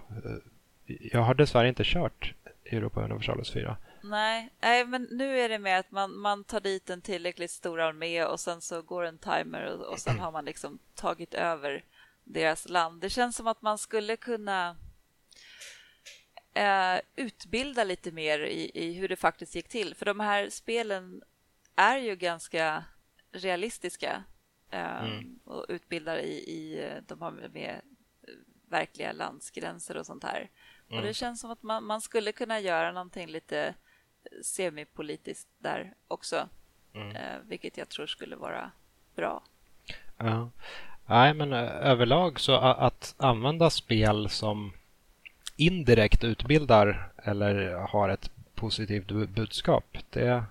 jag 0.86 1.22
har 1.22 1.34
dessvärre 1.34 1.70
inte 1.70 1.84
kört 1.86 2.34
Europa 2.66 3.04
Universalis 3.04 3.51
4. 3.51 3.78
Nej, 4.04 4.49
nej, 4.62 4.86
men 4.86 5.08
nu 5.12 5.39
är 5.39 5.49
det 5.49 5.60
med 5.60 5.80
att 5.80 5.91
man, 5.91 6.18
man 6.18 6.43
tar 6.43 6.60
dit 6.60 6.89
en 6.89 7.01
tillräckligt 7.01 7.51
stor 7.51 7.82
armé 7.82 8.24
och 8.24 8.39
sen 8.39 8.62
så 8.62 8.82
går 8.82 9.04
en 9.04 9.18
timer 9.18 9.66
och, 9.66 9.93
och 9.93 9.99
sen 9.99 10.20
har 10.20 10.32
man 10.32 10.45
liksom 10.45 10.80
tagit 10.95 11.34
över 11.34 11.84
deras 12.24 12.70
land. 12.70 13.01
Det 13.01 13.10
känns 13.10 13.36
som 13.36 13.47
att 13.47 13.62
man 13.62 13.78
skulle 13.78 14.18
kunna 14.18 14.78
eh, 16.54 17.01
utbilda 17.16 17.84
lite 17.84 18.12
mer 18.12 18.39
i, 18.39 18.72
i 18.74 18.93
hur 18.93 19.08
det 19.08 19.16
faktiskt 19.16 19.56
gick 19.56 19.68
till. 19.68 19.95
För 19.95 20.06
de 20.06 20.20
här 20.20 20.49
spelen 20.49 21.24
är 21.76 21.97
ju 21.97 22.16
ganska 22.16 22.84
realistiska 23.32 24.24
eh, 24.70 25.04
mm. 25.04 25.39
och 25.45 25.66
utbildar 25.70 26.18
i, 26.18 26.34
i 26.34 26.89
de 27.08 27.22
har 27.22 27.32
med 27.32 27.82
verkliga 28.74 29.11
landsgränser 29.11 29.97
och 29.97 30.05
sånt 30.05 30.24
här. 30.24 30.49
Mm. 30.89 30.99
Och 30.99 31.07
det 31.07 31.13
känns 31.13 31.41
som 31.41 31.51
att 31.51 31.63
man, 31.63 31.84
man 31.84 32.01
skulle 32.01 32.32
kunna 32.32 32.59
göra 32.59 32.91
någonting 32.91 33.28
lite 33.28 33.76
semipolitiskt 34.43 35.49
där 35.57 35.93
också. 36.07 36.49
Mm. 36.93 37.15
Eh, 37.15 37.39
vilket 37.43 37.78
jag 37.78 37.89
tror 37.89 38.07
skulle 38.07 38.36
vara 38.36 38.71
bra. 39.15 39.43
Ja. 40.17 40.49
Nej, 41.05 41.34
men 41.34 41.53
eh, 41.53 41.89
överlag 41.91 42.39
så 42.39 42.55
att 42.55 43.15
använda 43.17 43.69
spel 43.69 44.30
som 44.30 44.74
indirekt 45.57 46.24
utbildar 46.24 47.11
eller 47.17 47.71
har 47.71 48.09
ett 48.09 48.32
positivt 48.55 49.07
budskap. 49.07 49.97
Det, 50.09 50.43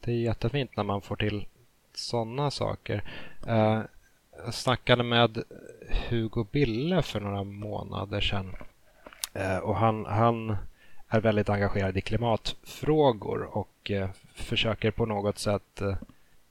det 0.00 0.12
är 0.12 0.16
jättefint 0.16 0.76
när 0.76 0.84
man 0.84 1.02
får 1.02 1.16
till 1.16 1.46
sådana 1.94 2.50
saker. 2.50 3.04
Eh, 3.46 3.82
jag 4.44 4.54
snackade 4.54 5.02
med 5.02 5.42
Hugo 6.08 6.46
Bille 6.50 7.02
för 7.02 7.20
några 7.20 7.44
månader 7.44 8.20
sedan 8.20 8.56
och 9.62 9.76
han, 9.76 10.06
han 10.06 10.56
är 11.08 11.20
väldigt 11.20 11.48
engagerad 11.48 11.96
i 11.96 12.00
klimatfrågor 12.00 13.42
och 13.42 13.90
eh, 13.90 14.10
försöker 14.34 14.90
på 14.90 15.06
något 15.06 15.38
sätt 15.38 15.80
eh, 15.80 15.96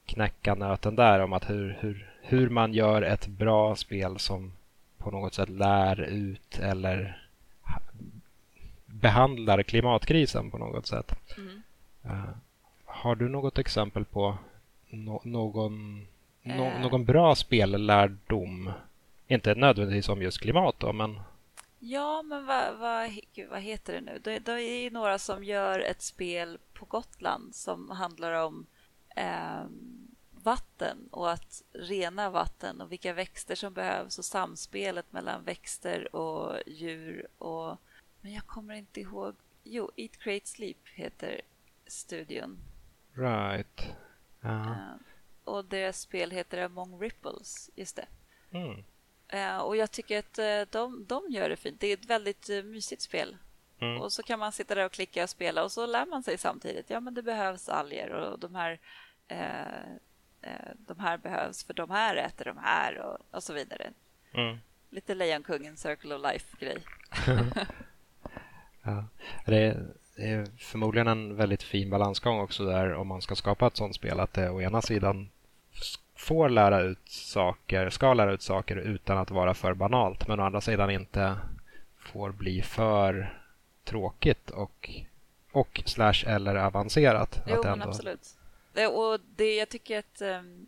knäcka 0.06 0.56
nöten 0.56 0.96
där 0.96 1.20
om 1.20 1.34
att 1.34 1.50
hur, 1.50 1.78
hur, 1.80 2.10
hur 2.22 2.50
man 2.50 2.74
gör 2.74 3.02
ett 3.02 3.28
bra 3.28 3.76
spel 3.76 4.20
som 4.20 4.54
på 4.98 5.12
något 5.12 5.34
sätt 5.34 5.50
lär 5.50 6.02
ut 6.02 6.60
eller 6.60 7.22
behandlar 8.86 9.64
klimatkrisen 9.64 10.52
på 10.52 10.58
något 10.58 10.88
sätt. 10.88 11.16
Mm. 11.38 11.62
Uh, 12.06 12.30
har 12.86 13.16
du 13.16 13.30
något 13.30 13.58
exempel 13.58 14.06
på 14.06 14.38
no 14.90 15.22
någon, 15.24 16.08
no 16.44 16.72
någon 16.82 17.06
bra 17.06 17.36
spellärdom? 17.36 18.72
Inte 19.32 19.56
nödvändigtvis 19.56 20.10
om 20.10 20.22
just 20.22 20.40
klimat 20.40 20.76
då, 20.80 20.94
men 20.94 21.20
Ja, 21.80 22.22
men 22.22 22.46
vad, 22.46 22.78
vad, 22.78 23.12
vad 23.50 23.62
heter 23.62 23.94
det 23.94 24.02
nu? 24.02 24.20
Det, 24.24 24.40
det 24.40 24.52
är 24.52 24.82
ju 24.84 24.90
några 24.90 25.20
som 25.20 25.44
gör 25.44 25.80
ett 25.80 26.02
spel 26.02 26.58
på 26.74 26.86
Gotland 26.86 27.56
som 27.56 27.90
handlar 27.90 28.34
om 28.34 28.66
eh, 29.16 29.64
vatten 30.32 31.08
och 31.12 31.32
att 31.32 31.64
rena 31.72 32.30
vatten 32.30 32.82
och 32.82 32.92
vilka 32.92 33.14
växter 33.14 33.56
som 33.56 33.74
behövs 33.74 34.18
och 34.18 34.26
samspelet 34.26 35.12
mellan 35.12 35.44
växter 35.44 36.16
och 36.16 36.60
djur. 36.68 37.28
Och, 37.38 37.78
men 38.22 38.34
jag 38.34 38.46
kommer 38.46 38.74
inte 38.74 39.02
ihåg. 39.02 39.36
Jo, 39.64 39.92
Eat, 39.96 40.18
Create, 40.18 40.48
Sleep 40.48 40.88
heter 40.94 41.42
studion. 41.88 42.58
Right. 43.14 43.88
Uh, 44.46 44.94
och 45.44 45.66
deras 45.66 46.00
spel 46.00 46.32
heter 46.32 46.58
Among 46.64 47.00
Ripples, 47.00 47.70
just 47.76 47.96
det. 47.96 48.08
Mm. 48.52 48.84
Eh, 49.30 49.58
och 49.58 49.78
jag 49.78 49.92
tycker 49.92 50.20
att 50.20 50.40
eh, 50.40 50.62
de, 50.70 51.06
de 51.08 51.24
gör 51.30 51.50
det 51.50 51.56
fint. 51.56 51.80
Det 51.80 51.88
är 51.88 51.94
ett 51.94 52.06
väldigt 52.06 52.50
eh, 52.50 52.64
mysigt 52.64 53.02
spel. 53.02 53.38
Mm. 53.82 54.02
Och 54.02 54.14
så 54.14 54.24
kan 54.24 54.40
man 54.40 54.52
sitta 54.52 54.76
där 54.76 54.86
och 54.86 54.92
klicka 54.92 55.24
och 55.24 55.30
spela 55.30 55.64
och 55.64 55.72
så 55.72 55.86
lär 55.86 56.06
man 56.06 56.24
sig 56.24 56.38
samtidigt. 56.38 56.90
Ja, 56.90 57.00
men 57.00 57.14
det 57.14 57.22
behövs 57.22 57.70
alger 57.70 58.10
och 58.10 58.40
de 58.40 58.56
här, 58.56 58.80
eh, 59.28 60.50
de 60.78 61.00
här 61.00 61.18
behövs 61.18 61.64
för 61.64 61.74
de 61.74 61.90
här 61.90 62.16
äter 62.16 62.46
de 62.46 62.58
här 62.58 62.98
och, 62.98 63.18
och 63.32 63.44
så 63.44 63.54
vidare. 63.54 63.92
Mm. 64.34 64.58
Lite 64.90 65.16
Lejonkungen 65.16 65.78
Circle 65.78 66.16
of 66.16 66.22
Life-grej. 66.22 66.84
ja, 68.84 69.06
det 69.46 69.58
är, 69.58 69.86
det 70.16 70.30
är 70.30 70.46
förmodligen 70.58 71.08
en 71.08 71.36
väldigt 71.36 71.64
fin 71.64 71.90
balansgång 71.90 72.40
också 72.40 72.66
där 72.66 72.94
om 72.94 73.08
man 73.08 73.22
ska 73.22 73.36
skapa 73.36 73.68
ett 73.68 73.78
sånt 73.78 73.96
spel. 73.96 74.20
Att 74.20 74.34
det 74.34 74.50
å 74.50 74.62
ena 74.62 74.82
sidan 74.82 75.30
får 76.30 76.50
lära 76.50 76.82
ut 76.82 77.10
saker, 77.10 77.90
ska 77.90 78.14
lära 78.14 78.34
ut 78.34 78.42
saker 78.42 78.76
utan 78.76 79.18
att 79.18 79.32
vara 79.32 79.54
för 79.54 79.74
banalt 79.74 80.28
men 80.28 80.40
å 80.40 80.44
andra 80.44 80.62
sidan 80.62 80.90
inte 80.90 81.38
får 82.00 82.32
bli 82.32 82.62
för 82.62 83.40
tråkigt 83.84 84.50
och, 84.50 84.90
och 85.52 85.82
slash 85.86 86.24
eller 86.28 86.56
avancerat. 86.56 87.42
Jo, 87.48 87.62
men 87.64 87.82
absolut. 87.82 88.38
Och 88.92 89.20
det, 89.36 89.56
jag 89.56 89.70
tycker 89.70 90.00
att 90.00 90.22
um, 90.22 90.68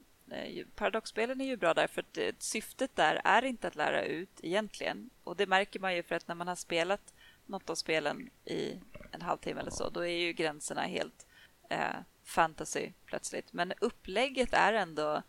paradoxspelen 0.76 1.42
är 1.42 1.46
ju 1.46 1.58
bra 1.58 1.74
därför 1.74 2.02
att 2.02 2.14
det, 2.14 2.44
syftet 2.44 2.96
där 2.96 3.22
är 3.24 3.46
inte 3.46 3.68
att 3.68 3.76
lära 3.76 4.04
ut 4.04 4.40
egentligen. 4.44 5.10
Och 5.24 5.36
det 5.36 5.48
märker 5.48 5.80
man 5.80 5.96
ju 5.96 6.04
för 6.04 6.16
att 6.16 6.28
när 6.28 6.36
man 6.36 6.48
har 6.48 6.56
spelat 6.56 7.14
något 7.46 7.70
av 7.70 7.76
spelen 7.76 8.30
i 8.46 8.80
en 9.12 9.22
halvtimme 9.22 9.62
eller 9.62 9.72
så, 9.72 9.90
då 9.90 10.06
är 10.06 10.20
ju 10.20 10.34
gränserna 10.34 10.82
helt 10.82 11.26
eh, 11.70 11.96
fantasy 12.24 12.92
plötsligt. 13.06 13.54
Men 13.54 13.74
upplägget 13.80 14.54
är 14.54 14.74
ändå 14.74 15.22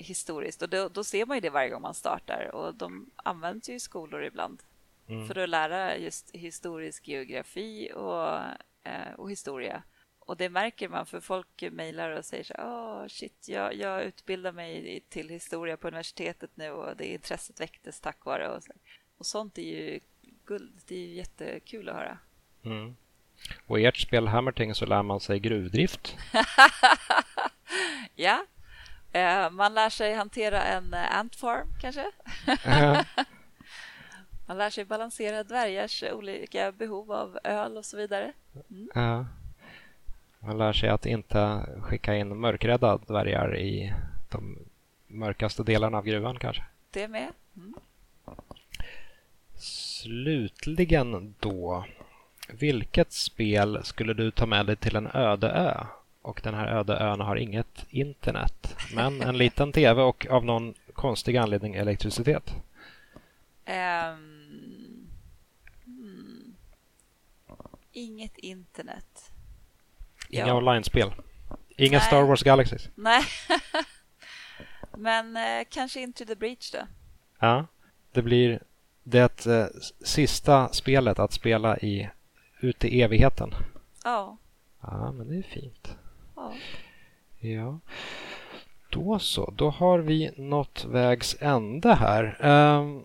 historiskt 0.00 0.62
och 0.62 0.68
då, 0.68 0.88
då 0.88 1.04
ser 1.04 1.26
man 1.26 1.36
ju 1.36 1.40
det 1.40 1.50
varje 1.50 1.70
gång 1.70 1.82
man 1.82 1.94
startar 1.94 2.54
och 2.54 2.74
de 2.74 3.10
används 3.16 3.68
ju 3.68 3.74
i 3.74 3.80
skolor 3.80 4.24
ibland 4.24 4.62
mm. 5.08 5.26
för 5.26 5.38
att 5.38 5.48
lära 5.48 5.96
just 5.96 6.30
historisk 6.30 7.08
geografi 7.08 7.92
och, 7.94 8.38
eh, 8.90 9.12
och 9.16 9.30
historia. 9.30 9.82
Och 10.18 10.36
det 10.36 10.48
märker 10.48 10.88
man 10.88 11.06
för 11.06 11.20
folk 11.20 11.62
mejlar 11.72 12.10
och 12.10 12.24
säger 12.24 12.44
så 12.44 12.54
oh, 12.54 13.06
shit, 13.08 13.48
jag, 13.48 13.74
jag 13.74 14.04
utbildar 14.04 14.52
mig 14.52 15.00
till 15.08 15.28
historia 15.28 15.76
på 15.76 15.88
universitetet 15.88 16.50
nu 16.54 16.70
och 16.70 16.96
det 16.96 17.12
intresset 17.12 17.60
väcktes 17.60 18.00
tack 18.00 18.24
vare. 18.24 18.48
Och, 18.48 18.62
så. 18.62 18.72
och 19.18 19.26
sånt 19.26 19.58
är 19.58 19.62
ju 19.62 20.00
guld. 20.44 20.80
Det 20.86 20.94
är 20.94 20.98
ju 20.98 21.14
jättekul 21.14 21.88
att 21.88 21.94
höra. 21.94 22.18
Mm. 22.64 22.96
Och 23.66 23.80
i 23.80 23.84
ert 23.84 23.96
spel 23.96 24.26
Hammerting 24.26 24.74
så 24.74 24.86
lär 24.86 25.02
man 25.02 25.20
sig 25.20 25.40
gruvdrift. 25.40 26.16
ja, 28.14 28.46
man 29.50 29.74
lär 29.74 29.90
sig 29.90 30.14
hantera 30.14 30.62
en 30.62 30.94
eh, 30.94 31.16
antfarm 31.16 31.68
kanske. 31.80 32.04
man 34.46 34.58
lär 34.58 34.70
sig 34.70 34.84
balansera 34.84 35.44
dvärgars 35.44 36.04
olika 36.12 36.72
behov 36.72 37.12
av 37.12 37.38
öl 37.44 37.76
och 37.76 37.84
så 37.84 37.96
vidare. 37.96 38.32
Mm. 38.70 38.90
Ja. 38.94 39.26
Man 40.38 40.58
lär 40.58 40.72
sig 40.72 40.88
att 40.88 41.06
inte 41.06 41.66
skicka 41.80 42.16
in 42.16 42.40
mörkrädda 42.40 42.96
dvärgar 42.96 43.58
i 43.58 43.94
de 44.28 44.58
mörkaste 45.06 45.62
delarna 45.62 45.98
av 45.98 46.04
gruvan 46.04 46.38
kanske. 46.38 46.62
Det 46.90 47.08
med. 47.08 47.32
Mm. 47.56 47.74
Slutligen 49.54 51.34
då. 51.40 51.84
Vilket 52.48 53.12
spel 53.12 53.80
skulle 53.84 54.14
du 54.14 54.30
ta 54.30 54.46
med 54.46 54.66
dig 54.66 54.76
till 54.76 54.96
en 54.96 55.06
öde 55.06 55.48
ö? 55.50 55.86
Och 56.22 56.40
den 56.44 56.54
här 56.54 56.66
öde 56.66 56.96
ön 56.96 57.20
har 57.20 57.36
inget 57.36 57.86
internet, 57.90 58.76
men 58.94 59.22
en 59.22 59.38
liten 59.38 59.72
tv 59.72 60.02
och 60.02 60.26
av 60.30 60.44
någon 60.44 60.74
konstig 60.92 61.36
anledning 61.36 61.74
elektricitet. 61.74 62.54
Um, 63.66 65.08
hmm. 65.84 66.54
Inget 67.92 68.38
internet. 68.38 69.32
Inga 70.28 70.46
ja. 70.46 70.54
online-spel. 70.54 71.12
Inga 71.76 71.98
Nej. 71.98 72.06
Star 72.06 72.22
Wars 72.22 72.42
Galaxies. 72.42 72.88
Nej. 72.94 73.22
Men 74.96 75.36
eh, 75.36 75.64
kanske 75.68 76.00
Into 76.00 76.24
the 76.24 76.34
Breach 76.34 76.72
då? 76.72 76.78
Ja, 77.38 77.66
det 78.12 78.22
blir 78.22 78.62
det 79.02 79.46
eh, 79.46 79.66
sista 80.04 80.68
spelet 80.72 81.18
att 81.18 81.32
spela 81.32 81.78
i 81.78 82.10
ute 82.60 82.88
i 82.88 83.02
evigheten. 83.02 83.54
Ja. 84.04 84.36
Ja, 84.80 85.12
men 85.12 85.28
det 85.28 85.38
är 85.38 85.42
fint. 85.42 85.96
Ja. 86.40 86.52
Ja. 87.48 87.78
Då 88.90 89.18
så, 89.18 89.50
då 89.50 89.70
har 89.70 89.98
vi 89.98 90.30
nått 90.36 90.84
vägs 90.84 91.36
ände 91.40 91.94
här. 91.94 92.46
Um, 92.46 93.04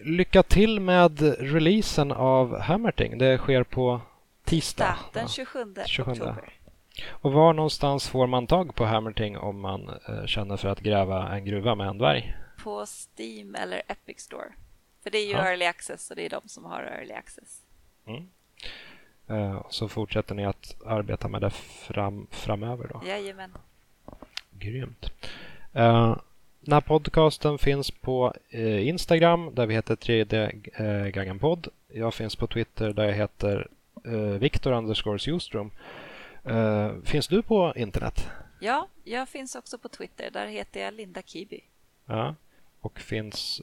lycka 0.00 0.42
till 0.42 0.80
med 0.80 1.20
releasen 1.40 2.12
av 2.12 2.60
Hammerting. 2.60 3.18
Det 3.18 3.38
sker 3.38 3.62
på 3.62 4.00
tisdag. 4.44 4.98
Den 5.12 5.28
27, 5.28 5.74
27 5.86 6.10
oktober. 6.10 6.52
Och 7.08 7.32
var 7.32 7.52
någonstans 7.52 8.08
får 8.08 8.26
man 8.26 8.46
tag 8.46 8.74
på 8.74 8.84
Hammerting 8.84 9.38
om 9.38 9.60
man 9.60 9.88
eh, 10.08 10.26
känner 10.26 10.56
för 10.56 10.68
att 10.68 10.80
gräva 10.80 11.36
en 11.36 11.44
gruva 11.44 11.74
med 11.74 11.88
en 11.88 11.98
dvärg? 11.98 12.36
På 12.62 12.86
Steam 12.86 13.54
eller 13.54 13.82
Epic 13.88 14.20
Store. 14.20 14.52
För 15.02 15.10
det 15.10 15.18
är 15.18 15.26
ju 15.26 15.32
ja. 15.32 15.48
Early 15.48 15.64
Access 15.64 16.10
och 16.10 16.16
det 16.16 16.26
är 16.26 16.30
de 16.30 16.48
som 16.48 16.64
har 16.64 16.82
Early 16.82 17.12
Access. 17.12 17.62
Mm. 18.06 18.28
Eh, 19.30 19.62
så 19.70 19.88
fortsätter 19.88 20.34
ni 20.34 20.44
att 20.44 20.76
arbeta 20.86 21.28
med 21.28 21.40
det 21.40 21.50
fram, 21.50 22.26
framöver 22.30 22.88
då? 22.92 23.02
Jajamän. 23.06 23.52
Grymt. 24.50 25.12
Eh, 25.72 26.16
den 26.60 26.72
här 26.72 26.80
podcasten 26.80 27.58
finns 27.58 27.90
på 27.90 28.34
eh, 28.48 28.88
Instagram 28.88 29.54
där 29.54 29.66
vi 29.66 29.74
heter 29.74 29.96
tredje 29.96 30.52
eh, 30.72 31.08
gången 31.08 31.38
podd. 31.38 31.68
Jag 31.88 32.14
finns 32.14 32.36
på 32.36 32.46
Twitter 32.46 32.92
där 32.92 33.04
jag 33.04 33.14
heter 33.14 33.68
Viktor 34.38 34.72
underscore 34.72 35.18
Ljustrom. 35.20 35.70
Eh, 36.44 36.92
finns 37.04 37.28
du 37.28 37.42
på 37.42 37.72
internet? 37.76 38.28
Ja, 38.60 38.88
jag 39.04 39.28
finns 39.28 39.54
också 39.54 39.78
på 39.78 39.88
Twitter. 39.88 40.30
Där 40.30 40.46
heter 40.46 40.80
jag 40.80 40.94
Linda 40.94 41.22
Kiby. 41.22 41.60
Ja, 42.06 42.34
och 42.80 43.00
finns 43.00 43.62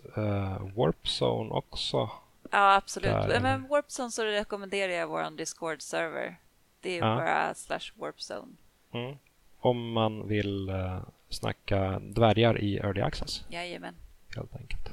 Warpzone 0.75 1.49
också? 1.49 2.09
Ja, 2.51 2.75
absolut. 2.75 3.11
Där. 3.11 3.39
Men 3.39 3.67
Warpzone 3.67 4.11
så 4.11 4.23
rekommenderar 4.23 4.93
jag 4.93 5.07
vår 5.07 5.37
Discord-server. 5.37 6.35
Det 6.81 6.97
är 6.97 6.99
ja. 6.99 7.15
bara 7.15 7.53
slash 7.55 7.91
Warpzone. 7.95 8.55
Mm. 8.93 9.17
Om 9.59 9.91
man 9.91 10.27
vill 10.27 10.69
uh, 10.69 11.01
snacka 11.29 11.99
dvärgar 11.99 12.61
i 12.61 12.77
Early 12.77 13.01
Access. 13.01 13.45
Jajamän. 13.49 13.95
Helt 14.35 14.55
enkelt. 14.55 14.89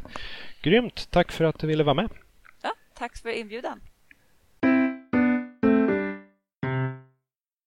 Grymt. 0.63 1.11
Tack 1.11 1.33
för 1.33 1.45
att 1.45 1.59
du 1.59 1.67
ville 1.67 1.85
vara 1.85 1.95
med. 1.95 2.11
Ja, 2.63 2.73
tack 2.95 3.17
för 3.17 3.29
inbjudan. 3.29 3.81